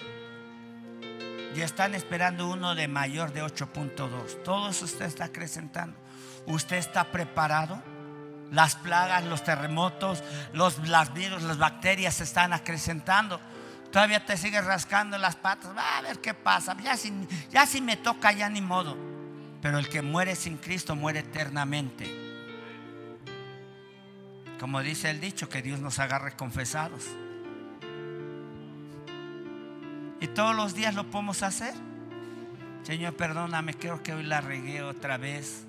Y 1.55 1.62
están 1.62 1.94
esperando 1.94 2.48
uno 2.48 2.74
de 2.74 2.86
mayor 2.88 3.32
de 3.32 3.42
8.2. 3.42 4.42
Todo 4.44 4.70
eso 4.70 4.84
usted 4.84 5.07
está 5.07 5.24
acrecentando. 5.24 5.96
¿Usted 6.46 6.76
está 6.76 7.11
preparado? 7.11 7.82
Las 8.53 8.76
plagas, 8.76 9.24
los 9.24 9.44
terremotos, 9.44 10.22
los, 10.53 10.80
virus, 11.12 11.42
las 11.42 11.59
bacterias 11.59 12.14
se 12.14 12.24
están 12.24 12.53
acrecentando. 12.53 13.40
Todavía 13.92 14.24
te 14.24 14.36
sigues 14.36 14.64
rascando 14.64 15.18
las 15.18 15.36
patas. 15.36 15.76
Va 15.76 15.98
a 15.98 16.03
ver 16.03 16.20
qué 16.20 16.34
pasa. 16.34 16.76
Ya 16.82 16.96
si, 16.96 17.12
ya 17.51 17.66
si 17.66 17.80
me 17.80 17.96
toca, 17.96 18.32
ya 18.32 18.48
ni 18.48 18.61
modo. 18.61 18.96
Pero 19.61 19.78
el 19.78 19.88
que 19.88 20.03
muere 20.03 20.36
sin 20.36 20.57
Cristo 20.57 20.96
muere 20.96 21.20
eternamente. 21.20 22.30
Como 24.59 24.82
dice 24.82 25.11
el 25.11 25.20
dicho, 25.20 25.48
que 25.48 25.62
Dios 25.62 25.80
nos 25.80 25.98
agarre 25.98 26.32
confesados. 26.36 27.07
Y 30.20 30.28
todos 30.28 30.54
los 30.54 30.74
días 30.74 30.94
lo 30.94 31.10
podemos 31.10 31.42
hacer. 31.42 31.74
Señor, 32.82 33.14
perdóname, 33.16 33.74
creo 33.74 34.02
que 34.02 34.12
hoy 34.12 34.22
la 34.22 34.40
regué 34.40 34.82
otra 34.82 35.16
vez. 35.16 35.66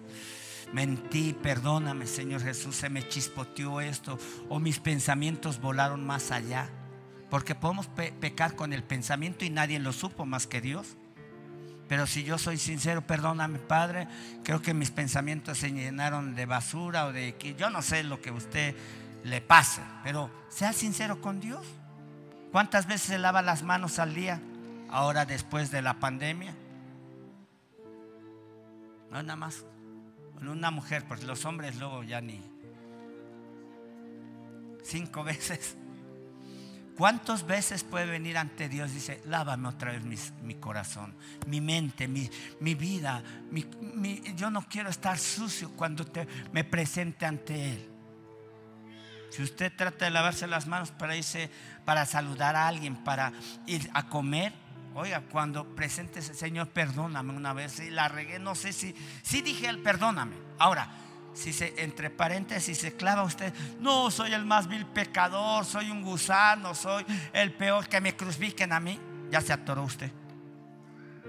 Mentí, 0.74 1.34
perdóname, 1.34 2.06
Señor 2.06 2.42
Jesús, 2.42 2.76
se 2.76 2.90
me 2.90 3.08
chispoteó 3.08 3.82
esto. 3.82 4.20
O 4.50 4.60
mis 4.60 4.80
pensamientos 4.80 5.60
volaron 5.60 6.06
más 6.06 6.32
allá. 6.32 6.70
Porque 7.30 7.56
podemos 7.56 7.88
pecar 7.88 8.56
con 8.56 8.74
el 8.74 8.84
pensamiento 8.84 9.46
y 9.46 9.50
nadie 9.50 9.80
lo 9.80 9.94
supo 9.94 10.26
más 10.26 10.48
que 10.48 10.60
Dios. 10.60 10.98
Pero 11.88 12.08
si 12.08 12.24
yo 12.24 12.38
soy 12.38 12.58
sincero, 12.58 13.06
perdóname, 13.06 13.60
Padre, 13.60 14.08
creo 14.44 14.62
que 14.62 14.74
mis 14.74 14.92
pensamientos 14.92 15.58
se 15.58 15.72
llenaron 15.72 16.36
de 16.36 16.46
basura 16.46 17.06
o 17.06 17.12
de 17.12 17.36
que 17.36 17.56
yo 17.56 17.70
no 17.70 17.82
sé 17.82 18.04
lo 18.04 18.22
que 18.22 18.30
a 18.30 18.34
usted 18.34 18.76
le 19.24 19.42
pase, 19.42 19.82
pero 20.04 20.32
sea 20.50 20.72
sincero 20.72 21.22
con 21.22 21.42
Dios. 21.42 21.66
¿Cuántas 22.52 22.86
veces 22.86 23.08
se 23.08 23.18
lava 23.18 23.42
las 23.42 23.64
manos 23.64 23.98
al 24.00 24.14
día 24.14 24.42
ahora 24.90 25.26
después 25.26 25.72
de 25.72 25.82
la 25.82 26.00
pandemia? 26.00 26.54
No 29.10 29.24
nada 29.24 29.36
más. 29.36 29.66
Una 30.42 30.72
mujer, 30.72 31.06
pues 31.08 31.24
los 31.24 31.46
hombres 31.46 31.78
luego 31.78 32.04
ya 32.04 32.20
ni. 32.20 32.42
Cinco 34.84 35.24
veces. 35.26 35.78
¿Cuántas 36.98 37.48
veces 37.48 37.84
puede 37.84 38.06
venir 38.06 38.38
ante 38.38 38.68
Dios? 38.68 38.94
Dice, 38.94 39.22
lávame 39.26 39.70
otra 39.70 39.94
vez 39.94 40.34
mi, 40.44 40.56
corazón, 40.56 41.16
mi 41.48 41.62
mente, 41.62 42.08
mi, 42.08 42.30
vida. 42.76 43.24
yo 44.36 44.52
no 44.52 44.62
quiero 44.68 44.90
estar 44.90 45.18
sucio 45.18 45.72
cuando 45.76 46.06
me 46.52 46.64
presente 46.64 47.26
ante 47.26 47.74
Él. 47.74 47.91
Si 49.32 49.42
usted 49.42 49.72
trata 49.76 50.06
de 50.06 50.12
lavarse 50.12 50.46
las 50.46 50.68
manos 50.68 50.92
para 50.92 51.16
irse, 51.16 51.50
para 51.86 52.06
saludar 52.06 52.56
a 52.56 52.68
alguien, 52.68 52.98
para 52.98 53.32
ir 53.66 53.90
a 53.94 54.08
comer, 54.08 54.54
oiga, 54.94 55.22
cuando 55.32 55.74
presente 55.74 56.20
ese 56.20 56.34
Señor, 56.34 56.68
perdóname 56.68 57.34
una 57.34 57.54
vez, 57.54 57.72
si 57.72 57.90
la 57.90 58.10
regué, 58.10 58.40
no 58.40 58.56
sé 58.56 58.74
si, 58.74 58.94
si 59.24 59.42
dije 59.42 59.68
el 59.68 59.80
perdóname. 59.80 60.36
Ahora, 60.60 60.90
si 61.34 61.54
se, 61.54 61.74
entre 61.82 62.10
paréntesis, 62.10 62.78
se 62.78 62.96
clava 62.96 63.24
usted, 63.24 63.54
no, 63.80 64.12
soy 64.12 64.34
el 64.34 64.46
más 64.46 64.68
vil 64.68 64.86
pecador, 64.86 65.66
soy 65.66 65.90
un 65.90 66.02
gusano, 66.02 66.76
soy 66.76 67.06
el 67.34 67.54
peor, 67.54 67.88
que 67.88 68.02
me 68.02 68.16
crucifiquen 68.16 68.74
a 68.74 68.80
mí, 68.80 69.00
ya 69.30 69.42
se 69.42 69.54
atoró 69.54 69.84
usted. 69.84 70.12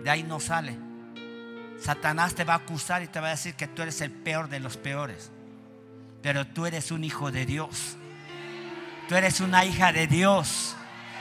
De 0.02 0.10
ahí 0.10 0.22
no 0.24 0.40
sale. 0.40 0.76
Satanás 1.80 2.34
te 2.34 2.44
va 2.44 2.54
a 2.54 2.58
acusar 2.58 3.02
y 3.02 3.08
te 3.08 3.20
va 3.20 3.28
a 3.28 3.30
decir 3.30 3.54
que 3.54 3.68
tú 3.68 3.82
eres 3.82 4.00
el 4.00 4.10
peor 4.10 4.48
de 4.48 4.60
los 4.60 4.76
peores. 4.76 5.31
Pero 6.22 6.46
tú 6.46 6.66
eres 6.66 6.90
un 6.90 7.02
hijo 7.02 7.32
de 7.32 7.44
Dios. 7.44 7.96
Tú 9.08 9.16
eres 9.16 9.40
una 9.40 9.64
hija 9.64 9.92
de 9.92 10.06
Dios. 10.06 10.76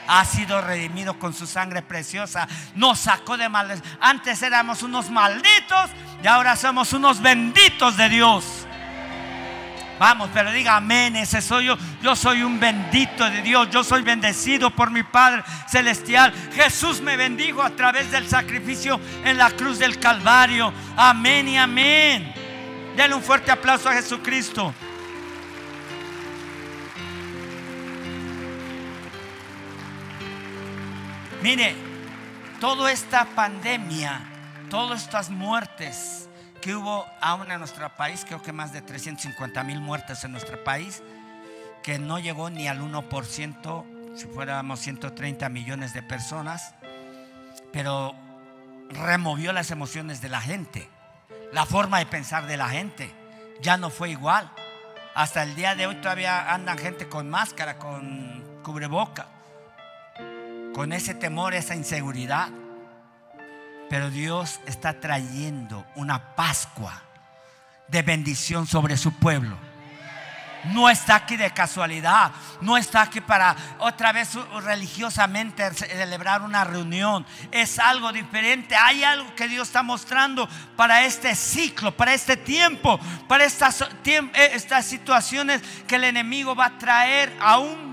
Ha 0.08 0.24
sido 0.26 0.62
redimido 0.62 1.18
con 1.18 1.34
su 1.34 1.48
sangre 1.48 1.82
preciosa. 1.82 2.48
Nos 2.76 3.00
sacó 3.00 3.36
de 3.38 3.50
males. 3.50 3.82
Antes 4.00 4.42
éramos 4.44 4.84
unos 4.84 5.10
malditos 5.10 5.90
y 6.24 6.28
ahora 6.28 6.56
somos 6.56 6.94
unos 6.94 7.22
benditos 7.22 7.98
de 7.98 8.10
Dios. 8.10 8.68
Vamos, 9.98 10.30
pero 10.34 10.52
diga 10.52 10.78
amén, 10.78 11.16
ese 11.16 11.42
soy 11.42 11.66
yo. 11.68 11.78
Yo 12.02 12.16
soy 12.16 12.42
un 12.42 12.60
bendito 12.60 13.30
de 13.30 13.42
Dios. 13.42 13.70
Yo 13.72 13.84
soy 13.84 14.02
bendecido 14.02 14.72
por 14.72 14.92
mi 14.92 15.04
Padre 15.04 15.44
Celestial. 15.68 16.34
Jesús 16.54 17.02
me 17.02 17.18
bendijo 17.18 17.62
a 17.62 17.72
través 17.72 18.12
del 18.12 18.28
sacrificio 18.28 19.00
en 19.24 19.38
la 19.38 19.52
cruz 19.52 19.80
del 19.80 20.00
Calvario. 20.00 20.74
Amén 20.96 21.48
y 21.50 21.58
amén. 21.58 22.34
Denle 22.96 23.16
un 23.16 23.24
fuerte 23.24 23.52
aplauso 23.52 23.90
a 23.90 23.94
Jesucristo. 23.94 24.74
Mire, 31.42 31.74
toda 32.60 32.92
esta 32.92 33.26
pandemia, 33.26 34.22
todas 34.70 35.02
estas 35.02 35.32
muertes, 35.32 36.30
que 36.62 36.76
hubo 36.76 37.08
aún 37.20 37.50
en 37.50 37.58
nuestro 37.58 37.90
país, 37.98 38.24
creo 38.28 38.44
que 38.44 38.54
más 38.54 38.72
de 38.72 38.84
350 38.84 39.64
mil 39.64 39.82
muertes 39.82 40.24
en 40.24 40.34
nuestro 40.34 40.64
país, 40.64 41.02
que 41.82 41.98
no 41.98 42.20
llegó 42.20 42.52
ni 42.52 42.68
al 42.68 42.80
1%, 42.80 44.16
si 44.16 44.28
fuéramos 44.28 44.82
130 44.82 45.50
millones 45.50 45.96
de 45.96 46.04
personas, 46.04 46.76
pero 47.74 48.14
removió 48.90 49.52
las 49.52 49.72
emociones 49.72 50.22
de 50.22 50.30
la 50.30 50.42
gente, 50.42 50.88
la 51.52 51.66
forma 51.66 51.98
de 51.98 52.06
pensar 52.06 52.46
de 52.46 52.58
la 52.58 52.70
gente, 52.70 53.12
ya 53.62 53.78
no 53.78 53.90
fue 53.90 54.12
igual. 54.12 54.52
Hasta 55.16 55.42
el 55.42 55.56
día 55.56 55.74
de 55.74 55.88
hoy 55.88 55.96
todavía 55.96 56.54
andan 56.54 56.78
gente 56.78 57.10
con 57.10 57.32
máscara, 57.32 57.80
con 57.80 58.62
cubreboca, 58.62 59.28
con 60.74 60.94
ese 60.94 61.14
temor, 61.14 61.54
esa 61.54 61.76
inseguridad. 61.76 62.50
Pero 63.90 64.10
Dios 64.10 64.60
está 64.66 65.00
trayendo 65.00 65.86
una 65.96 66.36
Pascua. 66.36 67.04
de 67.88 68.02
bendición 68.04 68.68
sobre 68.68 68.96
su 68.96 69.12
pueblo. 69.12 69.58
No 70.66 70.90
está 70.90 71.16
aquí 71.16 71.36
de 71.36 71.52
casualidad. 71.52 72.32
No 72.62 72.78
está 72.78 73.02
aquí 73.02 73.20
para 73.20 73.56
otra 73.80 74.12
vez 74.12 74.36
religiosamente 74.64 75.74
celebrar 75.74 76.42
una 76.42 76.64
reunión. 76.64 77.26
Es 77.52 77.80
algo 77.80 78.12
diferente. 78.12 78.76
Hay 78.76 79.04
algo 79.04 79.36
que 79.36 79.48
Dios 79.48 79.68
está 79.68 79.84
mostrando 79.84 80.48
para 80.76 81.04
este 81.04 81.36
ciclo, 81.36 81.92
para 81.96 82.14
este 82.14 82.38
tiempo, 82.38 83.00
para 83.28 83.44
estas, 83.44 83.84
eh, 84.06 84.82
situaciones 84.84 85.62
que 85.88 85.96
el 85.96 86.06
enemigo 86.06 86.56
va 86.56 86.68
a 86.68 86.78
traer 86.78 87.36
aún 87.42 87.91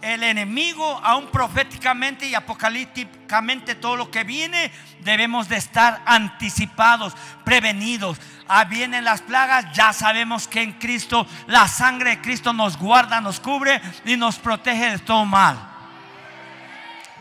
el 0.00 0.22
enemigo, 0.22 1.00
aún 1.02 1.26
proféticamente 1.28 2.26
y 2.26 2.34
apocalípticamente 2.34 3.74
todo 3.74 3.96
lo 3.96 4.10
que 4.10 4.24
viene, 4.24 4.70
debemos 5.00 5.48
de 5.48 5.56
estar 5.56 6.02
anticipados, 6.06 7.14
prevenidos. 7.44 8.18
Ah, 8.46 8.64
vienen 8.64 9.04
las 9.04 9.22
plagas, 9.22 9.66
ya 9.74 9.92
sabemos 9.92 10.46
que 10.46 10.62
en 10.62 10.72
Cristo 10.72 11.26
la 11.46 11.66
sangre 11.68 12.10
de 12.10 12.20
Cristo 12.20 12.52
nos 12.52 12.78
guarda, 12.78 13.20
nos 13.20 13.40
cubre 13.40 13.80
y 14.04 14.16
nos 14.16 14.38
protege 14.38 14.90
de 14.90 14.98
todo 14.98 15.24
mal. 15.24 15.58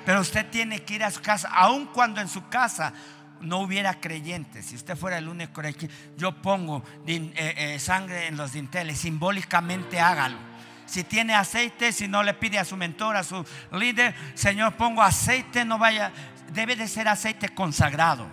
Pero 0.06 0.22
usted 0.22 0.46
tiene 0.50 0.84
que 0.84 0.96
ir 0.96 1.04
a 1.04 1.12
su 1.12 1.22
casa, 1.22 1.50
aun 1.54 1.88
cuando 1.88 2.22
en 2.22 2.30
su 2.30 2.48
casa 2.48 2.94
no 3.42 3.60
hubiera 3.60 4.00
creyentes, 4.00 4.66
si 4.66 4.76
usted 4.76 4.96
fuera 4.96 5.18
el 5.18 5.28
único 5.28 5.54
creyente, 5.54 5.90
yo 6.16 6.32
pongo 6.42 6.84
eh, 7.06 7.34
eh, 7.36 7.80
sangre 7.80 8.28
en 8.28 8.38
los 8.38 8.54
dinteles, 8.54 9.00
simbólicamente 9.00 10.00
hágalo 10.00 10.57
si 10.88 11.04
tiene 11.04 11.36
aceite, 11.36 11.92
si 11.92 12.08
no 12.08 12.24
le 12.24 12.34
pide 12.34 12.58
a 12.58 12.66
su 12.66 12.76
mentor, 12.76 13.16
a 13.16 13.24
su 13.24 13.46
líder, 13.72 14.16
Señor, 14.34 14.74
pongo 14.74 15.04
aceite, 15.04 15.64
no 15.64 15.78
vaya, 15.78 16.12
debe 16.52 16.76
de 16.76 16.88
ser 16.88 17.08
aceite 17.08 17.50
consagrado. 17.50 18.28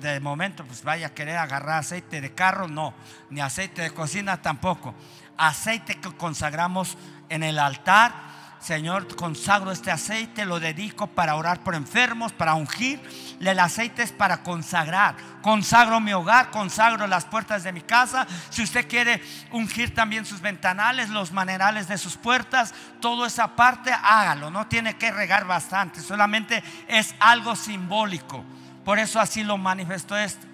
De 0.00 0.18
momento, 0.18 0.64
pues 0.64 0.82
vaya 0.82 1.08
a 1.08 1.14
querer 1.14 1.36
agarrar 1.36 1.78
aceite 1.78 2.20
de 2.20 2.34
carro, 2.34 2.66
no, 2.66 2.94
ni 3.30 3.40
aceite 3.40 3.82
de 3.82 3.90
cocina 3.92 4.42
tampoco. 4.42 4.92
Aceite 5.36 6.00
que 6.00 6.10
consagramos 6.16 6.98
en 7.28 7.44
el 7.44 7.60
altar 7.60 8.31
Señor, 8.62 9.16
consagro 9.16 9.72
este 9.72 9.90
aceite, 9.90 10.44
lo 10.44 10.60
dedico 10.60 11.08
para 11.08 11.34
orar 11.34 11.64
por 11.64 11.74
enfermos, 11.74 12.32
para 12.32 12.54
ungir. 12.54 13.00
El 13.40 13.58
aceite 13.58 14.04
es 14.04 14.12
para 14.12 14.44
consagrar. 14.44 15.16
Consagro 15.42 15.98
mi 15.98 16.12
hogar, 16.12 16.50
consagro 16.50 17.08
las 17.08 17.24
puertas 17.24 17.64
de 17.64 17.72
mi 17.72 17.80
casa. 17.80 18.24
Si 18.50 18.62
usted 18.62 18.86
quiere 18.86 19.20
ungir 19.50 19.92
también 19.92 20.24
sus 20.24 20.40
ventanales, 20.40 21.08
los 21.08 21.32
manerales 21.32 21.88
de 21.88 21.98
sus 21.98 22.16
puertas, 22.16 22.72
toda 23.00 23.26
esa 23.26 23.56
parte, 23.56 23.90
hágalo. 23.92 24.48
No 24.48 24.68
tiene 24.68 24.96
que 24.96 25.10
regar 25.10 25.44
bastante, 25.44 26.00
solamente 26.00 26.62
es 26.86 27.16
algo 27.18 27.56
simbólico. 27.56 28.44
Por 28.84 29.00
eso 29.00 29.18
así 29.18 29.42
lo 29.42 29.58
manifestó 29.58 30.16
esto. 30.16 30.51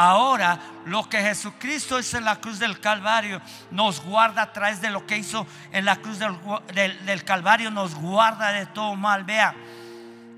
Ahora 0.00 0.60
lo 0.84 1.08
que 1.08 1.20
Jesucristo 1.20 1.98
hizo 1.98 2.18
en 2.18 2.24
la 2.24 2.36
cruz 2.36 2.60
del 2.60 2.78
Calvario 2.78 3.42
nos 3.72 4.00
guarda 4.00 4.42
a 4.42 4.52
través 4.52 4.80
de 4.80 4.90
lo 4.90 5.04
que 5.04 5.16
hizo 5.16 5.44
en 5.72 5.84
la 5.84 5.96
cruz 5.96 6.20
del, 6.20 7.24
Calvario, 7.24 7.72
nos 7.72 7.96
guarda 7.96 8.52
de 8.52 8.66
todo 8.66 8.94
mal. 8.94 9.24
Vea, 9.24 9.56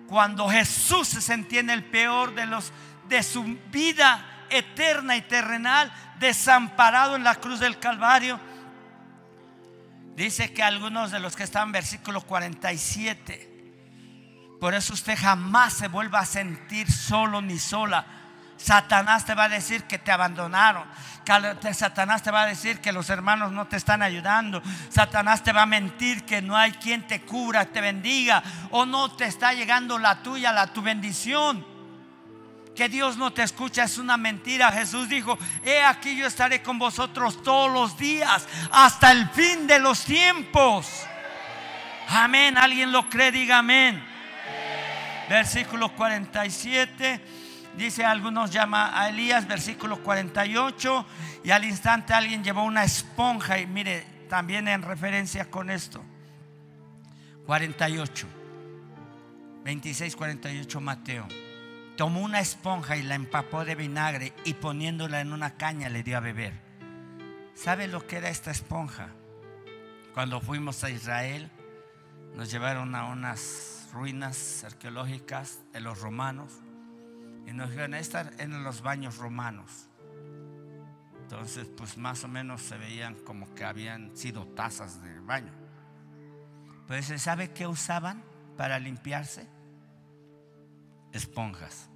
cuando 0.08 0.48
Jesús 0.48 1.08
se 1.08 1.20
sentía 1.20 1.60
en 1.60 1.68
el 1.68 1.84
peor 1.84 2.34
de 2.34 2.46
los 2.46 2.72
de 3.06 3.22
su 3.22 3.44
vida 3.70 4.46
eterna 4.48 5.14
y 5.14 5.20
terrenal, 5.20 5.92
desamparado 6.18 7.14
en 7.14 7.22
la 7.22 7.34
cruz 7.34 7.60
del 7.60 7.78
Calvario, 7.78 8.40
dice 10.16 10.54
que 10.54 10.62
algunos 10.62 11.10
de 11.10 11.20
los 11.20 11.36
que 11.36 11.42
están 11.42 11.64
en 11.64 11.72
versículo 11.72 12.22
47, 12.22 13.74
por 14.58 14.72
eso 14.72 14.94
usted 14.94 15.18
jamás 15.18 15.74
se 15.74 15.88
vuelva 15.88 16.20
a 16.20 16.24
sentir 16.24 16.90
solo 16.90 17.42
ni 17.42 17.58
sola 17.58 18.19
Satanás 18.62 19.24
te 19.24 19.34
va 19.34 19.44
a 19.44 19.48
decir 19.48 19.84
que 19.84 19.98
te 19.98 20.12
abandonaron. 20.12 20.84
Satanás 21.72 22.22
te 22.22 22.30
va 22.30 22.42
a 22.42 22.46
decir 22.46 22.80
que 22.80 22.92
los 22.92 23.08
hermanos 23.08 23.52
no 23.52 23.66
te 23.66 23.76
están 23.76 24.02
ayudando. 24.02 24.62
Satanás 24.90 25.42
te 25.42 25.52
va 25.52 25.62
a 25.62 25.66
mentir 25.66 26.24
que 26.24 26.42
no 26.42 26.56
hay 26.56 26.72
quien 26.72 27.06
te 27.06 27.22
cubra, 27.22 27.64
te 27.64 27.80
bendiga. 27.80 28.42
O 28.70 28.84
no 28.84 29.12
te 29.12 29.24
está 29.24 29.54
llegando 29.54 29.98
la 29.98 30.22
tuya, 30.22 30.52
la 30.52 30.66
tu 30.66 30.82
bendición. 30.82 31.64
Que 32.76 32.90
Dios 32.90 33.16
no 33.16 33.32
te 33.32 33.42
escucha 33.44 33.84
es 33.84 33.96
una 33.96 34.18
mentira. 34.18 34.70
Jesús 34.72 35.08
dijo, 35.08 35.38
he 35.64 35.82
aquí 35.82 36.14
yo 36.14 36.26
estaré 36.26 36.62
con 36.62 36.78
vosotros 36.78 37.42
todos 37.42 37.72
los 37.72 37.96
días 37.96 38.46
hasta 38.72 39.10
el 39.12 39.26
fin 39.30 39.66
de 39.66 39.78
los 39.78 40.04
tiempos. 40.04 41.06
Amén. 42.08 42.58
¿Alguien 42.58 42.92
lo 42.92 43.08
cree? 43.08 43.32
Diga 43.32 43.58
amén. 43.58 44.04
Versículo 45.30 45.94
47. 45.94 47.39
Dice, 47.80 48.04
algunos 48.04 48.50
llama 48.50 49.00
a 49.00 49.08
Elías, 49.08 49.48
versículo 49.48 50.02
48, 50.02 51.06
y 51.42 51.50
al 51.50 51.64
instante 51.64 52.12
alguien 52.12 52.44
llevó 52.44 52.62
una 52.62 52.84
esponja, 52.84 53.58
y 53.58 53.66
mire, 53.66 54.04
también 54.28 54.68
en 54.68 54.82
referencia 54.82 55.50
con 55.50 55.70
esto. 55.70 56.04
48, 57.46 58.26
26, 59.64 60.14
48 60.14 60.80
Mateo. 60.82 61.26
Tomó 61.96 62.20
una 62.20 62.40
esponja 62.40 62.98
y 62.98 63.02
la 63.02 63.14
empapó 63.14 63.64
de 63.64 63.74
vinagre 63.74 64.34
y 64.44 64.52
poniéndola 64.52 65.22
en 65.22 65.32
una 65.32 65.56
caña 65.56 65.88
le 65.88 66.02
dio 66.02 66.18
a 66.18 66.20
beber. 66.20 66.52
¿Sabe 67.54 67.88
lo 67.88 68.06
que 68.06 68.18
era 68.18 68.28
esta 68.28 68.50
esponja? 68.50 69.08
Cuando 70.12 70.42
fuimos 70.42 70.84
a 70.84 70.90
Israel, 70.90 71.50
nos 72.36 72.50
llevaron 72.50 72.94
a 72.94 73.06
unas 73.06 73.88
ruinas 73.90 74.64
arqueológicas 74.64 75.60
de 75.72 75.80
los 75.80 75.98
romanos 76.02 76.60
y 77.50 77.52
nos 77.52 77.70
dijeron, 77.70 77.94
estar 77.94 78.32
en 78.38 78.62
los 78.62 78.80
baños 78.80 79.18
romanos. 79.18 79.88
Entonces, 81.22 81.66
pues 81.76 81.98
más 81.98 82.22
o 82.22 82.28
menos 82.28 82.62
se 82.62 82.78
veían 82.78 83.16
como 83.24 83.52
que 83.56 83.64
habían 83.64 84.16
sido 84.16 84.46
tazas 84.46 85.02
de 85.02 85.18
baño. 85.18 85.52
Pues 86.86 87.06
se 87.06 87.18
sabe 87.18 87.50
qué 87.52 87.66
usaban 87.66 88.22
para 88.56 88.78
limpiarse? 88.78 89.48
Esponjas. 91.12 91.90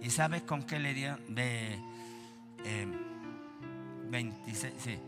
¿Y 0.00 0.10
sabe 0.10 0.44
con 0.44 0.62
qué 0.62 0.78
le 0.78 0.94
dieron? 0.94 1.34
De 1.34 1.76
26, 4.10 4.64
em, 4.64 4.78
sí. 4.78 5.00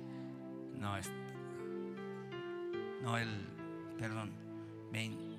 No, 0.74 0.97
es, 0.97 1.09
no 3.03 3.16
el, 3.18 3.47
perdón, 3.99 4.32
20, 4.91 5.30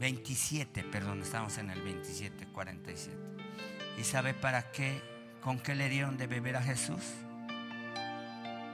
27, 0.00 0.82
perdón, 0.84 1.20
estamos 1.20 1.58
en 1.58 1.68
el 1.68 1.82
27, 1.82 2.46
47. 2.46 3.18
¿Y 3.98 4.04
sabe 4.04 4.32
para 4.32 4.72
qué? 4.72 5.02
¿Con 5.42 5.60
qué 5.60 5.74
le 5.74 5.90
dieron 5.90 6.16
de 6.16 6.26
beber 6.26 6.56
a 6.56 6.62
Jesús? 6.62 7.02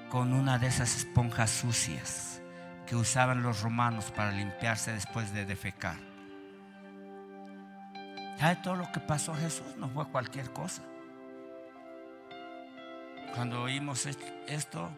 Con 0.09 0.33
una 0.33 0.59
de 0.59 0.69
esas 0.69 0.97
esponjas 0.97 1.51
sucias 1.51 2.41
que 2.87 2.95
usaban 2.95 3.43
los 3.43 3.63
romanos 3.63 4.13
para 4.13 4.31
limpiarse 4.31 4.93
después 4.93 5.35
de 5.35 5.45
defecar. 5.45 5.97
¿Sabe 8.39 8.57
todo 8.63 8.77
lo 8.77 8.93
que 8.93 9.01
pasó 9.01 9.33
a 9.33 9.37
Jesús? 9.37 9.67
No 9.79 9.89
fue 9.89 10.09
cualquier 10.09 10.53
cosa. 10.53 10.83
Cuando 13.35 13.63
oímos 13.63 14.07
esto, 14.07 14.91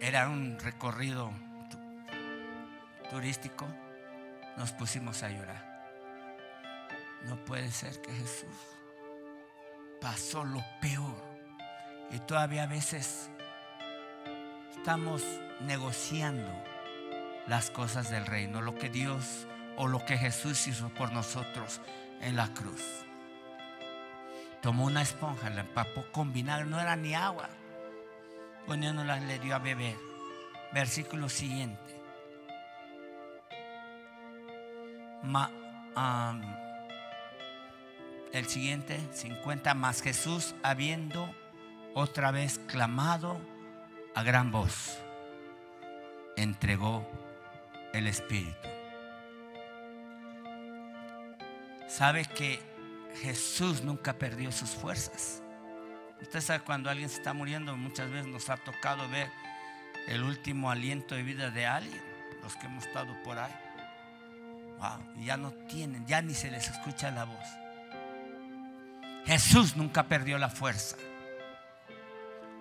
era 0.00 0.30
un 0.30 0.58
recorrido 0.58 1.30
turístico, 3.10 3.66
nos 4.56 4.72
pusimos 4.72 5.22
a 5.22 5.28
llorar. 5.28 5.70
No 7.24 7.36
puede 7.44 7.70
ser 7.70 8.00
que 8.00 8.12
Jesús 8.12 8.56
pasó 10.00 10.44
lo 10.44 10.64
peor 10.80 11.22
y 12.10 12.18
todavía 12.20 12.62
a 12.62 12.66
veces 12.66 13.30
estamos 14.76 15.22
negociando 15.60 16.50
las 17.46 17.70
cosas 17.70 18.10
del 18.10 18.26
reino, 18.26 18.62
lo 18.62 18.76
que 18.76 18.88
Dios 18.88 19.46
o 19.76 19.86
lo 19.86 20.04
que 20.04 20.16
Jesús 20.16 20.66
hizo 20.66 20.88
por 20.90 21.12
nosotros 21.12 21.80
en 22.20 22.36
la 22.36 22.48
cruz. 22.54 22.82
Tomó 24.62 24.84
una 24.84 25.02
esponja, 25.02 25.50
la 25.50 25.62
empapó 25.62 26.04
con 26.12 26.32
no 26.32 26.80
era 26.80 26.96
ni 26.96 27.14
agua, 27.14 27.48
poniéndola 28.66 29.18
le 29.20 29.38
dio 29.38 29.54
a 29.54 29.58
beber. 29.58 29.96
Versículo 30.72 31.28
siguiente. 31.28 31.99
El 38.32 38.46
siguiente, 38.46 39.00
50 39.12 39.74
más 39.74 40.02
Jesús 40.02 40.54
habiendo 40.62 41.34
otra 41.94 42.30
vez 42.30 42.58
clamado 42.66 43.40
a 44.14 44.22
gran 44.22 44.50
voz, 44.50 44.98
entregó 46.36 47.08
el 47.92 48.06
Espíritu. 48.06 48.68
Sabe 51.88 52.24
que 52.24 52.60
Jesús 53.20 53.82
nunca 53.82 54.14
perdió 54.14 54.52
sus 54.52 54.70
fuerzas. 54.70 55.42
Usted 56.22 56.40
sabe 56.40 56.60
cuando 56.60 56.88
alguien 56.88 57.08
se 57.08 57.16
está 57.16 57.32
muriendo, 57.32 57.76
muchas 57.76 58.10
veces 58.10 58.26
nos 58.26 58.48
ha 58.48 58.56
tocado 58.58 59.08
ver 59.08 59.28
el 60.06 60.22
último 60.22 60.70
aliento 60.70 61.14
de 61.14 61.22
vida 61.22 61.50
de 61.50 61.66
alguien, 61.66 62.02
los 62.42 62.54
que 62.56 62.66
hemos 62.66 62.86
estado 62.86 63.20
por 63.24 63.38
ahí 63.38 63.69
ya 65.18 65.36
no 65.36 65.52
tienen, 65.68 66.06
ya 66.06 66.22
ni 66.22 66.34
se 66.34 66.50
les 66.50 66.68
escucha 66.68 67.10
la 67.10 67.24
voz. 67.24 67.46
Jesús 69.26 69.76
nunca 69.76 70.04
perdió 70.04 70.38
la 70.38 70.48
fuerza. 70.48 70.96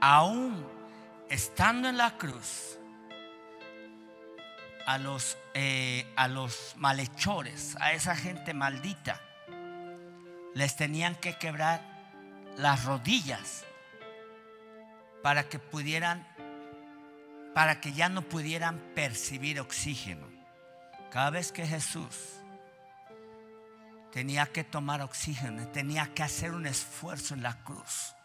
Aún 0.02 0.66
estando 1.30 1.90
en 1.90 1.98
la 1.98 2.18
cruz, 2.18 2.78
a 4.86 4.98
los, 4.98 5.38
eh, 5.54 6.12
a 6.16 6.28
los 6.28 6.74
malhechores, 6.78 7.76
a 7.80 7.94
esa 7.94 8.16
gente 8.16 8.54
maldita, 8.54 9.22
les 10.56 10.76
tenían 10.76 11.16
que 11.16 11.38
quebrar 11.38 11.82
las 12.58 12.86
rodillas 12.86 13.66
para 15.22 15.48
que 15.48 15.60
pudieran, 15.60 16.28
para 17.54 17.80
que 17.82 17.94
ya 17.94 18.10
no 18.10 18.24
pudieran 18.24 18.80
percibir 18.96 19.60
oxígeno. 19.60 20.39
Cada 21.12 21.30
vez 21.30 21.52
que 21.52 21.66
Jesús 21.66 22.40
tenía 24.12 24.46
que 24.48 24.64
tomar 24.64 25.02
oxígeno, 25.02 25.68
tenía 25.70 26.14
que 26.14 26.24
hacer 26.24 26.52
un 26.52 26.66
esfuerzo 26.66 27.34
en 27.34 27.44
la 27.44 27.64
cruz, 27.64 28.16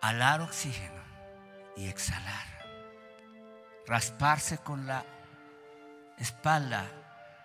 alar 0.00 0.40
oxígeno 0.40 1.02
y 1.76 1.86
exhalar 1.86 2.54
rasparse 3.86 4.58
con 4.58 4.86
la 4.86 5.04
espalda 6.18 6.86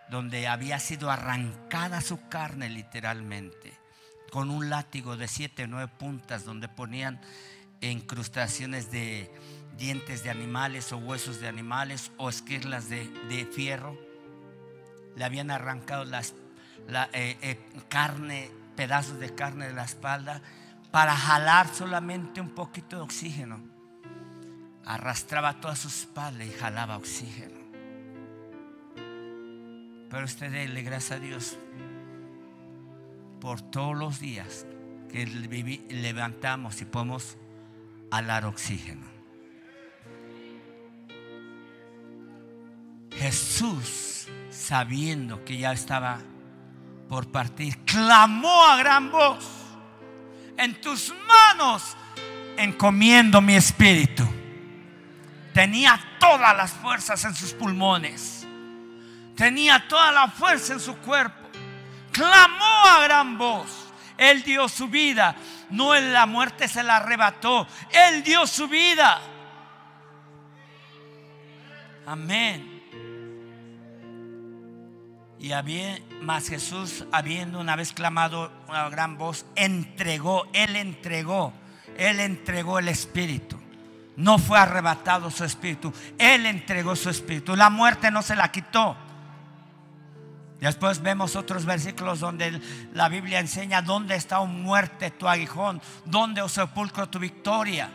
donde 0.10 0.48
había 0.48 0.80
sido 0.80 1.12
arrancada 1.12 2.02
su 2.02 2.28
carne 2.30 2.70
literalmente, 2.70 3.74
con 4.32 4.50
un 4.50 4.70
látigo 4.70 5.18
de 5.18 5.28
siete 5.28 5.68
nueve 5.68 5.92
puntas 5.98 6.46
donde 6.46 6.68
ponían 6.68 7.22
incrustaciones 7.82 8.92
de 8.92 9.32
dientes 9.80 10.24
de 10.24 10.30
animales 10.30 10.92
o 10.92 10.98
huesos 10.98 11.40
de 11.40 11.48
animales 11.48 12.12
o 12.18 12.30
esquirlas 12.30 12.90
de, 12.90 13.50
fierro. 13.52 13.98
Le 15.16 15.26
habían 15.26 15.50
arrancado 15.50 16.06
las, 16.06 16.36
la 16.88 17.10
eh, 17.14 17.38
eh, 17.42 17.60
carne, 17.88 18.52
pedazos 18.76 19.20
de 19.20 19.34
carne 19.34 19.68
de 19.68 19.74
la 19.74 19.86
espalda 19.86 20.42
para 20.92 21.16
jalar 21.16 21.68
solamente 21.74 22.42
un 22.42 22.50
poquito 22.50 22.98
de 22.98 23.02
oxígeno 23.02 23.70
arrastraba 24.90 25.62
toda 25.62 25.76
su 25.76 25.88
espalda 25.88 26.44
y 26.44 26.50
jalaba 26.50 26.98
oxígeno. 26.98 27.60
Pero 30.10 30.26
usted 30.26 30.52
le 30.52 30.82
gracias 30.82 31.12
a 31.12 31.20
Dios 31.20 31.60
por 33.40 33.62
todos 33.62 33.96
los 33.96 34.20
días 34.20 34.66
que 35.12 35.28
levantamos 35.90 36.82
y 36.82 36.86
podemos 36.86 37.38
alar 38.10 38.46
oxígeno. 38.46 39.19
Jesús, 43.16 44.28
sabiendo 44.50 45.44
que 45.44 45.58
ya 45.58 45.72
estaba 45.72 46.20
por 47.08 47.32
partir, 47.32 47.78
clamó 47.86 48.66
a 48.66 48.78
gran 48.78 49.12
voz, 49.12 49.46
en 50.58 50.80
tus 50.82 51.14
manos 51.28 51.96
encomiendo 52.58 53.42
mi 53.42 53.56
espíritu. 53.56 54.28
Tenía 55.54 56.00
todas 56.20 56.56
las 56.56 56.72
fuerzas 56.72 57.24
en 57.26 57.34
sus 57.34 57.54
pulmones. 57.54 58.46
Tenía 59.36 59.88
toda 59.88 60.12
la 60.12 60.28
fuerza 60.28 60.74
en 60.74 60.80
su 60.80 60.98
cuerpo. 60.98 61.50
Clamó 62.12 62.86
a 62.86 63.04
gran 63.04 63.38
voz. 63.38 63.70
Él 64.18 64.44
dio 64.44 64.68
su 64.68 64.90
vida. 64.90 65.36
No 65.70 65.96
en 65.96 66.12
la 66.12 66.26
muerte 66.26 66.68
se 66.68 66.84
la 66.84 66.98
arrebató. 66.98 67.66
Él 67.92 68.24
dio 68.24 68.46
su 68.46 68.68
vida. 68.68 69.22
Amén. 72.06 72.69
Y 75.40 75.54
había, 75.54 76.00
más 76.22 76.50
Jesús, 76.50 77.06
habiendo 77.12 77.60
una 77.60 77.76
vez 77.76 77.94
clamado 77.94 78.52
a 78.68 78.90
gran 78.90 79.18
voz, 79.18 79.46
entregó, 79.56 80.48
Él 80.54 80.76
entregó, 80.76 81.54
Él 81.98 82.20
entregó 82.20 82.80
el 82.80 82.90
Espíritu 82.90 83.60
no 84.20 84.38
fue 84.38 84.60
arrebatado 84.60 85.32
su 85.32 85.46
espíritu. 85.46 85.94
Él 86.18 86.46
entregó 86.46 86.94
su 86.98 87.10
espíritu. 87.10 87.56
La 87.56 87.70
muerte 87.70 88.12
no 88.12 88.22
se 88.22 88.36
la 88.36 88.52
quitó. 88.52 88.98
Después 90.60 91.02
vemos 91.02 91.38
otros 91.38 91.64
versículos 91.66 92.20
donde 92.20 92.60
la 92.94 93.08
Biblia 93.08 93.40
enseña 93.40 93.82
dónde 93.82 94.16
está, 94.16 94.42
un 94.42 94.62
muerte, 94.62 95.10
tu 95.10 95.30
aguijón, 95.30 95.82
dónde, 96.04 96.42
o 96.42 96.50
sepulcro, 96.50 97.08
tu 97.08 97.18
victoria. 97.18 97.90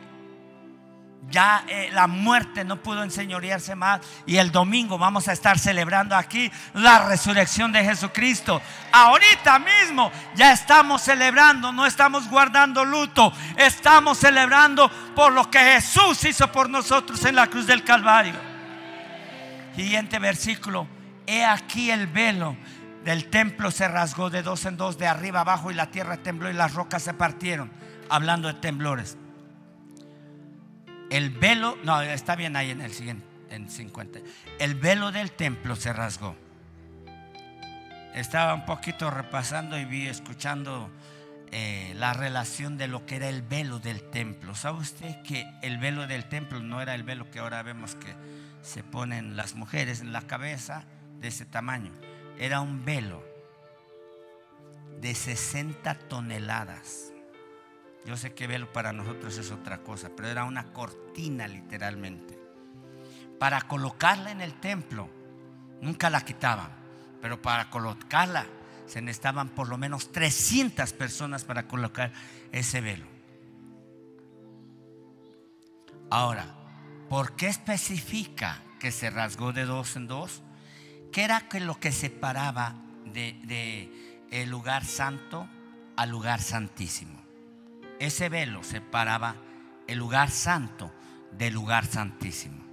Ya 1.31 1.65
eh, 1.67 1.89
la 1.93 2.07
muerte 2.07 2.65
no 2.65 2.77
pudo 2.77 3.03
enseñorearse 3.03 3.75
más. 3.75 4.01
Y 4.27 4.37
el 4.37 4.53
domingo 4.53 4.99
vamos 4.99 5.29
a 5.29 5.33
estar 5.33 5.59
celebrando 5.59 6.15
aquí 6.17 6.51
la 6.75 7.07
resurrección 7.07 7.73
de 7.73 7.85
Jesucristo. 7.85 8.61
Ahorita 8.93 9.59
mismo 9.59 10.13
ya 10.35 10.53
estamos 10.53 11.03
celebrando, 11.03 11.73
no 11.73 11.87
estamos 11.87 12.29
guardando 12.29 12.85
luto. 12.85 13.33
Estamos 13.57 14.19
celebrando 14.19 14.91
por 15.15 15.33
lo 15.33 15.51
que 15.51 15.59
Jesús 15.59 16.25
hizo 16.25 16.51
por 16.53 16.69
nosotros 16.71 17.25
en 17.25 17.37
la 17.37 17.49
cruz 17.49 17.67
del 17.67 17.85
Calvario. 17.85 18.35
Siguiente 19.75 20.19
versículo. 20.19 20.87
He 21.27 21.45
aquí 21.45 21.91
el 21.91 22.07
velo 22.07 22.55
del 23.03 23.29
templo 23.29 23.71
se 23.71 23.89
rasgó 23.89 24.31
de 24.31 24.43
dos 24.43 24.65
en 24.67 24.77
dos, 24.77 24.99
de 24.99 25.07
arriba 25.07 25.41
abajo, 25.41 25.71
y 25.71 25.75
la 25.75 25.91
tierra 25.91 26.19
tembló 26.19 26.51
y 26.51 26.55
las 26.55 26.75
rocas 26.75 27.03
se 27.03 27.15
partieron. 27.15 27.71
Hablando 28.09 28.49
de 28.49 28.55
temblores 28.55 29.19
el 31.17 31.31
velo, 31.31 31.79
no, 31.85 32.03
está 32.03 32.35
bien 32.35 32.57
ahí 32.57 32.73
en 32.73 32.81
el 32.81 32.93
siguiente, 32.93 33.25
en 33.49 33.71
50. 33.71 34.19
El 34.59 34.75
velo 34.75 35.13
del 35.13 35.31
templo 35.31 35.77
se 35.77 35.93
rasgó. 35.93 36.35
Estaba 38.17 38.53
un 38.53 38.67
poquito 38.67 39.13
repasando 39.13 39.79
y 39.79 39.85
vi, 39.85 40.09
escuchando 40.09 40.91
eh, 41.53 41.93
la 41.95 42.15
relación 42.15 42.77
de 42.77 42.89
lo 42.89 43.07
que 43.07 43.15
era 43.15 43.29
el 43.29 43.43
velo 43.43 43.79
del 43.79 44.03
templo. 44.11 44.57
¿Sabe 44.57 44.79
usted 44.79 45.23
que 45.23 45.49
el 45.63 45.79
velo 45.79 46.09
del 46.09 46.29
templo 46.29 46.59
no 46.59 46.83
era 46.83 46.97
el 46.97 47.05
velo 47.05 47.31
que 47.31 47.39
ahora 47.39 47.63
vemos 47.63 47.95
que 47.95 48.13
se 48.63 48.83
ponen 48.83 49.37
las 49.37 49.55
mujeres 49.55 50.01
en 50.01 50.13
la 50.13 50.23
cabeza 50.23 50.85
de 51.21 51.29
ese 51.29 51.45
tamaño? 51.45 51.93
Era 52.41 52.61
un 52.61 52.85
velo 52.85 53.25
de 55.01 55.15
60 55.15 55.95
toneladas. 56.09 57.14
Yo 58.05 58.17
sé 58.17 58.35
que 58.35 58.47
velo 58.47 58.71
para 58.73 58.93
nosotros 58.93 59.39
es 59.39 59.51
otra 59.51 59.83
cosa, 59.83 60.11
pero 60.15 60.29
era 60.29 60.45
una 60.45 60.73
cortina 60.73 61.49
literalmente. 61.49 62.39
Para 63.39 63.63
colocarla 63.63 64.31
en 64.31 64.43
el 64.43 64.61
templo, 64.61 65.09
nunca 65.81 66.11
la 66.11 66.21
quitaban, 66.21 66.71
pero 67.23 67.41
para 67.41 67.71
colocarla 67.71 68.47
se 68.87 69.01
necesitaban 69.01 69.49
por 69.49 69.69
lo 69.69 69.79
menos 69.79 70.13
300 70.13 70.93
personas 70.93 71.45
para 71.45 71.67
colocar 71.67 72.13
ese 72.53 72.83
velo. 72.83 73.07
Ahora, 76.11 76.55
¿por 77.09 77.35
qué 77.37 77.49
especifica 77.49 78.63
que 78.79 78.93
se 78.93 79.09
rasgó 79.09 79.53
de 79.55 79.65
dos 79.65 79.97
en 79.97 80.07
dos? 80.07 80.43
¿Qué 81.11 81.25
era 81.25 81.47
lo 81.61 81.81
que 81.81 81.91
separaba 81.91 82.75
de, 83.07 83.41
de 83.45 84.27
el 84.31 84.51
lugar 84.51 84.85
santo 84.85 85.49
al 85.97 86.11
lugar 86.11 86.43
santísimo? 86.43 87.24
Ese 87.99 88.29
velo 88.29 88.63
separaba 88.63 89.37
el 89.87 89.99
lugar 89.99 90.31
santo 90.31 90.93
del 91.33 91.55
lugar 91.55 91.87
santísimo. 91.87 92.65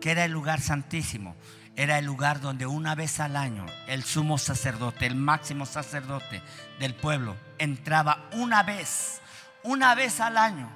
¿Qué 0.00 0.10
era 0.10 0.24
el 0.24 0.32
lugar 0.32 0.60
santísimo? 0.60 1.36
Era 1.74 1.98
el 1.98 2.04
lugar 2.04 2.40
donde 2.40 2.66
una 2.66 2.94
vez 2.94 3.20
al 3.20 3.36
año 3.36 3.64
el 3.86 4.02
sumo 4.02 4.36
sacerdote, 4.36 5.06
el 5.06 5.14
máximo 5.14 5.64
sacerdote 5.64 6.42
del 6.78 6.94
pueblo, 6.94 7.36
entraba 7.58 8.28
una 8.32 8.62
vez, 8.62 9.20
una 9.62 9.94
vez 9.94 10.20
al 10.20 10.36
año, 10.36 10.70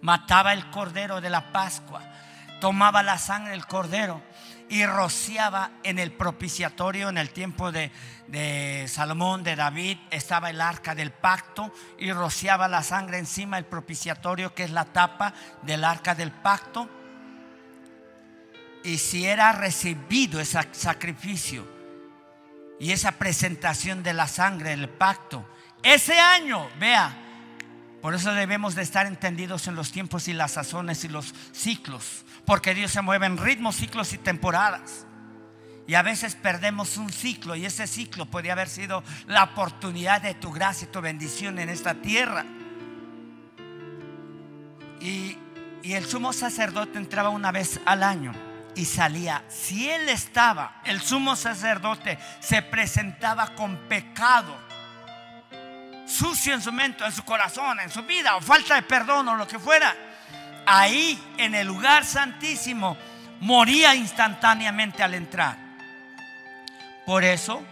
mataba 0.00 0.52
el 0.52 0.70
cordero 0.70 1.20
de 1.20 1.28
la 1.28 1.52
Pascua, 1.52 2.02
tomaba 2.60 3.02
la 3.02 3.18
sangre 3.18 3.50
del 3.50 3.66
cordero 3.66 4.22
y 4.68 4.84
rociaba 4.84 5.70
en 5.82 5.98
el 5.98 6.12
propiciatorio 6.12 7.08
en 7.08 7.18
el 7.18 7.30
tiempo 7.30 7.70
de, 7.70 7.90
Salomón, 8.88 9.44
de 9.44 9.54
David, 9.54 9.98
estaba 10.10 10.50
el 10.50 10.60
arca 10.60 10.94
del 10.94 11.12
pacto 11.12 11.72
y 11.98 12.12
rociaba 12.12 12.66
la 12.66 12.82
sangre 12.82 13.18
encima 13.18 13.56
del 13.56 13.66
propiciatorio 13.66 14.54
que 14.54 14.64
es 14.64 14.70
la 14.70 14.84
tapa 14.84 15.32
del 15.62 15.84
arca 15.84 16.14
del 16.14 16.32
pacto. 16.32 16.88
Y 18.82 18.98
si 18.98 19.26
era 19.26 19.52
recibido 19.52 20.40
ese 20.40 20.60
sacrificio 20.72 21.66
y 22.78 22.92
esa 22.92 23.12
presentación 23.12 24.02
de 24.02 24.14
la 24.14 24.26
sangre 24.26 24.70
del 24.70 24.88
pacto, 24.88 25.48
ese 25.82 26.18
año, 26.18 26.68
vea, 26.78 27.16
por 28.02 28.14
eso 28.14 28.32
debemos 28.32 28.74
de 28.74 28.82
estar 28.82 29.06
entendidos 29.06 29.68
en 29.68 29.76
los 29.76 29.92
tiempos 29.92 30.28
y 30.28 30.32
las 30.32 30.52
sazones 30.52 31.04
y 31.04 31.08
los 31.08 31.34
ciclos 31.52 32.25
porque 32.46 32.74
Dios 32.74 32.92
se 32.92 33.02
mueve 33.02 33.26
en 33.26 33.36
ritmos, 33.36 33.76
ciclos 33.76 34.12
y 34.12 34.18
temporadas. 34.18 35.06
Y 35.86 35.94
a 35.94 36.02
veces 36.02 36.34
perdemos 36.34 36.96
un 36.96 37.12
ciclo 37.12 37.54
y 37.54 37.66
ese 37.66 37.86
ciclo 37.86 38.26
podría 38.26 38.52
haber 38.52 38.68
sido 38.68 39.04
la 39.26 39.44
oportunidad 39.44 40.22
de 40.22 40.34
tu 40.34 40.52
gracia 40.52 40.86
y 40.86 40.92
tu 40.92 41.00
bendición 41.00 41.58
en 41.58 41.68
esta 41.68 41.94
tierra. 41.94 42.44
Y, 45.00 45.36
y 45.82 45.92
el 45.92 46.06
sumo 46.06 46.32
sacerdote 46.32 46.98
entraba 46.98 47.28
una 47.28 47.52
vez 47.52 47.80
al 47.84 48.02
año 48.02 48.32
y 48.74 48.84
salía. 48.84 49.44
Si 49.48 49.88
él 49.88 50.08
estaba, 50.08 50.80
el 50.84 51.00
sumo 51.00 51.36
sacerdote 51.36 52.18
se 52.40 52.62
presentaba 52.62 53.54
con 53.54 53.76
pecado 53.88 54.66
sucio 56.06 56.54
en 56.54 56.62
su 56.62 56.72
mente, 56.72 57.04
en 57.04 57.12
su 57.12 57.24
corazón, 57.24 57.80
en 57.80 57.90
su 57.90 58.02
vida, 58.02 58.36
o 58.36 58.40
falta 58.40 58.76
de 58.76 58.82
perdón 58.82 59.28
o 59.28 59.36
lo 59.36 59.46
que 59.46 59.58
fuera, 59.58 59.94
ahí 60.66 61.22
en 61.38 61.54
el 61.54 61.66
lugar 61.66 62.04
santísimo 62.04 62.96
moría 63.40 63.94
instantáneamente 63.94 65.02
al 65.02 65.14
entrar. 65.14 65.56
Por 67.06 67.24
eso, 67.24 67.62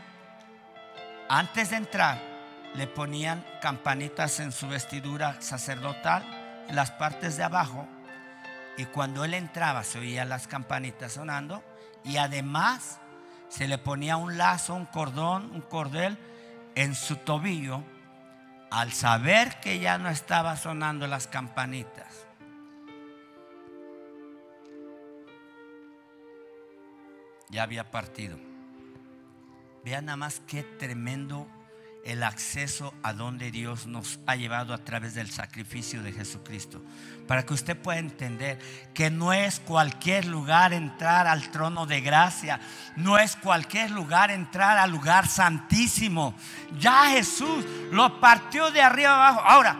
antes 1.29 1.71
de 1.71 1.77
entrar, 1.77 2.23
le 2.75 2.87
ponían 2.87 3.45
campanitas 3.61 4.41
en 4.41 4.53
su 4.53 4.69
vestidura 4.69 5.41
sacerdotal, 5.41 6.25
en 6.69 6.77
las 6.77 6.93
partes 6.93 7.37
de 7.37 7.45
abajo, 7.45 7.87
y 8.77 8.85
cuando 8.87 9.25
él 9.25 9.35
entraba 9.35 9.85
se 9.85 9.99
oían 9.99 10.29
las 10.29 10.47
campanitas 10.47 11.13
sonando, 11.13 11.63
y 12.05 12.17
además 12.17 12.99
se 13.49 13.69
le 13.69 13.79
ponía 13.79 14.17
un 14.17 14.37
lazo, 14.37 14.75
un 14.75 14.87
cordón, 14.87 15.51
un 15.53 15.61
cordel 15.61 16.19
en 16.75 16.95
su 16.95 17.17
tobillo, 17.17 17.83
al 18.71 18.93
saber 18.93 19.61
que 19.61 19.79
ya 19.79 19.99
no 19.99 20.09
estaba 20.09 20.57
sonando 20.57 21.07
las 21.07 21.29
campanitas. 21.29 22.14
Ya 27.55 27.63
había 27.63 27.89
partido. 27.89 28.37
Vean 29.85 30.07
nada 30.07 30.17
más 30.17 30.41
qué 30.45 30.65
tremendo 30.65 31.47
el 32.05 32.25
acceso 32.25 32.93
a 33.05 33.13
donde 33.13 33.53
Dios 33.53 33.87
nos 33.87 34.19
ha 34.27 34.35
llevado 34.35 34.75
a 34.75 34.79
través 34.79 35.15
del 35.15 35.31
sacrificio 35.31 36.03
de 36.03 36.11
Jesucristo. 36.11 36.83
Para 37.29 37.47
que 37.47 37.55
usted 37.55 37.77
pueda 37.77 38.01
entender 38.01 38.59
que 38.93 39.09
no 39.09 39.33
es 39.33 39.61
cualquier 39.61 40.25
lugar 40.25 40.73
entrar 40.73 41.29
al 41.29 41.53
trono 41.53 41.87
de 41.87 42.01
gracia, 42.01 42.59
no 42.97 43.19
es 43.19 43.37
cualquier 43.37 43.93
lugar 43.93 44.33
entrar 44.33 44.77
al 44.77 44.91
lugar 44.91 45.29
santísimo. 45.29 46.35
Ya 46.81 47.09
Jesús 47.11 47.65
lo 47.93 48.19
partió 48.21 48.73
de 48.73 48.83
arriba 48.83 49.15
abajo. 49.15 49.43
Ahora, 49.47 49.77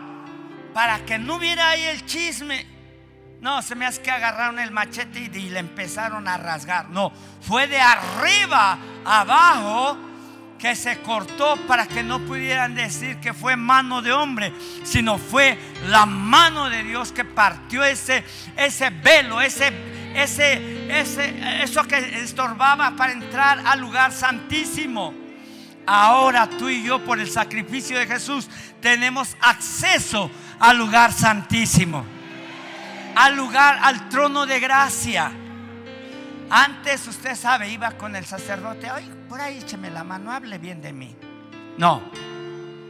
para 0.73 1.05
que 1.05 1.19
no 1.19 1.35
hubiera 1.35 1.71
ahí 1.71 1.83
el 1.83 2.05
chisme, 2.05 2.74
no, 3.45 3.61
se 3.61 3.75
me 3.75 3.85
hace 3.85 4.01
que 4.01 4.09
agarraron 4.09 4.57
el 4.57 4.71
machete 4.71 5.19
y, 5.19 5.49
le 5.51 5.59
empezaron 5.59 6.27
a 6.27 6.35
rasgar. 6.35 6.89
No, 6.89 7.13
fue 7.41 7.67
de 7.67 7.79
arriba 7.79 8.79
abajo 9.05 9.95
que 10.57 10.75
se 10.75 10.99
cortó 11.03 11.55
para 11.67 11.85
que 11.85 12.01
no 12.01 12.21
pudieran 12.21 12.73
decir 12.73 13.19
que 13.19 13.35
fue 13.35 13.55
mano 13.55 14.01
de 14.01 14.11
hombre, 14.11 14.51
sino 14.83 15.19
fue 15.19 15.59
la 15.85 16.07
mano 16.07 16.71
de 16.71 16.81
Dios 16.85 17.11
que 17.11 17.23
partió 17.23 17.83
ese, 17.83 18.23
ese 18.57 18.89
velo, 18.89 19.39
ese, 19.39 19.71
ese, 20.15 20.99
ese, 20.99 21.61
eso 21.61 21.83
que 21.83 21.99
estorbaba 22.23 22.95
para 22.95 23.13
entrar 23.13 23.61
al 23.63 23.79
lugar 23.79 24.11
santísimo. 24.11 25.13
Ahora 25.85 26.49
tú 26.49 26.67
y 26.67 26.81
yo 26.81 27.05
por 27.05 27.19
el 27.19 27.29
sacrificio 27.29 27.99
de 27.99 28.07
Jesús 28.07 28.49
tenemos 28.81 29.37
acceso 29.39 30.31
al 30.59 30.79
lugar 30.79 31.13
santísimo, 31.13 32.05
al 33.15 33.35
lugar, 33.35 33.79
al 33.81 34.09
trono 34.09 34.45
de 34.45 34.59
gracia. 34.59 35.31
Antes 36.49 37.07
usted 37.07 37.35
sabe, 37.35 37.69
iba 37.69 37.91
con 37.91 38.15
el 38.15 38.25
sacerdote, 38.25 38.89
ay, 38.89 39.11
por 39.27 39.41
ahí 39.41 39.57
écheme 39.57 39.89
la 39.89 40.03
mano, 40.03 40.31
hable 40.31 40.57
bien 40.57 40.81
de 40.81 40.93
mí. 40.93 41.15
No, 41.77 42.01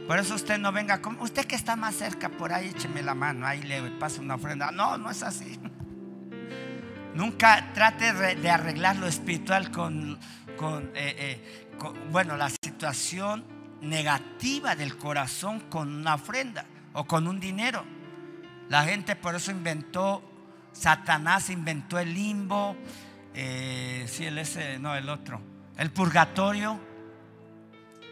por 0.06 0.18
eso 0.18 0.34
usted 0.34 0.58
no 0.58 0.70
venga 0.72 1.00
usted 1.20 1.46
que 1.46 1.56
está 1.56 1.74
más 1.74 1.96
cerca, 1.96 2.28
por 2.28 2.52
ahí 2.52 2.68
écheme 2.68 3.02
la 3.02 3.14
mano, 3.14 3.46
ahí 3.46 3.62
le 3.62 3.82
pasa 3.92 4.20
una 4.20 4.34
ofrenda. 4.34 4.70
No, 4.70 4.98
no 4.98 5.10
es 5.10 5.22
así. 5.22 5.58
Nunca 7.14 7.72
trate 7.72 8.12
de 8.12 8.50
arreglar 8.50 8.96
lo 8.96 9.06
espiritual 9.06 9.70
con, 9.70 10.18
eh, 10.94 10.94
eh, 10.94 11.68
con, 11.78 11.94
bueno, 12.12 12.36
la 12.36 12.50
situación 12.50 13.44
negativa 13.80 14.76
del 14.76 14.98
corazón 14.98 15.60
con 15.70 15.94
una 15.94 16.14
ofrenda 16.14 16.66
o 16.92 17.04
con 17.06 17.26
un 17.26 17.40
dinero. 17.40 17.95
La 18.68 18.84
gente 18.84 19.14
por 19.16 19.34
eso 19.34 19.50
inventó, 19.50 20.22
Satanás 20.72 21.50
inventó 21.50 21.98
el 21.98 22.12
limbo, 22.12 22.76
eh, 23.34 24.06
sí, 24.08 24.24
el 24.24 24.38
ese, 24.38 24.78
no, 24.78 24.96
el 24.96 25.08
otro, 25.08 25.40
el 25.76 25.90
purgatorio. 25.90 26.80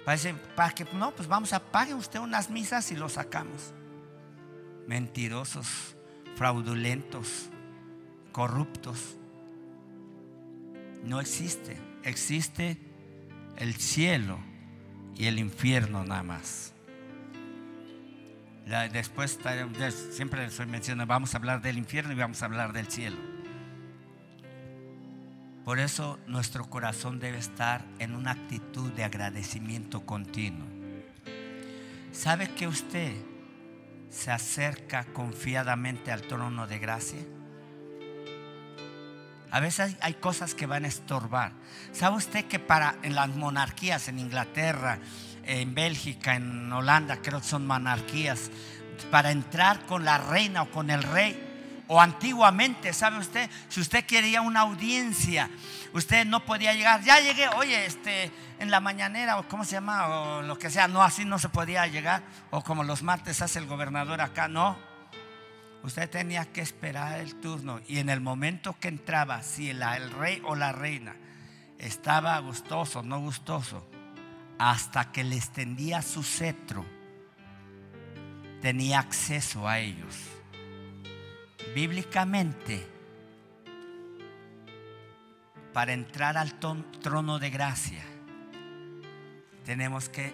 Parece, 0.04 0.34
para 0.54 0.70
que, 0.70 0.84
no, 0.92 1.12
pues 1.12 1.28
vamos 1.28 1.52
a 1.54 1.60
pague 1.60 1.94
usted 1.94 2.20
unas 2.20 2.50
misas 2.50 2.92
y 2.92 2.96
lo 2.96 3.08
sacamos. 3.08 3.72
Mentirosos, 4.86 5.96
fraudulentos, 6.36 7.48
corruptos. 8.30 9.16
No 11.02 11.20
existe, 11.20 11.78
existe 12.02 12.78
el 13.56 13.74
cielo 13.74 14.38
y 15.16 15.26
el 15.26 15.38
infierno 15.38 16.04
nada 16.04 16.22
más. 16.22 16.73
Después, 18.92 19.38
siempre 20.10 20.44
les 20.46 20.58
mencionando, 20.66 21.06
vamos 21.06 21.34
a 21.34 21.38
hablar 21.38 21.60
del 21.60 21.76
infierno 21.76 22.12
y 22.12 22.16
vamos 22.16 22.42
a 22.42 22.46
hablar 22.46 22.72
del 22.72 22.86
cielo. 22.86 23.16
Por 25.64 25.78
eso 25.78 26.18
nuestro 26.26 26.68
corazón 26.68 27.20
debe 27.20 27.38
estar 27.38 27.84
en 27.98 28.14
una 28.14 28.32
actitud 28.32 28.90
de 28.92 29.04
agradecimiento 29.04 30.04
continuo. 30.04 30.66
¿Sabe 32.12 32.48
que 32.54 32.66
usted 32.66 33.14
se 34.10 34.30
acerca 34.30 35.04
confiadamente 35.04 36.12
al 36.12 36.22
trono 36.22 36.66
de 36.66 36.78
gracia? 36.78 37.20
A 39.50 39.60
veces 39.60 39.96
hay 40.00 40.14
cosas 40.14 40.54
que 40.54 40.66
van 40.66 40.84
a 40.84 40.88
estorbar. 40.88 41.52
¿Sabe 41.92 42.16
usted 42.16 42.44
que 42.46 42.58
para 42.58 42.96
en 43.02 43.14
las 43.14 43.28
monarquías 43.28 44.08
en 44.08 44.18
Inglaterra, 44.18 44.98
en 45.46 45.74
Bélgica, 45.74 46.36
en 46.36 46.72
Holanda, 46.72 47.18
creo 47.22 47.40
que 47.40 47.46
son 47.46 47.66
monarquías, 47.66 48.50
para 49.10 49.30
entrar 49.30 49.86
con 49.86 50.04
la 50.04 50.18
reina 50.18 50.62
o 50.62 50.70
con 50.70 50.90
el 50.90 51.02
rey, 51.02 51.54
o 51.86 52.00
antiguamente, 52.00 52.92
¿sabe 52.92 53.18
usted? 53.18 53.50
Si 53.68 53.80
usted 53.80 54.04
quería 54.04 54.40
una 54.40 54.60
audiencia, 54.60 55.50
usted 55.92 56.24
no 56.24 56.44
podía 56.44 56.72
llegar. 56.72 57.02
Ya 57.02 57.20
llegué, 57.20 57.48
oye, 57.48 57.84
este, 57.84 58.30
en 58.58 58.70
la 58.70 58.80
mañanera, 58.80 59.38
o 59.38 59.46
cómo 59.48 59.64
se 59.64 59.72
llama, 59.72 60.08
o 60.08 60.42
lo 60.42 60.58
que 60.58 60.70
sea. 60.70 60.88
No, 60.88 61.02
así 61.02 61.24
no 61.24 61.38
se 61.38 61.50
podía 61.50 61.86
llegar. 61.86 62.22
O 62.50 62.62
como 62.62 62.84
los 62.84 63.02
martes 63.02 63.42
hace 63.42 63.58
el 63.58 63.66
gobernador 63.66 64.20
acá, 64.22 64.48
no. 64.48 64.78
Usted 65.82 66.08
tenía 66.08 66.46
que 66.46 66.62
esperar 66.62 67.20
el 67.20 67.34
turno. 67.34 67.80
Y 67.86 67.98
en 67.98 68.08
el 68.08 68.22
momento 68.22 68.74
que 68.80 68.88
entraba, 68.88 69.42
si 69.42 69.68
el, 69.68 70.10
rey 70.10 70.40
o 70.44 70.54
la 70.54 70.72
reina 70.72 71.14
estaba 71.78 72.38
gustoso, 72.38 73.02
no 73.02 73.20
gustoso, 73.20 73.86
hasta 74.58 75.12
que 75.12 75.24
le 75.24 75.36
extendía 75.36 76.02
su 76.02 76.22
cetro, 76.22 76.84
tenía 78.60 78.98
acceso 79.00 79.68
a 79.68 79.78
ellos 79.78 80.34
bíblicamente, 81.74 82.88
para 85.72 85.92
entrar 85.92 86.38
al 86.38 86.54
trono 86.54 87.40
de 87.40 87.50
gracia, 87.50 88.02
tenemos 89.64 90.08
que 90.08 90.32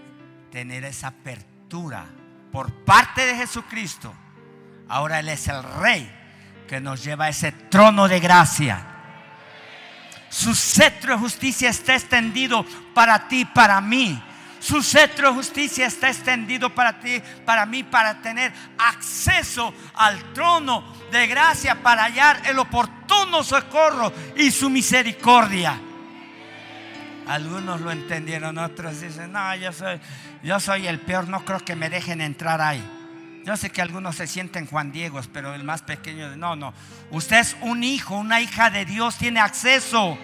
tener 0.52 0.84
esa 0.84 1.08
apertura 1.08 2.04
por 2.52 2.70
parte 2.84 3.24
de 3.24 3.36
Jesucristo. 3.36 4.12
Ahora 4.86 5.20
Él 5.20 5.30
es 5.30 5.48
el 5.48 5.62
Rey 5.62 6.10
que 6.68 6.80
nos 6.80 7.02
lleva 7.02 7.26
a 7.26 7.28
ese 7.30 7.52
trono 7.52 8.06
de 8.06 8.20
gracia. 8.20 8.89
Su 10.30 10.54
cetro 10.54 11.14
de 11.14 11.18
justicia 11.18 11.68
está 11.68 11.94
extendido 11.94 12.64
para 12.94 13.26
ti, 13.28 13.44
para 13.44 13.80
mí. 13.80 14.22
Su 14.60 14.80
cetro 14.82 15.28
de 15.28 15.34
justicia 15.34 15.86
está 15.86 16.08
extendido 16.08 16.72
para 16.72 17.00
ti, 17.00 17.20
para 17.44 17.66
mí, 17.66 17.82
para 17.82 18.22
tener 18.22 18.52
acceso 18.78 19.74
al 19.94 20.32
trono 20.32 20.84
de 21.10 21.26
gracia, 21.26 21.82
para 21.82 22.04
hallar 22.04 22.42
el 22.46 22.58
oportuno 22.58 23.42
socorro 23.42 24.12
y 24.36 24.50
su 24.52 24.70
misericordia. 24.70 25.80
Algunos 27.26 27.80
lo 27.80 27.90
entendieron, 27.90 28.58
otros 28.58 29.00
dicen, 29.00 29.32
no, 29.32 29.54
yo 29.56 29.72
soy, 29.72 30.00
yo 30.42 30.60
soy 30.60 30.86
el 30.86 31.00
peor, 31.00 31.28
no 31.28 31.44
creo 31.44 31.60
que 31.60 31.74
me 31.74 31.90
dejen 31.90 32.20
entrar 32.20 32.60
ahí. 32.60 32.99
Yo 33.50 33.56
sé 33.56 33.70
que 33.70 33.82
algunos 33.82 34.14
se 34.14 34.28
sienten 34.28 34.68
Juan 34.68 34.92
Diegos, 34.92 35.26
pero 35.26 35.56
el 35.56 35.64
más 35.64 35.82
pequeño, 35.82 36.36
no, 36.36 36.54
no. 36.54 36.72
Usted 37.10 37.40
es 37.40 37.56
un 37.62 37.82
hijo, 37.82 38.14
una 38.14 38.40
hija 38.40 38.70
de 38.70 38.84
Dios, 38.84 39.16
tiene 39.16 39.40
acceso. 39.40 40.16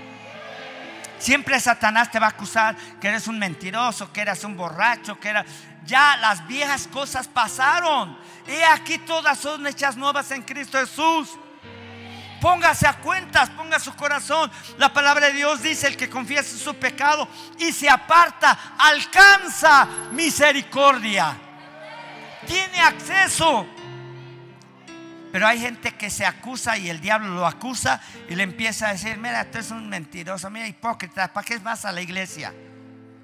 Siempre 1.19 1.59
Satanás 1.59 2.09
te 2.13 2.21
va 2.21 2.27
a 2.27 2.31
acusar 2.31 2.77
que 3.01 3.09
eres 3.09 3.27
un 3.27 3.37
mentiroso, 3.37 4.13
que 4.13 4.21
eres 4.21 4.45
un 4.45 4.57
borracho, 4.57 5.19
que 5.19 5.31
era 5.31 5.45
ya 5.85 6.17
las 6.19 6.47
viejas 6.47 6.87
cosas 6.87 7.27
pasaron. 7.27 8.17
Y 8.47 8.63
aquí 8.63 8.99
todas 8.99 9.37
son 9.41 9.67
hechas 9.67 9.97
nuevas 9.97 10.31
en 10.31 10.43
Cristo 10.43 10.79
Jesús. 10.79 11.37
Póngase 12.41 12.87
a 12.87 12.99
cuentas, 12.99 13.51
ponga 13.51 13.81
su 13.81 13.93
corazón. 13.97 14.53
La 14.79 14.93
palabra 14.93 15.27
de 15.27 15.33
Dios 15.33 15.63
dice, 15.63 15.89
el 15.89 15.97
que 15.97 16.09
confiesa 16.09 16.57
su 16.57 16.77
pecado 16.77 17.27
y 17.59 17.73
se 17.73 17.91
aparta, 17.91 18.77
alcanza 18.79 19.89
misericordia. 20.13 21.41
Tiene 22.47 22.81
acceso. 22.81 23.67
Pero 25.33 25.47
hay 25.47 25.61
gente 25.61 25.93
que 25.93 26.09
se 26.09 26.25
acusa 26.25 26.79
y 26.79 26.89
el 26.89 27.01
diablo 27.01 27.29
lo 27.29 27.47
acusa 27.47 28.01
y 28.29 28.35
le 28.35 28.43
empieza 28.43 28.89
a 28.89 28.93
decir, 28.93 29.19
mira, 29.19 29.45
tú 29.45 29.59
eres 29.59 29.71
un 29.71 29.89
mentiroso, 29.89 30.49
mira, 30.49 30.67
hipócrita, 30.67 31.33
¿para 31.33 31.47
qué 31.47 31.59
vas 31.59 31.85
a 31.85 31.93
la 31.93 32.01
iglesia? 32.01 32.55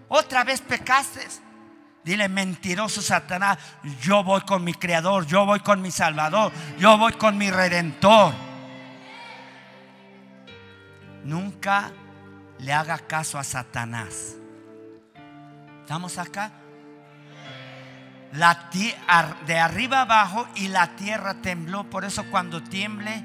Otra 0.09 0.45
vez 0.45 0.61
pecaste. 0.61 1.27
Dile, 2.05 2.29
mentiroso 2.29 3.01
Satanás, 3.01 3.59
yo 4.03 4.25
voy 4.25 4.41
con 4.43 4.64
mi 4.64 4.75
Creador, 4.75 5.25
yo 5.25 5.47
voy 5.47 5.61
con 5.61 5.81
mi 5.81 5.93
Salvador, 5.93 6.53
yo 6.77 6.99
voy 6.99 7.12
con 7.12 7.39
mi 7.39 7.49
Redentor. 7.49 8.35
Nunca 11.25 11.93
le 12.59 12.73
haga 12.73 12.99
caso 12.99 13.39
a 13.39 13.45
Satanás. 13.45 14.35
¿Estamos 15.83 16.18
acá? 16.18 16.51
De 18.33 19.59
arriba 19.59 20.03
abajo 20.03 20.49
y 20.55 20.68
la 20.68 20.97
tierra 20.97 21.35
tembló. 21.35 21.85
Por 21.91 22.05
eso 22.05 22.24
cuando 22.30 22.62
tiemble, 22.62 23.22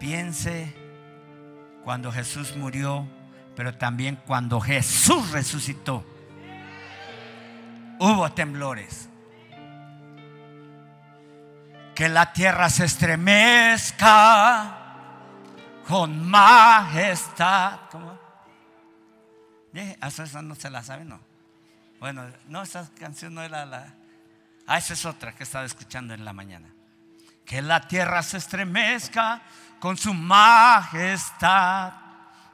piense 0.00 0.74
cuando 1.84 2.10
Jesús 2.10 2.56
murió, 2.56 3.06
pero 3.54 3.74
también 3.76 4.18
cuando 4.26 4.60
Jesús 4.60 5.30
resucitó 5.30 6.04
hubo 7.98 8.30
temblores. 8.32 9.08
Que 11.94 12.08
la 12.08 12.32
tierra 12.32 12.70
se 12.70 12.84
estremezca 12.84 14.06
con 15.86 16.28
majestad. 16.28 17.80
¿Cómo? 17.90 18.18
Esa 19.72 20.42
no 20.42 20.54
se 20.54 20.70
la 20.70 20.82
sabe, 20.82 21.04
no. 21.04 21.27
Bueno, 22.00 22.30
no, 22.48 22.62
esa 22.62 22.88
canción 22.98 23.34
no 23.34 23.42
era 23.42 23.66
la. 23.66 23.94
Ah, 24.66 24.78
esa 24.78 24.92
es 24.92 25.04
otra 25.04 25.34
que 25.34 25.44
estaba 25.44 25.64
escuchando 25.64 26.14
en 26.14 26.24
la 26.24 26.32
mañana. 26.32 26.68
Que 27.44 27.62
la 27.62 27.88
tierra 27.88 28.22
se 28.22 28.36
estremezca 28.36 29.42
con 29.80 29.96
su 29.96 30.12
majestad 30.14 31.92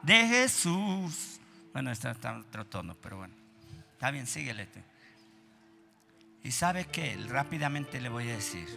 de 0.01 0.27
Jesús. 0.27 1.39
Bueno, 1.73 1.91
está, 1.91 2.11
en 2.11 2.39
otro 2.39 2.65
tono, 2.65 2.95
pero 2.95 3.17
bueno. 3.17 3.33
Está 3.93 4.11
bien, 4.11 4.27
síguele. 4.27 4.67
Y 6.43 6.51
sabe 6.51 6.85
que 6.85 7.17
rápidamente 7.27 7.99
le 7.99 8.09
voy 8.09 8.29
a 8.29 8.35
decir, 8.35 8.67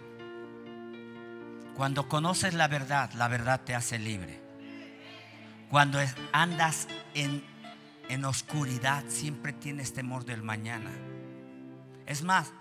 cuando 1.76 2.08
conoces 2.08 2.54
la 2.54 2.66
verdad, 2.66 3.12
la 3.12 3.28
verdad 3.28 3.60
te 3.60 3.74
hace 3.74 3.98
libre. 3.98 4.40
Cuando 5.70 6.00
andas 6.32 6.88
en, 7.14 7.44
en 8.08 8.24
oscuridad, 8.24 9.04
siempre 9.08 9.52
tienes 9.52 9.92
temor 9.92 10.24
del 10.24 10.42
mañana. 10.42 10.90
Es 12.06 12.22
más, 12.22 12.52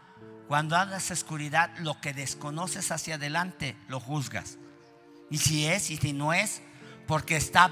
cuando 0.48 0.76
andas 0.76 1.12
oscuridad, 1.12 1.72
lo 1.80 2.00
que 2.00 2.14
desconoces 2.14 2.92
hacia 2.92 3.16
adelante, 3.16 3.76
lo 3.88 4.00
juzgas. 4.00 4.58
Y 5.30 5.38
si 5.38 5.66
es 5.66 5.90
y 5.92 5.98
si 5.98 6.14
no 6.14 6.34
es, 6.34 6.62
porque 7.06 7.36
está 7.36 7.72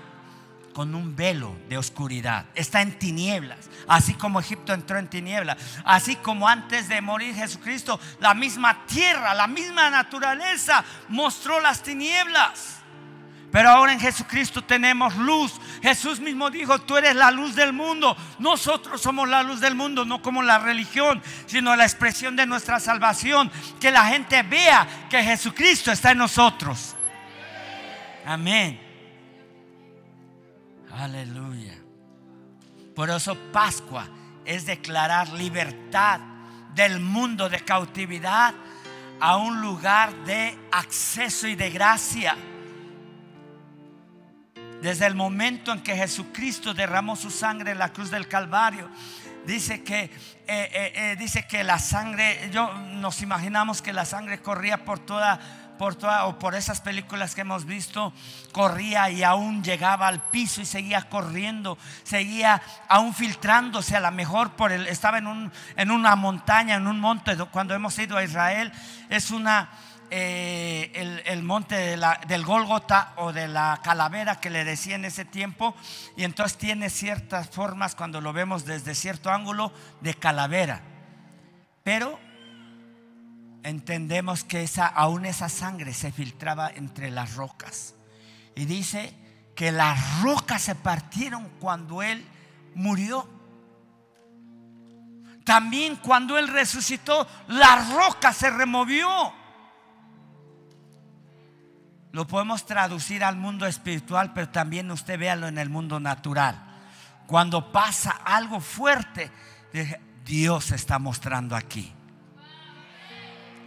con 0.73 0.93
un 0.93 1.15
velo 1.15 1.55
de 1.69 1.77
oscuridad. 1.77 2.47
Está 2.53 2.81
en 2.81 2.99
tinieblas. 2.99 3.69
Así 3.87 4.13
como 4.13 4.41
Egipto 4.41 4.73
entró 4.73 4.99
en 4.99 5.09
tinieblas. 5.09 5.57
Así 5.85 6.17
como 6.17 6.49
antes 6.49 6.89
de 6.89 6.99
morir 6.99 7.33
Jesucristo, 7.33 7.97
la 8.19 8.33
misma 8.33 8.85
tierra, 8.85 9.33
la 9.33 9.47
misma 9.47 9.89
naturaleza 9.89 10.83
mostró 11.07 11.61
las 11.61 11.81
tinieblas. 11.81 12.81
Pero 13.55 13.69
ahora 13.69 13.93
en 13.93 14.01
Jesucristo 14.01 14.65
tenemos 14.65 15.15
luz. 15.15 15.53
Jesús 15.81 16.19
mismo 16.19 16.49
dijo, 16.49 16.77
tú 16.79 16.97
eres 16.97 17.15
la 17.15 17.31
luz 17.31 17.55
del 17.55 17.71
mundo. 17.71 18.13
Nosotros 18.37 18.99
somos 18.99 19.29
la 19.29 19.43
luz 19.43 19.61
del 19.61 19.75
mundo, 19.75 20.03
no 20.03 20.21
como 20.21 20.43
la 20.43 20.59
religión, 20.59 21.23
sino 21.45 21.73
la 21.73 21.85
expresión 21.85 22.35
de 22.35 22.45
nuestra 22.45 22.81
salvación. 22.81 23.49
Que 23.79 23.91
la 23.91 24.07
gente 24.07 24.43
vea 24.43 25.07
que 25.09 25.23
Jesucristo 25.23 25.89
está 25.93 26.11
en 26.11 26.17
nosotros. 26.17 26.97
Amén. 28.25 28.77
Aleluya. 30.91 31.77
Por 32.93 33.09
eso 33.09 33.37
Pascua 33.53 34.05
es 34.43 34.65
declarar 34.65 35.29
libertad 35.29 36.19
del 36.73 36.99
mundo 36.99 37.47
de 37.47 37.61
cautividad 37.61 38.53
a 39.21 39.37
un 39.37 39.61
lugar 39.61 40.13
de 40.25 40.59
acceso 40.73 41.47
y 41.47 41.55
de 41.55 41.69
gracia. 41.69 42.35
Desde 44.85 45.07
el 45.07 45.15
momento 45.15 45.71
en 45.71 45.81
que 45.81 45.95
Jesucristo 45.95 46.75
derramó 46.75 47.15
su 47.15 47.31
sangre 47.31 47.71
en 47.71 47.79
la 47.79 47.91
cruz 47.91 48.11
del 48.11 48.27
Calvario, 48.27 48.87
dice 49.47 49.83
que, 49.83 50.03
eh, 50.03 50.11
eh, 50.47 50.93
eh, 50.93 51.15
dice 51.17 51.47
que 51.47 51.63
la 51.63 51.79
sangre, 51.79 52.51
yo 52.53 52.71
nos 52.71 53.23
imaginamos 53.23 53.81
que 53.81 53.91
la 53.93 54.05
sangre 54.05 54.43
corría 54.43 54.85
por 54.85 54.99
toda 54.99 55.39
por 55.79 55.97
o 56.23 56.39
por 56.39 56.53
esas 56.53 56.81
películas 56.81 57.33
que 57.33 57.41
hemos 57.41 57.65
visto, 57.65 58.13
corría 58.51 59.09
y 59.09 59.23
aún 59.23 59.63
llegaba 59.63 60.07
al 60.07 60.21
piso 60.29 60.61
y 60.61 60.65
seguía 60.65 61.09
corriendo, 61.09 61.79
seguía 62.03 62.61
aún 62.87 63.13
filtrándose 63.13 63.95
a 63.95 63.99
lo 63.99 64.11
mejor 64.11 64.51
por 64.51 64.71
el, 64.71 64.85
estaba 64.85 65.17
en, 65.17 65.25
un, 65.25 65.51
en 65.75 65.89
una 65.89 66.15
montaña, 66.15 66.75
en 66.75 66.85
un 66.85 66.99
monte, 66.99 67.35
cuando 67.51 67.73
hemos 67.73 67.97
ido 67.97 68.17
a 68.17 68.23
Israel, 68.23 68.71
es 69.09 69.31
una, 69.31 69.67
eh, 70.09 71.21
el, 71.25 71.43
monte 71.43 71.97
del 72.27 72.45
Gólgota 72.45 73.13
o 73.17 73.33
de 73.33 73.47
la 73.47 73.81
calavera 73.83 74.39
que 74.39 74.49
le 74.49 74.63
decía 74.63 74.95
en 74.95 75.05
ese 75.05 75.25
tiempo, 75.25 75.75
y 76.15 76.23
entonces 76.23 76.57
tiene 76.57 76.89
ciertas 76.89 77.49
formas 77.49 77.95
cuando 77.95 78.21
lo 78.21 78.33
vemos 78.33 78.65
desde 78.65 78.95
cierto 78.95 79.31
ángulo 79.31 79.71
de 80.01 80.13
calavera. 80.13 80.81
Pero 81.83 82.19
entendemos 83.63 84.43
que 84.43 84.63
esa, 84.63 84.85
aún 84.85 85.25
esa 85.25 85.49
sangre 85.49 85.93
se 85.93 86.11
filtraba 86.11 86.69
entre 86.69 87.11
las 87.11 87.35
rocas. 87.35 87.95
Y 88.55 88.65
dice 88.65 89.13
que 89.55 89.71
las 89.71 90.21
rocas 90.21 90.61
se 90.61 90.75
partieron 90.75 91.49
cuando 91.59 92.03
Él 92.03 92.25
murió. 92.75 93.27
También 95.43 95.95
cuando 95.97 96.37
Él 96.37 96.47
resucitó, 96.47 97.27
la 97.47 97.87
roca 97.93 98.33
se 98.33 98.49
removió. 98.49 99.44
Lo 102.15 102.25
podemos 102.25 102.65
traducir 102.65 103.25
al 103.25 103.35
mundo 103.35 103.67
espiritual, 103.67 104.31
pero 104.31 104.47
también 104.47 104.89
usted 104.89 105.19
véalo 105.19 105.49
en 105.49 105.57
el 105.57 105.69
mundo 105.69 105.99
natural. 105.99 106.57
Cuando 107.27 107.73
pasa 107.73 108.21
algo 108.23 108.61
fuerte, 108.61 109.29
Dios 110.23 110.71
está 110.71 110.97
mostrando 110.97 111.57
aquí 111.57 111.93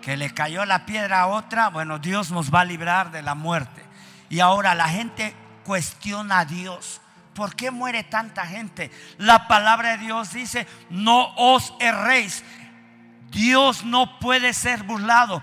que 0.01 0.17
le 0.17 0.33
cayó 0.33 0.65
la 0.65 0.87
piedra 0.87 1.21
a 1.21 1.27
otra, 1.27 1.69
bueno, 1.69 1.99
Dios 1.99 2.31
nos 2.31 2.51
va 2.51 2.61
a 2.63 2.65
librar 2.65 3.11
de 3.11 3.21
la 3.21 3.35
muerte. 3.35 3.85
Y 4.31 4.41
ahora 4.41 4.75
la 4.75 4.89
gente 4.89 5.37
cuestiona 5.67 6.39
a 6.39 6.45
Dios. 6.47 7.03
¿Por 7.35 7.55
qué 7.55 7.71
muere 7.71 8.03
tanta 8.05 8.47
gente? 8.47 8.91
La 9.19 9.47
palabra 9.47 9.91
de 9.91 9.99
Dios 9.99 10.33
dice, 10.33 10.67
no 10.89 11.35
os 11.37 11.75
erréis. 11.81 12.43
Dios 13.31 13.85
no 13.85 14.19
puede 14.19 14.55
ser 14.55 14.85
burlado. 14.85 15.43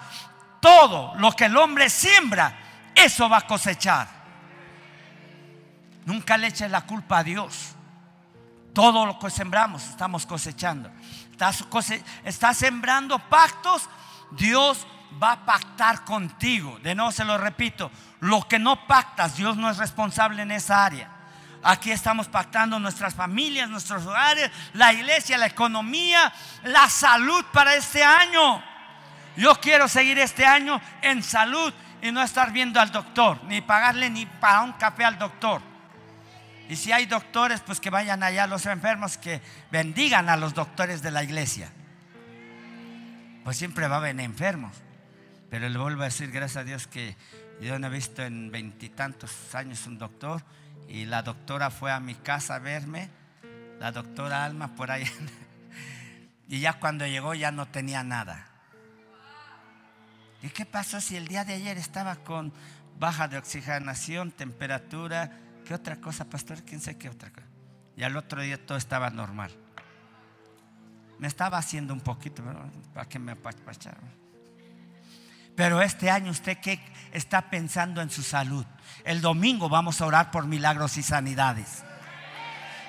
Todo 0.60 1.14
lo 1.18 1.34
que 1.34 1.46
el 1.46 1.56
hombre 1.58 1.92
siembra, 1.92 2.65
eso 2.96 3.30
va 3.30 3.38
a 3.38 3.48
cosechar. 3.48 4.08
Nunca 6.06 6.38
le 6.38 6.48
eches 6.48 6.72
la 6.72 6.82
culpa 6.82 7.20
a 7.20 7.24
Dios. 7.24 7.76
Todo 8.74 9.06
lo 9.06 9.20
que 9.20 9.30
sembramos 9.30 9.84
estamos 9.90 10.26
cosechando. 10.26 10.90
Estás, 12.24 12.58
sembrando 12.58 13.20
pactos 13.20 13.90
Dios 14.32 14.88
va 15.22 15.34
a 15.34 15.46
pactar 15.46 16.04
contigo. 16.04 16.80
De 16.80 16.96
nuevo 16.96 17.12
se 17.12 17.26
lo 17.26 17.38
repito, 17.38 17.92
lo 18.22 18.48
que 18.48 18.60
no 18.60 18.88
pactas, 18.88 19.36
Dios 19.36 19.58
no 19.58 19.70
es 19.70 19.78
responsable 19.78 20.42
en 20.42 20.52
esa 20.52 20.86
área. 20.86 21.10
Aquí 21.64 21.92
estamos 21.92 22.28
pactando 22.28 22.80
nuestras 22.80 23.16
familias, 23.16 23.70
nuestros 23.70 24.06
hogares, 24.06 24.52
la 24.74 24.94
iglesia, 24.94 25.38
la 25.38 25.48
economía, 25.48 26.32
la 26.64 26.88
salud 26.90 27.44
para 27.52 27.76
este 27.76 28.04
año. 28.04 28.64
Yo 29.36 29.56
quiero 29.56 29.88
seguir 29.88 30.20
este 30.20 30.46
año 30.46 30.80
en 31.02 31.24
salud 31.24 31.74
y 32.06 32.12
no 32.12 32.22
estar 32.22 32.52
viendo 32.52 32.80
al 32.80 32.92
doctor, 32.92 33.44
ni 33.46 33.62
pagarle 33.62 34.10
ni 34.10 34.26
para 34.26 34.62
un 34.62 34.74
café 34.74 35.06
al 35.06 35.18
doctor. 35.18 35.62
Y 36.70 36.76
si 36.76 36.92
hay 36.92 37.06
doctores, 37.06 37.62
pues 37.62 37.80
que 37.80 37.90
vayan 37.90 38.24
allá 38.24 38.48
los 38.48 38.66
enfermos, 38.66 39.18
que 39.18 39.42
bendigan 39.72 40.30
a 40.30 40.38
los 40.38 40.54
doctores 40.54 41.02
de 41.02 41.12
la 41.12 41.24
iglesia 41.24 41.72
pues 43.46 43.58
siempre 43.58 43.88
va 43.88 43.98
a 43.98 44.00
haber 44.00 44.20
enfermos. 44.20 44.76
Pero 45.52 45.70
le 45.70 45.78
vuelvo 45.78 46.02
a 46.02 46.06
decir, 46.06 46.32
gracias 46.32 46.58
a 46.58 46.64
Dios, 46.64 46.88
que 46.88 47.16
yo 47.62 47.78
no 47.78 47.88
he 47.88 47.90
visto 47.92 48.24
en 48.24 48.52
veintitantos 48.52 49.54
años 49.54 49.86
un 49.86 50.00
doctor 50.00 50.42
y 50.90 51.06
la 51.06 51.22
doctora 51.22 51.70
fue 51.70 51.92
a 51.92 52.00
mi 52.00 52.16
casa 52.16 52.56
a 52.56 52.60
verme, 52.60 53.08
la 53.80 53.92
doctora 53.92 54.44
Alma 54.44 54.76
por 54.76 54.90
ahí. 54.90 55.06
y 56.50 56.60
ya 56.60 56.74
cuando 56.80 57.06
llegó 57.06 57.36
ya 57.36 57.52
no 57.52 57.68
tenía 57.68 58.04
nada. 58.04 58.48
¿Y 60.46 60.50
qué 60.50 60.64
pasó 60.64 61.02
si 61.02 61.16
el 61.16 61.28
día 61.28 61.44
de 61.44 61.56
ayer 61.56 61.76
estaba 61.80 62.18
con 62.18 62.54
baja 63.00 63.28
de 63.28 63.40
oxigenación, 63.40 64.32
temperatura? 64.32 65.40
¿Qué 65.66 65.74
otra 65.74 65.96
cosa, 66.00 66.26
pastor? 66.26 66.62
¿Quién 66.62 66.80
sabe 66.80 67.00
qué 67.00 67.10
otra 67.10 67.32
cosa? 67.32 67.48
Y 67.98 68.04
al 68.04 68.16
otro 68.16 68.44
día 68.44 68.64
todo 68.64 68.78
estaba 68.78 69.10
normal. 69.10 69.50
Me 71.18 71.28
estaba 71.28 71.58
haciendo 71.58 71.96
un 71.96 72.02
poquito, 72.02 72.44
para 72.94 73.10
que 73.10 73.18
me 73.18 73.32
apacharon. 73.32 74.04
Pero 75.56 75.82
este 75.82 76.12
año 76.12 76.30
usted 76.30 76.60
que 76.60 76.80
está 77.12 77.50
pensando 77.50 78.00
en 78.00 78.12
su 78.12 78.22
salud. 78.22 78.68
El 79.04 79.22
domingo 79.22 79.68
vamos 79.68 80.00
a 80.00 80.06
orar 80.06 80.30
por 80.30 80.46
milagros 80.46 80.98
y 80.98 81.02
sanidades. 81.02 81.84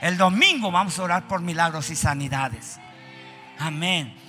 El 0.03 0.19
domingo 0.19 0.71
vamos 0.71 0.99
a 0.99 1.05
orar 1.05 1.27
por 1.27 1.41
milagros 1.41 1.89
y 1.89 1.97
sanidades. 1.97 2.79
Amén. 3.59 4.26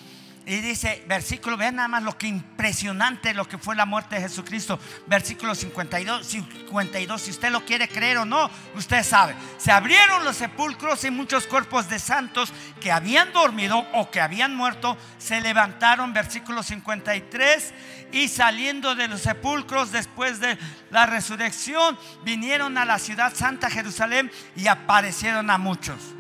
Y 0.48 0.62
dice, 0.62 1.04
versículo, 1.08 1.58
vean 1.58 1.76
nada 1.76 1.90
más 1.90 2.04
lo 2.04 2.18
que 2.18 2.26
impresionante 2.26 3.34
lo 3.34 3.50
que 3.50 3.58
fue 3.58 3.76
la 3.76 3.86
muerte 3.86 4.16
de 4.16 4.22
Jesucristo. 4.22 4.80
Versículo 5.06 5.54
52, 5.54 6.26
52, 6.26 7.22
si 7.22 7.32
usted 7.32 7.52
lo 7.52 7.66
quiere 7.66 7.90
creer 7.90 8.20
o 8.20 8.26
no, 8.26 8.50
usted 8.74 9.04
sabe. 9.04 9.36
Se 9.58 9.74
abrieron 9.74 10.24
los 10.24 10.38
sepulcros 10.38 11.04
y 11.04 11.12
muchos 11.12 11.48
cuerpos 11.48 11.90
de 11.90 12.00
santos 12.00 12.54
que 12.80 12.94
habían 12.94 13.34
dormido 13.34 13.86
o 13.94 14.10
que 14.10 14.22
habían 14.22 14.56
muerto 14.56 14.96
se 15.18 15.42
levantaron. 15.42 16.14
Versículo 16.14 16.64
53, 16.64 17.74
y 18.14 18.30
saliendo 18.30 18.96
de 18.96 19.10
los 19.10 19.20
sepulcros 19.20 19.92
después 19.92 20.40
de 20.40 20.58
la 20.92 21.06
resurrección, 21.06 22.00
vinieron 22.24 22.78
a 22.78 22.86
la 22.86 23.00
ciudad 23.00 23.36
santa 23.36 23.70
Jerusalén 23.70 24.32
y 24.56 24.68
aparecieron 24.68 25.50
a 25.50 25.58
muchos. 25.58 26.17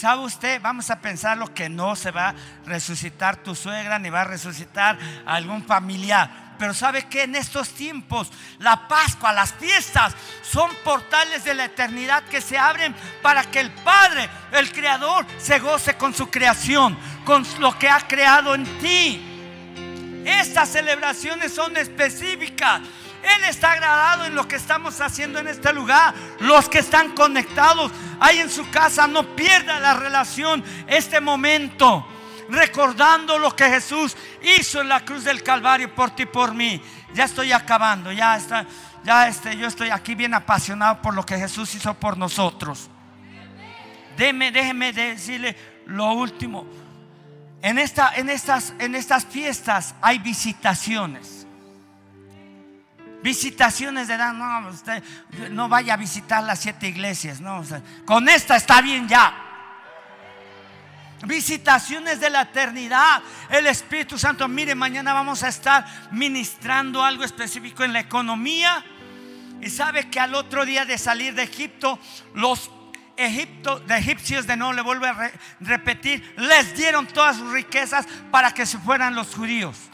¿Sabe 0.00 0.22
usted? 0.22 0.62
Vamos 0.62 0.88
a 0.88 0.98
pensar 0.98 1.36
lo 1.36 1.52
que 1.52 1.68
no 1.68 1.94
se 1.94 2.10
va 2.10 2.30
a 2.30 2.34
resucitar 2.64 3.36
tu 3.42 3.54
suegra 3.54 3.98
ni 3.98 4.08
va 4.08 4.22
a 4.22 4.24
resucitar 4.24 4.98
algún 5.26 5.62
familiar. 5.62 6.54
Pero 6.58 6.72
sabe 6.72 7.02
que 7.02 7.24
en 7.24 7.36
estos 7.36 7.68
tiempos 7.68 8.30
la 8.60 8.88
Pascua, 8.88 9.34
las 9.34 9.52
fiestas 9.52 10.14
son 10.40 10.70
portales 10.84 11.44
de 11.44 11.52
la 11.52 11.66
eternidad 11.66 12.22
que 12.30 12.40
se 12.40 12.56
abren 12.56 12.94
para 13.20 13.44
que 13.44 13.60
el 13.60 13.70
Padre, 13.72 14.30
el 14.52 14.72
Creador, 14.72 15.26
se 15.36 15.58
goce 15.58 15.98
con 15.98 16.14
su 16.14 16.30
creación, 16.30 16.98
con 17.26 17.44
lo 17.58 17.78
que 17.78 17.90
ha 17.90 18.00
creado 18.00 18.54
en 18.54 18.64
ti. 18.78 20.22
Estas 20.24 20.70
celebraciones 20.70 21.54
son 21.54 21.76
específicas 21.76 22.80
él 23.22 23.44
está 23.44 23.72
agradado 23.72 24.24
en 24.24 24.34
lo 24.34 24.48
que 24.48 24.56
estamos 24.56 25.00
haciendo 25.00 25.38
en 25.38 25.48
este 25.48 25.72
lugar. 25.72 26.14
Los 26.40 26.68
que 26.68 26.78
están 26.78 27.12
conectados 27.12 27.92
ahí 28.18 28.38
en 28.38 28.50
su 28.50 28.68
casa, 28.70 29.06
no 29.06 29.36
pierda 29.36 29.78
la 29.80 29.94
relación 29.94 30.64
este 30.86 31.20
momento. 31.20 32.06
Recordando 32.48 33.38
lo 33.38 33.54
que 33.54 33.68
Jesús 33.68 34.16
hizo 34.42 34.80
en 34.80 34.88
la 34.88 35.04
cruz 35.04 35.24
del 35.24 35.42
Calvario 35.42 35.94
por 35.94 36.10
ti 36.10 36.24
y 36.24 36.26
por 36.26 36.54
mí. 36.54 36.80
Ya 37.14 37.24
estoy 37.24 37.52
acabando, 37.52 38.10
ya 38.10 38.36
está, 38.36 38.66
ya 39.04 39.28
este, 39.28 39.56
yo 39.56 39.66
estoy 39.66 39.90
aquí 39.90 40.14
bien 40.14 40.34
apasionado 40.34 41.00
por 41.00 41.14
lo 41.14 41.24
que 41.24 41.38
Jesús 41.38 41.74
hizo 41.74 41.94
por 41.94 42.16
nosotros. 42.16 42.90
Déjeme, 44.16 44.50
déjeme 44.50 44.92
decirle 44.92 45.56
lo 45.86 46.12
último. 46.12 46.66
En, 47.62 47.78
esta, 47.78 48.12
en, 48.16 48.30
estas, 48.30 48.74
en 48.78 48.94
estas 48.94 49.26
fiestas 49.26 49.94
hay 50.00 50.18
visitaciones. 50.18 51.39
Visitaciones 53.22 54.08
de 54.08 54.14
edad, 54.14 54.32
no, 54.32 54.68
usted 54.68 55.02
no 55.50 55.68
vaya 55.68 55.94
a 55.94 55.96
visitar 55.96 56.42
las 56.42 56.60
siete 56.60 56.88
iglesias, 56.88 57.40
no, 57.40 57.62
con 58.04 58.28
esta 58.28 58.56
está 58.56 58.80
bien 58.80 59.06
ya. 59.08 59.46
Visitaciones 61.26 62.18
de 62.18 62.30
la 62.30 62.42
eternidad, 62.42 63.22
el 63.50 63.66
Espíritu 63.66 64.18
Santo. 64.18 64.48
Mire, 64.48 64.74
mañana 64.74 65.12
vamos 65.12 65.42
a 65.42 65.48
estar 65.48 65.84
ministrando 66.12 67.04
algo 67.04 67.24
específico 67.24 67.84
en 67.84 67.92
la 67.92 68.00
economía. 68.00 68.82
Y 69.60 69.68
sabe 69.68 70.08
que 70.08 70.18
al 70.18 70.34
otro 70.34 70.64
día 70.64 70.86
de 70.86 70.96
salir 70.96 71.34
de 71.34 71.42
Egipto, 71.42 71.98
los 72.32 72.70
Egipto, 73.18 73.80
de 73.80 73.98
egipcios, 73.98 74.46
de 74.46 74.56
no 74.56 74.72
le 74.72 74.80
vuelvo 74.80 75.04
a 75.04 75.30
repetir, 75.60 76.34
les 76.38 76.74
dieron 76.74 77.06
todas 77.06 77.36
sus 77.36 77.52
riquezas 77.52 78.06
para 78.30 78.54
que 78.54 78.64
se 78.64 78.78
fueran 78.78 79.14
los 79.14 79.34
judíos. 79.34 79.89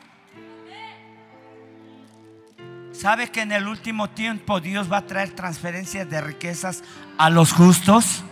¿Sabe 2.97 3.29
que 3.29 3.43
en 3.43 3.53
el 3.53 3.69
último 3.69 4.09
tiempo 4.09 4.59
Dios 4.59 4.91
va 4.91 4.99
a 4.99 5.07
traer 5.07 5.31
transferencias 5.33 6.09
de 6.09 6.19
riquezas 6.23 6.83
a 7.19 7.29
los 7.29 7.53
justos? 7.53 8.25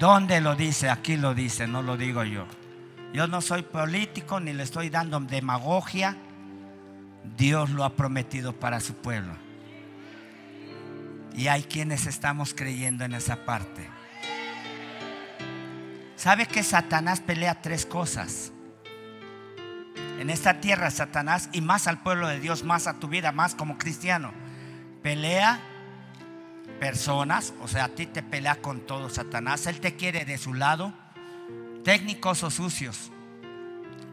¿Dónde 0.00 0.40
lo 0.40 0.56
dice? 0.56 0.90
Aquí 0.90 1.16
lo 1.16 1.32
dice, 1.32 1.68
no 1.68 1.82
lo 1.82 1.96
digo 1.96 2.24
yo. 2.24 2.46
Yo 3.12 3.28
no 3.28 3.40
soy 3.40 3.62
político 3.62 4.40
ni 4.40 4.52
le 4.52 4.64
estoy 4.64 4.90
dando 4.90 5.20
demagogia. 5.20 6.16
Dios 7.36 7.70
lo 7.70 7.84
ha 7.84 7.94
prometido 7.94 8.54
para 8.58 8.80
su 8.80 8.94
pueblo. 8.94 9.34
Y 11.36 11.46
hay 11.46 11.62
quienes 11.62 12.06
estamos 12.06 12.54
creyendo 12.54 13.04
en 13.04 13.14
esa 13.14 13.44
parte. 13.44 13.88
¿Sabe 16.16 16.46
que 16.46 16.64
Satanás 16.64 17.20
pelea 17.20 17.62
tres 17.62 17.86
cosas? 17.86 18.52
En 20.22 20.30
esta 20.30 20.60
tierra, 20.60 20.88
Satanás, 20.92 21.48
y 21.52 21.60
más 21.60 21.88
al 21.88 22.00
pueblo 22.00 22.28
de 22.28 22.38
Dios, 22.38 22.62
más 22.62 22.86
a 22.86 23.00
tu 23.00 23.08
vida, 23.08 23.32
más 23.32 23.56
como 23.56 23.76
cristiano. 23.76 24.32
Pelea 25.02 25.60
personas, 26.78 27.52
o 27.60 27.66
sea, 27.66 27.86
a 27.86 27.88
ti 27.88 28.06
te 28.06 28.22
pelea 28.22 28.54
con 28.62 28.86
todo 28.86 29.10
Satanás. 29.10 29.66
Él 29.66 29.80
te 29.80 29.96
quiere 29.96 30.24
de 30.24 30.38
su 30.38 30.54
lado, 30.54 30.94
técnicos 31.82 32.44
o 32.44 32.52
sucios, 32.52 33.10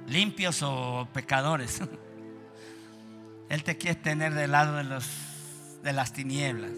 limpios 0.07 0.63
o 0.63 1.07
pecadores. 1.13 1.79
Él 3.49 3.63
te 3.63 3.77
quiere 3.77 3.95
tener 3.95 4.33
del 4.33 4.51
lado 4.51 4.77
de, 4.77 4.85
los, 4.85 5.07
de 5.83 5.93
las 5.93 6.11
tinieblas. 6.11 6.71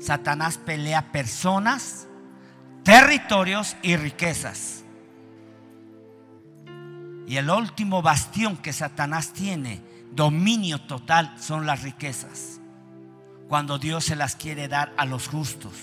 Satanás 0.00 0.58
pelea 0.58 1.12
personas, 1.12 2.08
territorios 2.84 3.74
y 3.80 3.96
riquezas. 3.96 4.84
Y 7.26 7.36
el 7.36 7.50
último 7.50 8.02
bastión 8.02 8.56
que 8.56 8.72
Satanás 8.72 9.32
tiene, 9.32 9.82
dominio 10.12 10.80
total, 10.82 11.34
son 11.40 11.66
las 11.66 11.82
riquezas. 11.82 12.60
Cuando 13.48 13.78
Dios 13.78 14.04
se 14.04 14.16
las 14.16 14.36
quiere 14.36 14.68
dar 14.68 14.92
a 14.96 15.04
los 15.04 15.28
justos. 15.28 15.74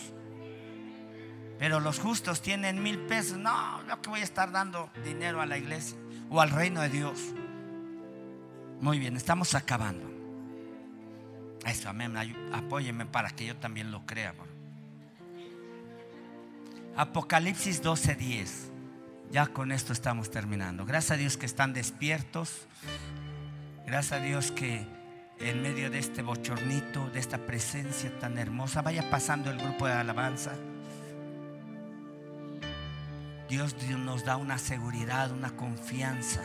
Pero 1.59 1.79
los 1.79 1.99
justos 1.99 2.41
tienen 2.41 2.81
mil 2.81 2.99
pesos. 2.99 3.37
No, 3.37 3.85
yo 3.87 4.01
que 4.01 4.09
voy 4.09 4.21
a 4.21 4.23
estar 4.23 4.51
dando 4.51 4.89
dinero 5.03 5.41
a 5.41 5.45
la 5.45 5.57
iglesia 5.57 5.97
o 6.29 6.41
al 6.41 6.49
reino 6.49 6.81
de 6.81 6.89
Dios. 6.89 7.19
Muy 8.81 8.99
bien, 8.99 9.15
estamos 9.15 9.55
acabando. 9.55 10.11
Eso, 11.65 11.89
amén. 11.89 12.15
Apóyeme 12.51 13.05
para 13.05 13.29
que 13.29 13.45
yo 13.45 13.55
también 13.55 13.91
lo 13.91 14.05
crea. 14.05 14.33
Apocalipsis 16.95 17.81
12:10. 17.81 18.72
Ya 19.33 19.47
con 19.47 19.71
esto 19.71 19.93
estamos 19.93 20.29
terminando. 20.29 20.85
Gracias 20.85 21.09
a 21.09 21.17
Dios 21.17 21.37
que 21.37 21.47
están 21.47 21.73
despiertos. 21.73 22.67
Gracias 23.83 24.21
a 24.21 24.23
Dios 24.23 24.51
que 24.51 24.85
en 25.39 25.59
medio 25.63 25.89
de 25.89 25.97
este 25.97 26.21
bochornito, 26.21 27.09
de 27.09 27.19
esta 27.19 27.39
presencia 27.39 28.11
tan 28.19 28.37
hermosa, 28.37 28.83
vaya 28.83 29.09
pasando 29.09 29.49
el 29.49 29.57
grupo 29.57 29.87
de 29.87 29.93
alabanza. 29.93 30.51
Dios 33.49 33.75
nos 33.97 34.23
da 34.23 34.37
una 34.37 34.59
seguridad, 34.59 35.31
una 35.31 35.55
confianza. 35.55 36.43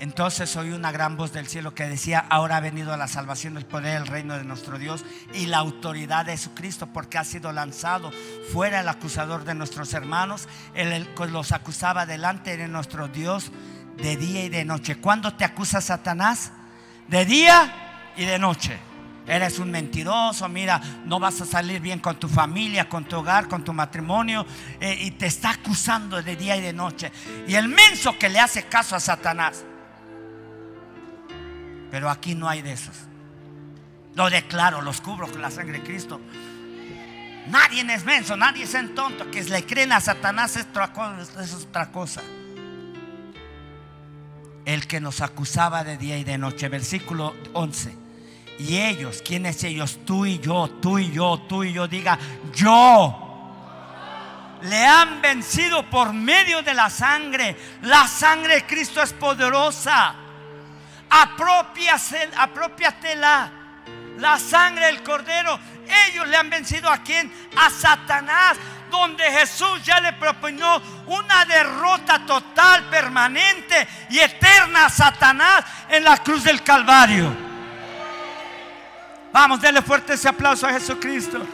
Entonces 0.00 0.56
oí 0.56 0.70
una 0.70 0.92
gran 0.92 1.18
voz 1.18 1.30
del 1.34 1.46
cielo 1.46 1.74
que 1.74 1.84
decía, 1.84 2.24
ahora 2.30 2.56
ha 2.56 2.60
venido 2.60 2.96
la 2.96 3.06
salvación, 3.06 3.58
el 3.58 3.66
poder, 3.66 4.00
el 4.00 4.06
reino 4.06 4.34
de 4.38 4.44
nuestro 4.44 4.78
Dios 4.78 5.04
y 5.34 5.44
la 5.44 5.58
autoridad 5.58 6.24
de 6.24 6.32
Jesucristo, 6.32 6.86
porque 6.86 7.18
ha 7.18 7.24
sido 7.24 7.52
lanzado 7.52 8.10
fuera 8.50 8.80
el 8.80 8.88
acusador 8.88 9.44
de 9.44 9.54
nuestros 9.54 9.92
hermanos. 9.92 10.48
Él 10.72 11.06
los 11.30 11.52
acusaba 11.52 12.06
delante 12.06 12.56
de 12.56 12.66
nuestro 12.66 13.08
Dios 13.08 13.52
de 13.98 14.16
día 14.16 14.42
y 14.42 14.48
de 14.48 14.64
noche. 14.64 14.96
¿Cuándo 14.96 15.34
te 15.34 15.44
acusa 15.44 15.82
Satanás? 15.82 16.50
De 17.06 17.26
día 17.26 18.12
y 18.16 18.24
de 18.24 18.38
noche. 18.38 18.78
Eres 19.26 19.58
un 19.58 19.70
mentiroso, 19.70 20.48
mira, 20.48 20.80
no 21.04 21.20
vas 21.20 21.42
a 21.42 21.44
salir 21.44 21.78
bien 21.78 21.98
con 21.98 22.18
tu 22.18 22.26
familia, 22.26 22.88
con 22.88 23.04
tu 23.04 23.18
hogar, 23.18 23.48
con 23.48 23.62
tu 23.62 23.74
matrimonio, 23.74 24.46
eh, 24.80 24.96
y 24.98 25.10
te 25.10 25.26
está 25.26 25.50
acusando 25.50 26.22
de 26.22 26.36
día 26.36 26.56
y 26.56 26.62
de 26.62 26.72
noche. 26.72 27.12
Y 27.46 27.54
el 27.54 27.68
menso 27.68 28.18
que 28.18 28.30
le 28.30 28.40
hace 28.40 28.62
caso 28.62 28.96
a 28.96 29.00
Satanás 29.00 29.66
pero 31.90 32.08
aquí 32.08 32.34
no 32.34 32.48
hay 32.48 32.62
de 32.62 32.72
esos. 32.72 32.96
Lo 34.14 34.28
declaro, 34.28 34.80
los 34.82 35.00
cubro 35.00 35.30
con 35.30 35.40
la 35.40 35.50
sangre 35.50 35.78
de 35.78 35.84
Cristo. 35.84 36.20
Nadie 37.48 37.82
es 37.92 38.04
menso, 38.04 38.36
nadie 38.36 38.64
es 38.64 38.74
en 38.74 38.94
tonto. 38.94 39.30
Que 39.30 39.42
le 39.44 39.64
creen 39.64 39.92
a 39.92 40.00
Satanás 40.00 40.56
es 40.56 40.66
otra, 40.66 40.92
cosa, 40.92 41.42
es 41.42 41.54
otra 41.54 41.90
cosa. 41.90 42.22
El 44.64 44.86
que 44.86 45.00
nos 45.00 45.20
acusaba 45.20 45.82
de 45.84 45.96
día 45.96 46.18
y 46.18 46.24
de 46.24 46.38
noche. 46.38 46.68
Versículo 46.68 47.34
11. 47.54 47.96
Y 48.58 48.76
ellos, 48.76 49.22
¿quiénes 49.24 49.64
ellos? 49.64 50.00
Tú 50.04 50.26
y 50.26 50.38
yo, 50.38 50.68
tú 50.82 50.98
y 50.98 51.10
yo, 51.10 51.40
tú 51.48 51.64
y 51.64 51.72
yo. 51.72 51.88
Diga, 51.88 52.18
yo 52.54 53.26
le 54.62 54.84
han 54.84 55.22
vencido 55.22 55.88
por 55.88 56.12
medio 56.12 56.62
de 56.62 56.74
la 56.74 56.90
sangre. 56.90 57.56
La 57.82 58.06
sangre 58.06 58.56
de 58.56 58.66
Cristo 58.66 59.02
es 59.02 59.12
poderosa 59.12 60.14
apropiatela. 61.10 63.50
La 64.18 64.38
sangre 64.38 64.86
del 64.86 65.02
cordero. 65.02 65.58
Ellos 66.08 66.28
le 66.28 66.36
han 66.36 66.50
vencido 66.50 66.90
a 66.90 66.98
quien? 66.98 67.32
A 67.56 67.70
Satanás. 67.70 68.58
Donde 68.90 69.24
Jesús 69.24 69.82
ya 69.84 70.00
le 70.00 70.12
propinó 70.14 70.82
una 71.06 71.44
derrota 71.44 72.26
total, 72.26 72.84
permanente 72.90 73.86
y 74.10 74.18
eterna 74.18 74.86
a 74.86 74.90
Satanás 74.90 75.64
en 75.88 76.02
la 76.02 76.18
cruz 76.18 76.42
del 76.42 76.62
Calvario. 76.62 77.32
Vamos, 79.32 79.60
denle 79.60 79.82
fuerte 79.82 80.14
ese 80.14 80.28
aplauso 80.28 80.66
a 80.66 80.72
Jesucristo. 80.72 81.46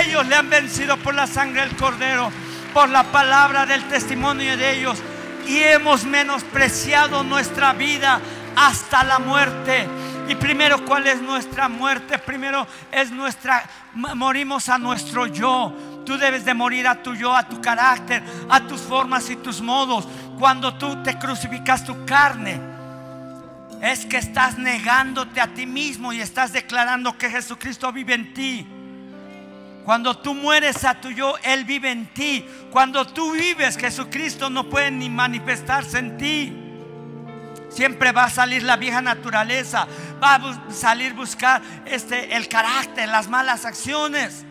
Ellos 0.00 0.26
le 0.26 0.34
han 0.34 0.50
vencido 0.50 0.96
por 0.96 1.14
la 1.14 1.28
sangre 1.28 1.60
del 1.60 1.76
cordero 1.76 2.32
por 2.72 2.88
la 2.88 3.04
palabra 3.04 3.66
del 3.66 3.86
testimonio 3.88 4.56
de 4.56 4.78
ellos 4.78 4.98
y 5.46 5.58
hemos 5.58 6.04
menospreciado 6.04 7.22
nuestra 7.22 7.72
vida 7.72 8.20
hasta 8.56 9.04
la 9.04 9.18
muerte. 9.18 9.88
Y 10.28 10.34
primero, 10.34 10.84
¿cuál 10.84 11.06
es 11.06 11.20
nuestra 11.20 11.68
muerte? 11.68 12.18
Primero 12.18 12.66
es 12.90 13.10
nuestra, 13.10 13.68
morimos 13.94 14.68
a 14.68 14.78
nuestro 14.78 15.26
yo. 15.26 15.74
Tú 16.06 16.16
debes 16.16 16.44
de 16.44 16.54
morir 16.54 16.86
a 16.86 17.02
tu 17.02 17.14
yo, 17.14 17.34
a 17.34 17.48
tu 17.48 17.60
carácter, 17.60 18.22
a 18.48 18.60
tus 18.60 18.80
formas 18.80 19.28
y 19.30 19.36
tus 19.36 19.60
modos. 19.60 20.06
Cuando 20.38 20.74
tú 20.74 21.02
te 21.02 21.18
crucificas 21.18 21.84
tu 21.84 22.04
carne, 22.04 22.60
es 23.82 24.06
que 24.06 24.16
estás 24.16 24.58
negándote 24.58 25.40
a 25.40 25.48
ti 25.48 25.66
mismo 25.66 26.12
y 26.12 26.20
estás 26.20 26.52
declarando 26.52 27.18
que 27.18 27.28
Jesucristo 27.28 27.92
vive 27.92 28.14
en 28.14 28.32
ti. 28.32 28.66
Cuando 29.84 30.16
tú 30.16 30.34
mueres 30.34 30.84
a 30.84 31.00
tu 31.00 31.10
yo, 31.10 31.34
Él 31.42 31.64
vive 31.64 31.90
en 31.90 32.06
ti. 32.06 32.46
Cuando 32.70 33.04
tú 33.06 33.32
vives, 33.32 33.76
Jesucristo 33.76 34.48
no 34.48 34.68
puede 34.68 34.92
ni 34.92 35.10
manifestarse 35.10 35.98
en 35.98 36.16
ti. 36.16 36.71
Siempre 37.74 38.12
va 38.12 38.24
a 38.24 38.30
salir 38.30 38.62
la 38.62 38.76
vieja 38.76 39.00
naturaleza, 39.00 39.86
va 40.22 40.34
a 40.34 40.72
salir 40.72 41.14
buscar 41.14 41.62
este 41.86 42.36
el 42.36 42.48
carácter, 42.48 43.08
las 43.08 43.28
malas 43.28 43.64
acciones. 43.64 44.44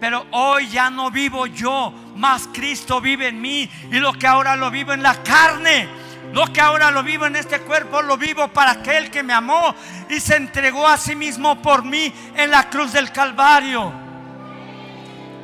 Pero 0.00 0.26
hoy 0.30 0.68
ya 0.68 0.90
no 0.90 1.10
vivo 1.10 1.46
yo, 1.46 1.92
más 2.16 2.48
Cristo 2.52 3.00
vive 3.00 3.28
en 3.28 3.40
mí 3.40 3.70
y 3.90 4.00
lo 4.00 4.12
que 4.14 4.26
ahora 4.26 4.56
lo 4.56 4.70
vivo 4.70 4.92
en 4.92 5.02
la 5.02 5.22
carne. 5.22 5.88
Lo 6.32 6.50
que 6.50 6.62
ahora 6.62 6.90
lo 6.90 7.02
vivo 7.02 7.26
en 7.26 7.36
este 7.36 7.60
cuerpo, 7.60 8.00
lo 8.00 8.16
vivo 8.16 8.48
para 8.48 8.72
aquel 8.72 9.10
que 9.10 9.22
me 9.22 9.34
amó 9.34 9.74
y 10.08 10.18
se 10.18 10.36
entregó 10.36 10.88
a 10.88 10.96
sí 10.96 11.14
mismo 11.14 11.60
por 11.60 11.84
mí 11.84 12.10
en 12.34 12.50
la 12.50 12.70
cruz 12.70 12.92
del 12.92 13.12
Calvario. 13.12 13.92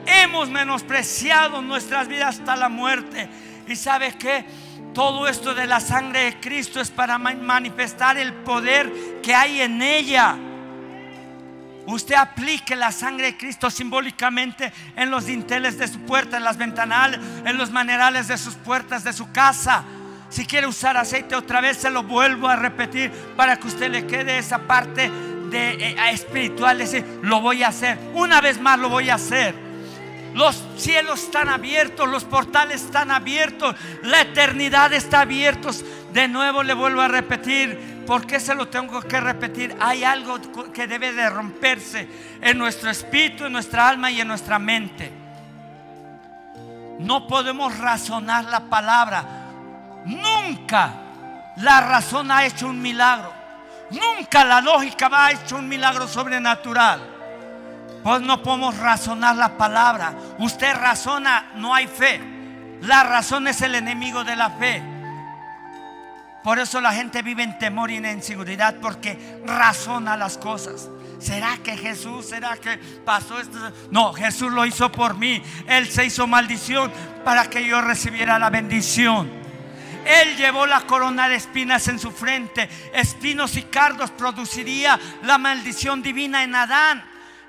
Hemos 0.06 0.48
menospreciado 0.48 1.60
nuestras 1.60 2.08
vidas 2.08 2.38
hasta 2.38 2.56
la 2.56 2.70
muerte. 2.70 3.28
¿Y 3.66 3.76
sabe 3.76 4.14
qué? 4.18 4.46
Todo 4.94 5.28
esto 5.28 5.54
de 5.54 5.66
la 5.66 5.80
sangre 5.80 6.24
de 6.24 6.40
Cristo 6.40 6.80
es 6.80 6.90
para 6.90 7.18
manifestar 7.18 8.16
el 8.16 8.32
poder 8.32 8.92
que 9.22 9.34
hay 9.34 9.60
en 9.60 9.82
ella. 9.82 10.36
Usted 11.86 12.16
aplique 12.16 12.76
la 12.76 12.92
sangre 12.92 13.26
de 13.26 13.36
Cristo 13.38 13.70
simbólicamente 13.70 14.72
en 14.94 15.10
los 15.10 15.24
dinteles 15.24 15.78
de 15.78 15.88
su 15.88 16.00
puerta, 16.00 16.36
en 16.36 16.44
las 16.44 16.58
ventanales, 16.58 17.18
en 17.46 17.56
los 17.56 17.70
manerales 17.70 18.28
de 18.28 18.36
sus 18.36 18.56
puertas, 18.56 19.04
de 19.04 19.12
su 19.14 19.32
casa. 19.32 19.84
Si 20.28 20.44
quiere 20.44 20.66
usar 20.66 20.98
aceite 20.98 21.34
otra 21.34 21.62
vez, 21.62 21.78
se 21.78 21.90
lo 21.90 22.02
vuelvo 22.02 22.48
a 22.48 22.56
repetir 22.56 23.10
para 23.36 23.56
que 23.56 23.68
usted 23.68 23.90
le 23.90 24.06
quede 24.06 24.36
esa 24.36 24.58
parte 24.58 25.10
de 25.50 25.70
eh, 25.74 25.96
espiritual. 26.10 26.76
Decir, 26.76 27.20
lo 27.22 27.40
voy 27.40 27.62
a 27.62 27.68
hacer. 27.68 27.98
Una 28.12 28.42
vez 28.42 28.60
más 28.60 28.78
lo 28.78 28.90
voy 28.90 29.08
a 29.08 29.14
hacer. 29.14 29.67
Los 30.38 30.62
cielos 30.76 31.24
están 31.24 31.48
abiertos, 31.48 32.08
los 32.08 32.22
portales 32.22 32.84
están 32.84 33.10
abiertos, 33.10 33.74
la 34.04 34.20
eternidad 34.20 34.92
está 34.92 35.22
abierta. 35.22 35.70
De 36.12 36.28
nuevo 36.28 36.62
le 36.62 36.74
vuelvo 36.74 37.00
a 37.00 37.08
repetir, 37.08 38.04
¿por 38.06 38.24
qué 38.24 38.38
se 38.38 38.54
lo 38.54 38.68
tengo 38.68 39.00
que 39.00 39.18
repetir? 39.18 39.76
Hay 39.80 40.04
algo 40.04 40.38
que 40.72 40.86
debe 40.86 41.12
de 41.12 41.28
romperse 41.28 42.08
en 42.40 42.56
nuestro 42.56 42.88
espíritu, 42.88 43.46
en 43.46 43.52
nuestra 43.52 43.88
alma 43.88 44.12
y 44.12 44.20
en 44.20 44.28
nuestra 44.28 44.60
mente. 44.60 45.10
No 47.00 47.26
podemos 47.26 47.76
razonar 47.76 48.44
la 48.44 48.60
palabra. 48.60 49.24
Nunca 50.04 50.94
la 51.56 51.80
razón 51.80 52.30
ha 52.30 52.46
hecho 52.46 52.68
un 52.68 52.80
milagro. 52.80 53.32
Nunca 53.90 54.44
la 54.44 54.60
lógica 54.60 55.08
va 55.08 55.26
a 55.26 55.32
hecho 55.32 55.56
un 55.56 55.68
milagro 55.68 56.06
sobrenatural. 56.06 57.17
Pues 58.02 58.22
no 58.22 58.42
podemos 58.42 58.76
razonar 58.78 59.36
la 59.36 59.56
palabra. 59.56 60.14
Usted 60.38 60.74
razona, 60.74 61.52
no 61.56 61.74
hay 61.74 61.86
fe. 61.86 62.20
La 62.82 63.02
razón 63.02 63.48
es 63.48 63.60
el 63.62 63.74
enemigo 63.74 64.24
de 64.24 64.36
la 64.36 64.50
fe. 64.50 64.82
Por 66.44 66.58
eso 66.58 66.80
la 66.80 66.92
gente 66.92 67.22
vive 67.22 67.42
en 67.42 67.58
temor 67.58 67.90
y 67.90 67.96
en 67.96 68.06
inseguridad 68.06 68.76
porque 68.80 69.40
razona 69.44 70.16
las 70.16 70.38
cosas. 70.38 70.88
¿Será 71.18 71.58
que 71.64 71.76
Jesús, 71.76 72.26
será 72.26 72.56
que 72.56 72.78
pasó 73.04 73.40
esto? 73.40 73.58
No, 73.90 74.12
Jesús 74.12 74.52
lo 74.52 74.64
hizo 74.64 74.90
por 74.90 75.16
mí. 75.16 75.42
Él 75.66 75.88
se 75.88 76.06
hizo 76.06 76.26
maldición 76.26 76.92
para 77.24 77.50
que 77.50 77.66
yo 77.66 77.80
recibiera 77.80 78.38
la 78.38 78.50
bendición. 78.50 79.28
Él 80.06 80.36
llevó 80.36 80.64
la 80.66 80.82
corona 80.82 81.28
de 81.28 81.34
espinas 81.34 81.88
en 81.88 81.98
su 81.98 82.12
frente. 82.12 82.68
Espinos 82.94 83.56
y 83.56 83.64
cardos 83.64 84.10
produciría 84.12 84.98
la 85.24 85.38
maldición 85.38 86.02
divina 86.02 86.44
en 86.44 86.54
Adán. 86.54 87.04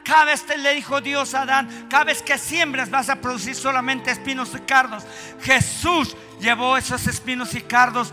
Cada 0.10 0.26
vez 0.26 0.44
te 0.44 0.58
le 0.58 0.74
dijo 0.74 1.02
Dios 1.02 1.36
a 1.36 1.44
Adán, 1.44 1.86
cada 1.88 2.06
vez 2.06 2.24
que 2.24 2.40
siembras 2.40 2.90
vas 2.90 3.10
a 3.10 3.18
producir 3.18 3.54
solamente 3.54 4.10
espinos 4.10 4.52
y 4.56 4.60
cardos. 4.62 5.04
Jesús 5.40 6.18
llevó 6.42 6.78
esos 6.78 7.06
espinos 7.06 7.54
y 7.54 7.62
cardos 7.62 8.12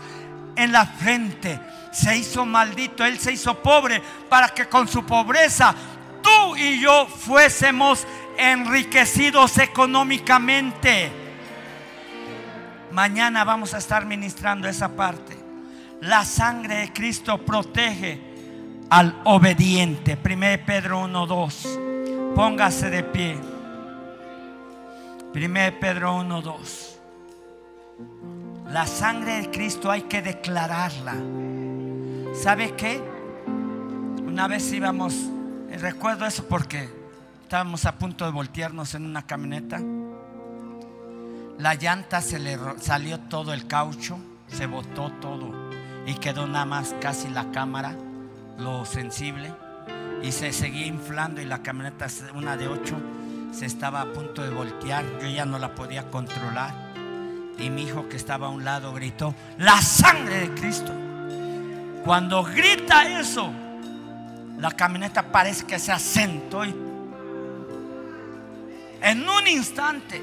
en 0.55 0.71
la 0.71 0.85
frente. 0.85 1.59
Se 1.91 2.15
hizo 2.15 2.45
maldito, 2.45 3.03
Él 3.03 3.17
se 3.17 3.31
hizo 3.31 3.63
pobre 3.63 3.99
para 4.29 4.49
que 4.49 4.67
con 4.67 4.87
su 4.87 5.07
pobreza 5.07 5.73
tú 6.21 6.55
y 6.55 6.79
yo 6.79 7.07
fuésemos 7.07 8.05
enriquecidos 8.37 9.57
económicamente. 9.57 11.11
Mañana 12.91 13.43
vamos 13.43 13.73
a 13.73 13.79
estar 13.79 14.05
ministrando 14.05 14.67
esa 14.67 14.95
parte. 14.95 15.35
La 16.01 16.23
sangre 16.25 16.75
de 16.75 16.93
Cristo 16.93 17.43
protege 17.43 18.26
al 18.89 19.19
obediente. 19.25 20.17
1 20.23 20.65
Pedro 20.65 21.03
1.2. 21.07 22.33
Póngase 22.35 22.89
de 22.89 23.03
pie. 23.03 23.39
1 25.33 25.79
Pedro 25.79 26.19
1.2. 26.21 26.95
La 28.71 28.85
sangre 28.85 29.41
de 29.41 29.51
Cristo 29.51 29.91
hay 29.91 30.03
que 30.03 30.21
declararla. 30.21 31.15
¿Sabe 32.33 32.75
qué? 32.75 33.01
Una 34.25 34.47
vez 34.47 34.71
íbamos, 34.71 35.15
recuerdo 35.79 36.25
eso 36.25 36.45
porque 36.47 36.89
estábamos 37.43 37.85
a 37.85 37.97
punto 37.97 38.25
de 38.25 38.31
voltearnos 38.31 38.93
en 38.93 39.05
una 39.05 39.25
camioneta. 39.25 39.81
La 41.57 41.73
llanta 41.73 42.21
se 42.21 42.37
le 42.37 42.57
salió 42.79 43.19
todo 43.21 43.53
el 43.53 43.65
caucho, 43.65 44.19
se 44.47 44.67
botó 44.67 45.11
todo 45.13 45.71
y 46.05 46.13
quedó 46.15 46.45
nada 46.45 46.65
más 46.65 46.93
casi 47.01 47.29
la 47.29 47.51
cámara 47.51 47.97
lo 48.57 48.85
sensible 48.85 49.53
y 50.21 50.31
se 50.31 50.51
seguía 50.51 50.85
inflando 50.85 51.41
y 51.41 51.45
la 51.45 51.61
camioneta, 51.61 52.07
una 52.33 52.57
de 52.57 52.67
ocho, 52.67 52.97
se 53.51 53.65
estaba 53.65 54.01
a 54.01 54.05
punto 54.05 54.43
de 54.43 54.49
voltear. 54.49 55.05
Yo 55.21 55.27
ya 55.27 55.45
no 55.45 55.59
la 55.59 55.73
podía 55.75 56.09
controlar. 56.09 56.73
Y 57.59 57.69
mi 57.69 57.83
hijo 57.83 58.07
que 58.07 58.17
estaba 58.17 58.47
a 58.47 58.49
un 58.49 58.63
lado 58.63 58.93
gritó, 58.93 59.33
la 59.57 59.81
sangre 59.81 60.39
de 60.41 60.53
Cristo. 60.53 60.91
Cuando 62.03 62.43
grita 62.43 63.19
eso, 63.19 63.51
la 64.57 64.71
camioneta 64.71 65.31
parece 65.31 65.65
que 65.65 65.79
se 65.79 65.91
asentó 65.91 66.63
en 66.63 66.75
un 69.29 69.47
instante 69.47 70.21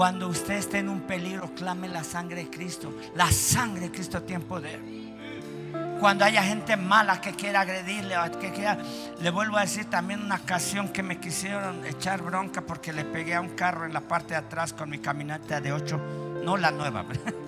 Cuando 0.00 0.28
usted 0.28 0.54
esté 0.54 0.78
en 0.78 0.88
un 0.88 1.02
peligro, 1.02 1.54
clame 1.54 1.86
la 1.86 2.02
sangre 2.02 2.44
de 2.44 2.48
Cristo. 2.48 2.90
La 3.16 3.30
sangre 3.30 3.82
de 3.82 3.90
Cristo 3.90 4.22
tiene 4.22 4.42
poder. 4.42 4.80
Cuando 6.00 6.24
haya 6.24 6.42
gente 6.42 6.74
mala 6.78 7.20
que 7.20 7.34
quiera 7.34 7.60
agredirle, 7.60 8.14
que 8.40 8.50
quiera, 8.50 8.78
le 9.20 9.28
vuelvo 9.30 9.58
a 9.58 9.60
decir 9.60 9.90
también 9.90 10.22
una 10.22 10.36
ocasión 10.36 10.88
que 10.88 11.02
me 11.02 11.20
quisieron 11.20 11.84
echar 11.84 12.22
bronca 12.22 12.62
porque 12.62 12.94
le 12.94 13.04
pegué 13.04 13.34
a 13.34 13.42
un 13.42 13.50
carro 13.50 13.84
en 13.84 13.92
la 13.92 14.00
parte 14.00 14.28
de 14.28 14.36
atrás 14.36 14.72
con 14.72 14.88
mi 14.88 15.00
camioneta 15.00 15.60
de 15.60 15.70
8, 15.70 16.40
no 16.44 16.56
la 16.56 16.70
nueva, 16.70 17.04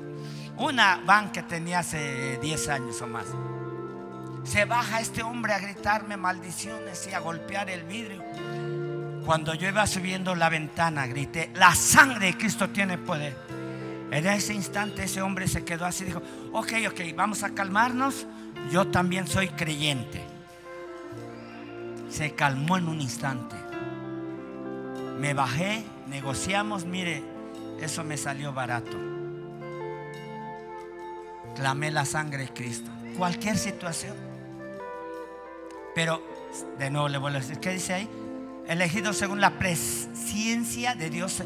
una 0.59 1.01
van 1.07 1.33
que 1.33 1.43
tenía 1.43 1.79
hace 1.79 2.37
10 2.37 2.69
años 2.69 3.01
o 3.01 3.07
más. 3.07 3.29
Se 4.45 4.67
baja 4.67 5.01
este 5.01 5.23
hombre 5.23 5.55
a 5.55 5.59
gritarme 5.59 6.19
maldiciones 6.19 7.09
y 7.11 7.15
a 7.15 7.19
golpear 7.21 7.71
el 7.71 7.85
vidrio. 7.85 8.23
Cuando 9.25 9.55
yo 9.55 9.69
iba 9.69 9.87
subiendo 9.87 10.35
la 10.35 10.49
ventana, 10.49 11.07
grité, 11.07 11.51
la 11.55 11.75
sangre 11.75 12.27
de 12.27 12.37
Cristo 12.37 12.71
tiene 12.71 12.99
poder. 12.99 13.37
En 14.11 14.27
ese 14.27 14.53
instante 14.53 15.05
ese 15.05 15.23
hombre 15.23 15.47
se 15.49 15.65
quedó 15.65 15.87
así 15.87 16.03
y 16.03 16.07
dijo, 16.09 16.23
ok, 16.53 16.73
ok, 16.89 17.01
vamos 17.17 17.43
a 17.45 17.55
calmarnos. 17.55 18.27
Yo 18.71 18.89
también 18.89 19.27
soy 19.27 19.49
creyente. 19.49 20.23
Se 22.11 22.33
calmó 22.33 22.77
en 22.77 22.89
un 22.89 23.01
instante. 23.01 23.57
Me 25.19 25.35
bajé, 25.35 25.85
negociamos, 26.09 26.85
mire, 26.85 27.23
eso 27.81 28.05
me 28.05 28.17
salió 28.17 28.53
barato. 28.53 28.99
Clamé 31.55 31.91
la 31.91 32.05
sangre 32.05 32.45
de 32.45 32.53
Cristo. 32.53 32.91
Cualquier 33.17 33.57
situación. 33.57 34.17
Pero, 35.95 36.23
de 36.79 36.91
nuevo 36.91 37.09
le 37.09 37.19
vuelvo 37.19 37.39
a 37.39 37.41
decir, 37.41 37.61
¿qué 37.61 37.71
dice 37.71 37.95
ahí? 37.95 38.22
Elegidos 38.69 39.17
según 39.17 39.41
la 39.41 39.59
presencia 39.59 40.95
de 40.95 41.11
Dios 41.11 41.43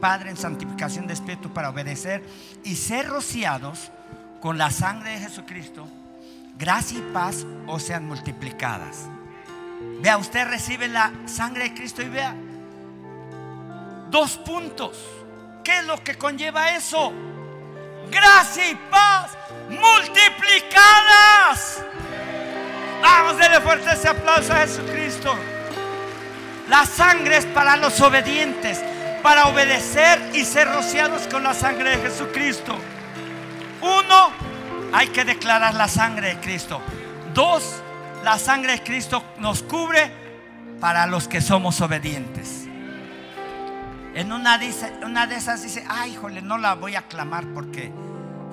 Padre 0.00 0.30
en 0.30 0.36
santificación 0.36 1.06
de 1.06 1.12
espíritu 1.12 1.52
para 1.52 1.68
obedecer 1.68 2.24
y 2.64 2.76
ser 2.76 3.06
rociados 3.06 3.90
con 4.40 4.56
la 4.56 4.70
sangre 4.70 5.10
de 5.10 5.18
Jesucristo, 5.18 5.86
gracia 6.58 6.98
y 6.98 7.02
paz 7.12 7.44
os 7.66 7.82
sean 7.82 8.06
multiplicadas. 8.06 9.08
Vea, 10.00 10.16
usted 10.16 10.48
recibe 10.48 10.88
la 10.88 11.12
sangre 11.26 11.64
de 11.64 11.74
Cristo 11.74 12.00
y 12.02 12.08
vea. 12.08 12.34
Dos 14.10 14.38
puntos. 14.38 14.98
¿Qué 15.62 15.80
es 15.80 15.84
lo 15.84 16.02
que 16.02 16.16
conlleva 16.16 16.74
eso? 16.74 17.12
Gracia 18.10 18.70
y 18.70 18.74
paz 18.90 19.36
multiplicadas. 19.68 21.84
Vamos, 23.02 23.36
denle 23.36 23.60
fuerte 23.60 23.92
ese 23.92 24.08
aplauso 24.08 24.50
a 24.52 24.60
Jesucristo. 24.60 25.36
La 26.70 26.86
sangre 26.86 27.38
es 27.38 27.46
para 27.46 27.76
los 27.76 28.00
obedientes, 28.00 28.80
para 29.24 29.48
obedecer 29.48 30.20
y 30.34 30.44
ser 30.44 30.68
rociados 30.68 31.26
con 31.26 31.42
la 31.42 31.52
sangre 31.52 31.96
de 31.96 32.08
Jesucristo. 32.08 32.76
Uno, 33.82 34.30
hay 34.92 35.08
que 35.08 35.24
declarar 35.24 35.74
la 35.74 35.88
sangre 35.88 36.28
de 36.28 36.40
Cristo. 36.40 36.80
Dos, 37.34 37.82
la 38.22 38.38
sangre 38.38 38.72
de 38.74 38.82
Cristo 38.84 39.24
nos 39.38 39.64
cubre 39.64 40.12
para 40.80 41.06
los 41.06 41.26
que 41.26 41.40
somos 41.40 41.80
obedientes. 41.80 42.68
En 44.14 44.30
una, 44.32 44.56
de 44.56 44.68
esas 45.36 45.64
dice, 45.64 45.84
ay, 45.88 46.12
híjole, 46.12 46.40
no 46.40 46.56
la 46.56 46.76
voy 46.76 46.94
a 46.94 47.02
clamar 47.02 47.46
porque 47.52 47.90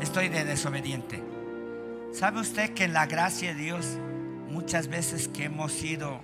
estoy 0.02 0.30
de 0.30 0.44
desobediente. 0.44 1.24
¿Sabe 2.14 2.40
usted 2.40 2.74
que 2.74 2.86
en 2.86 2.94
la 2.94 3.06
gracia 3.06 3.54
de 3.54 3.62
Dios, 3.62 3.86
muchas 4.50 4.88
veces 4.88 5.28
que 5.28 5.46
hemos 5.46 5.72
sido, 5.72 6.20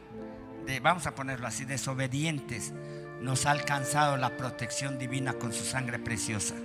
vamos 0.82 1.08
a 1.08 1.16
ponerlo 1.16 1.48
así, 1.48 1.66
desobedientes, 1.66 2.74
nos 3.22 3.46
ha 3.46 3.52
alcanzado 3.52 4.18
la 4.18 4.36
protección 4.38 4.98
divina 4.98 5.34
con 5.34 5.54
su 5.54 5.64
sangre 5.64 6.00
preciosa? 6.00 6.56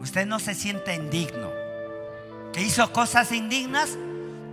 Usted 0.00 0.26
no 0.26 0.38
se 0.38 0.54
siente 0.54 0.94
indigno. 0.94 1.50
¿Que 2.52 2.62
hizo 2.62 2.92
cosas 2.92 3.32
indignas? 3.32 3.98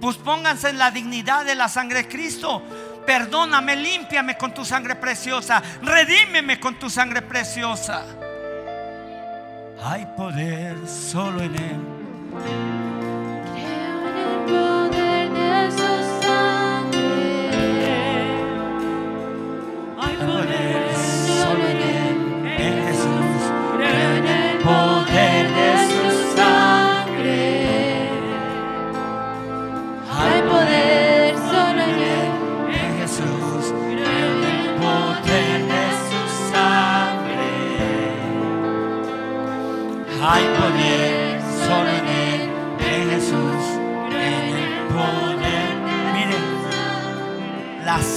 Pues 0.02 0.18
pónganse 0.18 0.70
en 0.70 0.78
la 0.78 0.92
dignidad 0.92 1.46
de 1.46 1.56
la 1.56 1.70
sangre 1.70 2.04
de 2.04 2.08
Cristo. 2.08 2.62
Perdóname, 3.06 3.76
límpiame 3.76 4.38
con 4.38 4.54
tu 4.54 4.66
sangre 4.66 4.96
preciosa. 4.96 5.62
Redímeme 5.82 6.60
con 6.60 6.80
tu 6.80 6.90
sangre 6.90 7.22
preciosa. 7.22 8.04
Hay 9.84 10.06
poder 10.18 10.76
solo 10.88 11.42
en 11.42 11.56
Él. 11.56 11.82
Creo 13.54 14.08
en 14.10 14.18
el 14.18 14.46
poder 14.46 15.03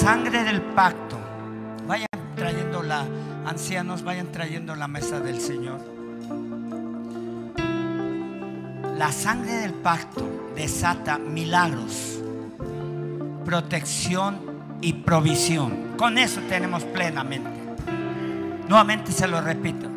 sangre 0.07 0.45
del 0.45 0.63
pacto. 0.63 1.19
Vayan 1.89 2.07
trayendo 2.37 2.81
la, 2.81 3.05
ancianos, 3.45 4.05
vayan 4.05 4.31
trayendo 4.31 4.77
la 4.77 4.87
mesa 4.87 5.19
del 5.19 5.41
Señor. 5.41 5.81
La 8.97 9.11
sangre 9.11 9.55
del 9.55 9.73
pacto 9.73 10.53
desata 10.55 11.19
milagros, 11.19 12.21
protección 13.45 14.79
y 14.81 14.93
provisión. 14.93 15.97
Con 15.97 16.19
eso 16.19 16.41
tenemos 16.49 16.85
plenamente. 16.85 17.51
Nuevamente 18.69 19.11
se 19.11 19.27
lo 19.27 19.41
repito. 19.41 19.89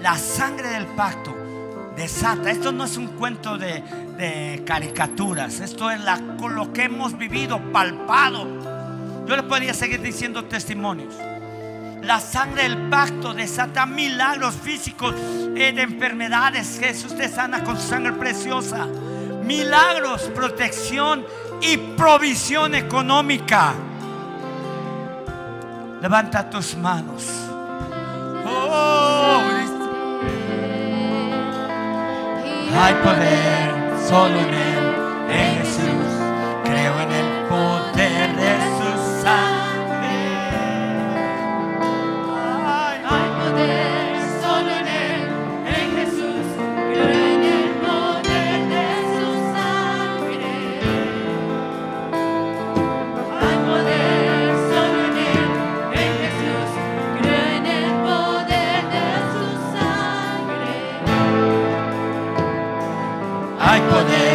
La 0.00 0.18
sangre 0.18 0.68
del 0.70 0.86
pacto 0.86 1.32
desata. 1.94 2.50
Esto 2.50 2.72
no 2.72 2.82
es 2.82 2.96
un 2.96 3.06
cuento 3.06 3.56
de, 3.56 4.64
caricaturas. 4.66 5.60
Esto 5.60 5.92
es 5.92 6.00
lo 6.00 6.72
que 6.72 6.82
hemos 6.82 7.16
vivido, 7.16 7.60
palpado. 7.72 8.61
Yo 9.26 9.36
le 9.36 9.42
podría 9.42 9.74
seguir 9.74 10.00
diciendo 10.00 10.44
testimonios. 10.44 11.14
La 12.02 12.18
sangre 12.18 12.64
del 12.64 12.88
pacto 12.88 13.32
desata 13.32 13.86
milagros 13.86 14.54
físicos 14.54 15.14
de 15.54 15.68
enfermedades. 15.68 16.78
Jesús 16.80 17.16
te 17.16 17.28
sana 17.28 17.62
con 17.62 17.76
su 17.76 17.88
sangre 17.88 18.12
preciosa. 18.12 18.86
Milagros, 19.44 20.22
protección 20.34 21.24
y 21.60 21.76
provisión 21.76 22.74
económica. 22.74 23.74
Levanta 26.00 26.50
tus 26.50 26.76
manos. 26.76 27.24
Oh, 28.44 29.40
hay 32.74 32.94
poder 32.94 33.72
solo 34.08 34.40
en 34.40 34.54
Él, 34.54 34.81
poder 63.90 64.31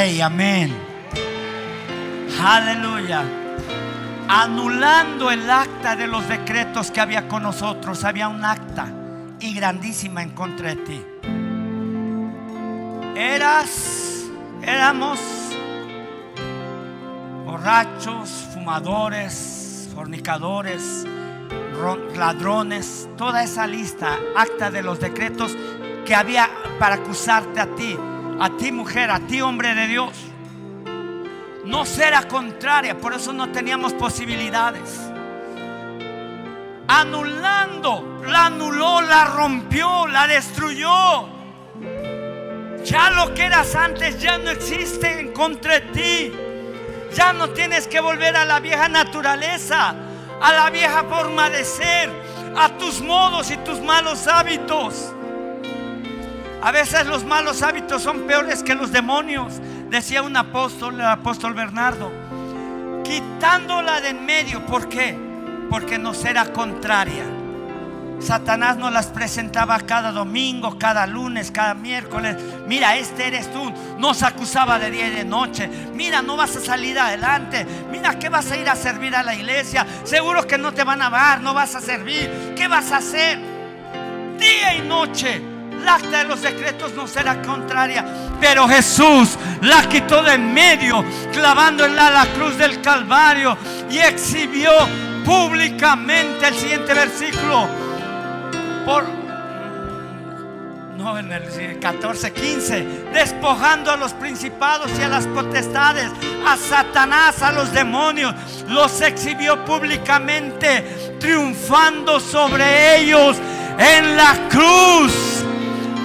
Rey, 0.00 0.18
amén. 0.22 0.74
Aleluya. 2.42 3.22
Anulando 4.28 5.30
el 5.30 5.50
acta 5.50 5.94
de 5.94 6.06
los 6.06 6.26
decretos 6.26 6.90
que 6.90 7.02
había 7.02 7.28
con 7.28 7.42
nosotros, 7.42 8.02
había 8.04 8.28
un 8.28 8.42
acta 8.42 8.90
y 9.40 9.52
grandísima 9.52 10.22
en 10.22 10.30
contra 10.30 10.70
de 10.70 10.76
ti. 10.76 11.04
Eras, 13.14 14.24
éramos 14.62 15.20
borrachos, 17.44 18.30
fumadores, 18.54 19.90
fornicadores, 19.94 21.04
ro- 21.78 22.08
ladrones, 22.16 23.06
toda 23.18 23.42
esa 23.42 23.66
lista, 23.66 24.16
acta 24.34 24.70
de 24.70 24.82
los 24.82 24.98
decretos 24.98 25.54
que 26.06 26.14
había 26.14 26.48
para 26.78 26.94
acusarte 26.94 27.60
a 27.60 27.66
ti, 27.74 27.98
a 28.40 28.48
ti 28.56 28.72
mujer, 28.72 29.10
a 29.10 29.20
ti 29.20 29.42
hombre 29.42 29.74
de 29.74 29.86
Dios. 29.86 30.12
nos 31.66 31.98
era 31.98 32.26
contraria, 32.26 32.96
por 32.96 33.12
eso 33.12 33.32
no 33.32 33.50
teníamos 33.50 33.92
posibilidades. 33.92 34.98
Anulando, 36.88 38.20
la 38.26 38.46
anuló, 38.46 39.02
la 39.02 39.26
rompió, 39.26 40.08
la 40.08 40.26
destruyó. 40.26 41.28
Ya 42.82 43.10
lo 43.10 43.34
que 43.34 43.44
eras 43.44 43.76
antes 43.76 44.18
ya 44.20 44.38
no 44.38 44.50
existe 44.50 45.32
contra 45.32 45.80
ti. 45.92 46.32
Ya 47.14 47.32
no 47.34 47.50
tienes 47.50 47.86
que 47.86 48.00
volver 48.00 48.34
a 48.36 48.46
la 48.46 48.58
vieja 48.58 48.88
naturaleza, 48.88 49.94
a 50.40 50.52
la 50.52 50.70
vieja 50.70 51.04
forma 51.04 51.50
de 51.50 51.64
ser, 51.64 52.10
a 52.56 52.70
tus 52.70 53.00
modos 53.02 53.50
y 53.50 53.58
tus 53.58 53.80
malos 53.80 54.26
hábitos. 54.26 55.12
A 56.62 56.72
veces 56.72 57.06
los 57.06 57.24
malos 57.24 57.62
hábitos 57.62 58.02
son 58.02 58.26
peores 58.26 58.62
que 58.62 58.74
los 58.74 58.92
demonios, 58.92 59.54
decía 59.88 60.22
un 60.22 60.36
apóstol, 60.36 60.94
el 60.94 61.06
apóstol 61.06 61.54
Bernardo. 61.54 62.12
Quitándola 63.02 64.02
de 64.02 64.10
en 64.10 64.26
medio, 64.26 64.66
¿por 64.66 64.88
qué? 64.88 65.16
Porque 65.70 65.98
nos 65.98 66.22
era 66.24 66.52
contraria. 66.52 67.24
Satanás 68.20 68.76
nos 68.76 68.92
las 68.92 69.06
presentaba 69.06 69.80
cada 69.80 70.12
domingo, 70.12 70.78
cada 70.78 71.06
lunes, 71.06 71.50
cada 71.50 71.72
miércoles. 71.72 72.36
Mira, 72.66 72.94
este 72.96 73.28
eres 73.28 73.50
tú. 73.50 73.72
Nos 73.98 74.22
acusaba 74.22 74.78
de 74.78 74.90
día 74.90 75.08
y 75.08 75.14
de 75.14 75.24
noche. 75.24 75.66
Mira, 75.94 76.20
no 76.20 76.36
vas 76.36 76.54
a 76.56 76.60
salir 76.60 76.98
adelante. 76.98 77.66
Mira, 77.90 78.18
que 78.18 78.28
vas 78.28 78.50
a 78.50 78.58
ir 78.58 78.68
a 78.68 78.76
servir 78.76 79.16
a 79.16 79.22
la 79.22 79.34
iglesia. 79.34 79.86
Seguro 80.04 80.46
que 80.46 80.58
no 80.58 80.72
te 80.72 80.84
van 80.84 81.00
a 81.00 81.08
dar, 81.08 81.40
no 81.40 81.54
vas 81.54 81.74
a 81.74 81.80
servir. 81.80 82.52
¿Qué 82.54 82.68
vas 82.68 82.92
a 82.92 82.98
hacer? 82.98 83.38
Día 84.38 84.74
y 84.74 84.82
noche. 84.86 85.49
La 85.84 85.94
acta 85.94 86.18
de 86.18 86.24
los 86.24 86.42
decretos 86.42 86.92
no 86.94 87.06
será 87.06 87.40
contraria. 87.42 88.04
Pero 88.40 88.68
Jesús 88.68 89.38
la 89.62 89.88
quitó 89.88 90.22
de 90.22 90.34
en 90.34 90.54
medio, 90.54 91.04
clavándola 91.32 92.06
a 92.06 92.10
la 92.10 92.26
cruz 92.32 92.56
del 92.56 92.80
Calvario 92.80 93.56
y 93.90 93.98
exhibió 93.98 94.70
públicamente 95.24 96.48
el 96.48 96.54
siguiente 96.54 96.94
versículo 96.94 97.68
por 98.84 99.20
no 101.00 101.18
en 101.18 101.32
el 101.32 101.78
14, 101.80 102.32
15, 102.32 102.82
despojando 103.14 103.90
a 103.90 103.96
los 103.96 104.12
principados 104.12 104.90
y 104.98 105.02
a 105.02 105.08
las 105.08 105.26
potestades, 105.26 106.10
a 106.46 106.58
Satanás, 106.58 107.40
a 107.42 107.52
los 107.52 107.72
demonios, 107.72 108.34
los 108.68 109.00
exhibió 109.00 109.64
públicamente, 109.64 111.16
triunfando 111.18 112.20
sobre 112.20 112.98
ellos 112.98 113.38
en 113.78 114.16
la 114.16 114.36
cruz. 114.50 115.39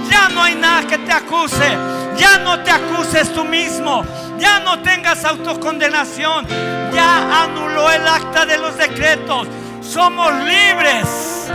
Ya 0.09 0.29
no 0.29 0.43
hay 0.43 0.55
nada 0.55 0.87
que 0.87 0.97
te 0.97 1.11
acuse, 1.11 1.77
ya 2.17 2.37
no 2.39 2.59
te 2.61 2.71
acuses 2.71 3.33
tú 3.33 3.43
mismo, 3.43 4.03
ya 4.37 4.59
no 4.59 4.79
tengas 4.79 5.23
autocondenación, 5.25 6.45
ya 6.93 7.43
anuló 7.43 7.89
el 7.91 8.07
acta 8.07 8.45
de 8.45 8.57
los 8.57 8.77
decretos, 8.77 9.47
somos 9.81 10.33
libres. 10.33 11.51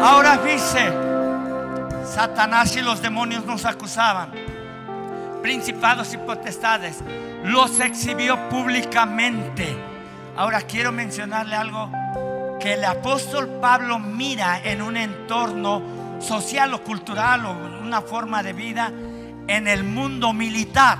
Ahora 0.00 0.38
dice, 0.38 0.92
Satanás 2.04 2.76
y 2.76 2.82
los 2.82 3.02
demonios 3.02 3.44
nos 3.44 3.64
acusaban, 3.64 4.30
principados 5.42 6.12
y 6.14 6.18
potestades, 6.18 6.98
los 7.44 7.80
exhibió 7.80 8.48
públicamente. 8.48 9.76
Ahora 10.36 10.62
quiero 10.62 10.92
mencionarle 10.92 11.56
algo 11.56 11.90
que 12.60 12.74
el 12.74 12.84
apóstol 12.84 13.48
Pablo 13.60 13.98
mira 13.98 14.60
en 14.62 14.82
un 14.82 14.96
entorno 14.96 15.97
social 16.20 16.74
o 16.74 16.82
cultural 16.82 17.46
o 17.46 17.52
una 17.82 18.00
forma 18.02 18.42
de 18.42 18.52
vida 18.52 18.92
en 19.46 19.68
el 19.68 19.84
mundo 19.84 20.32
militar. 20.32 20.98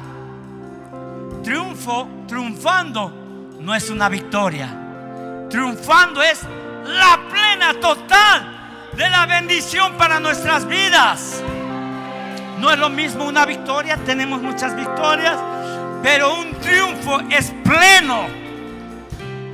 Triunfo, 1.42 2.08
triunfando, 2.26 3.56
no 3.60 3.74
es 3.74 3.90
una 3.90 4.08
victoria. 4.08 5.46
Triunfando 5.50 6.22
es 6.22 6.42
la 6.84 7.20
plena 7.30 7.74
total 7.74 8.90
de 8.96 9.10
la 9.10 9.26
bendición 9.26 9.94
para 9.94 10.20
nuestras 10.20 10.66
vidas. 10.66 11.42
No 12.58 12.70
es 12.70 12.78
lo 12.78 12.90
mismo 12.90 13.24
una 13.24 13.46
victoria, 13.46 13.96
tenemos 13.98 14.42
muchas 14.42 14.74
victorias, 14.74 15.38
pero 16.02 16.34
un 16.34 16.52
triunfo 16.54 17.20
es 17.30 17.52
pleno. 17.62 18.26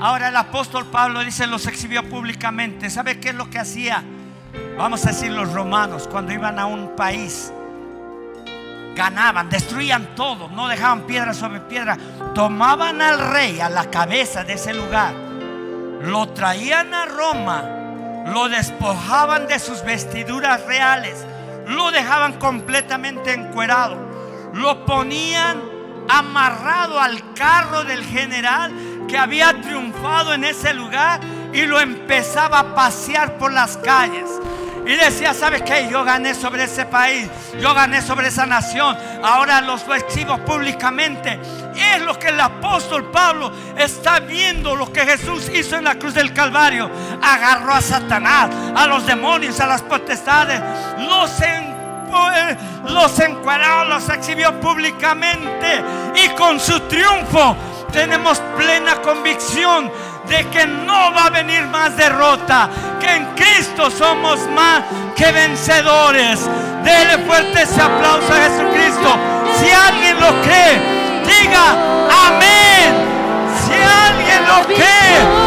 Ahora 0.00 0.28
el 0.28 0.36
apóstol 0.36 0.86
Pablo 0.86 1.20
dice, 1.20 1.46
los 1.46 1.66
exhibió 1.66 2.08
públicamente. 2.08 2.90
¿Sabe 2.90 3.20
qué 3.20 3.30
es 3.30 3.34
lo 3.34 3.50
que 3.50 3.58
hacía? 3.58 4.02
Vamos 4.76 5.04
a 5.04 5.10
decir 5.10 5.30
los 5.30 5.52
romanos, 5.52 6.08
cuando 6.10 6.32
iban 6.32 6.58
a 6.58 6.66
un 6.66 6.96
país, 6.96 7.52
ganaban, 8.96 9.48
destruían 9.48 10.14
todo, 10.14 10.48
no 10.48 10.68
dejaban 10.68 11.02
piedra 11.02 11.32
sobre 11.32 11.60
piedra, 11.60 11.96
tomaban 12.34 13.00
al 13.00 13.32
rey 13.32 13.60
a 13.60 13.68
la 13.68 13.90
cabeza 13.90 14.44
de 14.44 14.54
ese 14.54 14.74
lugar, 14.74 15.14
lo 16.02 16.28
traían 16.30 16.92
a 16.92 17.06
Roma 17.06 17.74
lo 18.26 18.48
despojaban 18.48 19.46
de 19.46 19.58
sus 19.58 19.82
vestiduras 19.84 20.64
reales, 20.64 21.24
lo 21.66 21.90
dejaban 21.90 22.34
completamente 22.34 23.32
encuerado, 23.32 23.96
lo 24.54 24.84
ponían 24.86 25.60
amarrado 26.08 27.00
al 27.00 27.34
carro 27.34 27.84
del 27.84 28.04
general 28.04 28.72
que 29.08 29.18
había 29.18 29.60
triunfado 29.60 30.32
en 30.32 30.44
ese 30.44 30.72
lugar 30.74 31.20
y 31.52 31.66
lo 31.66 31.80
empezaba 31.80 32.60
a 32.60 32.74
pasear 32.74 33.36
por 33.38 33.52
las 33.52 33.76
calles. 33.76 34.28
Y 34.86 34.94
decía, 34.96 35.32
¿sabes 35.32 35.62
qué? 35.62 35.88
Yo 35.90 36.04
gané 36.04 36.34
sobre 36.34 36.64
ese 36.64 36.84
país, 36.84 37.28
yo 37.58 37.72
gané 37.72 38.02
sobre 38.02 38.28
esa 38.28 38.44
nación, 38.44 38.96
ahora 39.22 39.60
los 39.60 39.82
exhibo 39.88 40.36
públicamente. 40.38 41.40
Es 41.74 42.02
lo 42.02 42.18
que 42.18 42.28
el 42.28 42.40
apóstol 42.40 43.10
Pablo 43.10 43.50
está 43.76 44.20
viendo, 44.20 44.76
lo 44.76 44.92
que 44.92 45.00
Jesús 45.00 45.50
hizo 45.54 45.76
en 45.76 45.84
la 45.84 45.94
cruz 45.94 46.14
del 46.14 46.32
Calvario. 46.34 46.90
Agarró 47.22 47.72
a 47.72 47.80
Satanás, 47.80 48.50
a 48.76 48.86
los 48.86 49.06
demonios, 49.06 49.58
a 49.60 49.66
las 49.66 49.82
potestades, 49.82 50.60
los 50.98 51.30
los 52.84 53.18
encuadró, 53.18 53.84
los 53.86 54.08
exhibió 54.08 54.60
públicamente 54.60 55.82
y 56.14 56.28
con 56.30 56.60
su 56.60 56.78
triunfo 56.80 57.56
tenemos 57.92 58.40
plena 58.56 59.00
convicción 59.02 59.90
de 60.28 60.48
que 60.48 60.66
no 60.66 61.12
va 61.12 61.26
a 61.26 61.30
venir 61.30 61.62
más 61.66 61.96
derrota, 61.96 62.68
que 63.00 63.14
en 63.14 63.26
Cristo 63.34 63.90
somos 63.90 64.40
más 64.50 64.82
que 65.14 65.30
vencedores. 65.32 66.40
Dele 66.82 67.18
fuerte 67.26 67.62
ese 67.62 67.80
aplauso 67.80 68.32
a 68.32 68.36
Jesucristo. 68.36 69.18
Si 69.58 69.70
alguien 69.70 70.20
lo 70.20 70.30
cree, 70.42 70.80
diga 71.24 71.66
amén. 72.26 72.94
Si 73.64 73.72
alguien 73.72 74.46
lo 74.46 74.74
cree. 74.74 75.43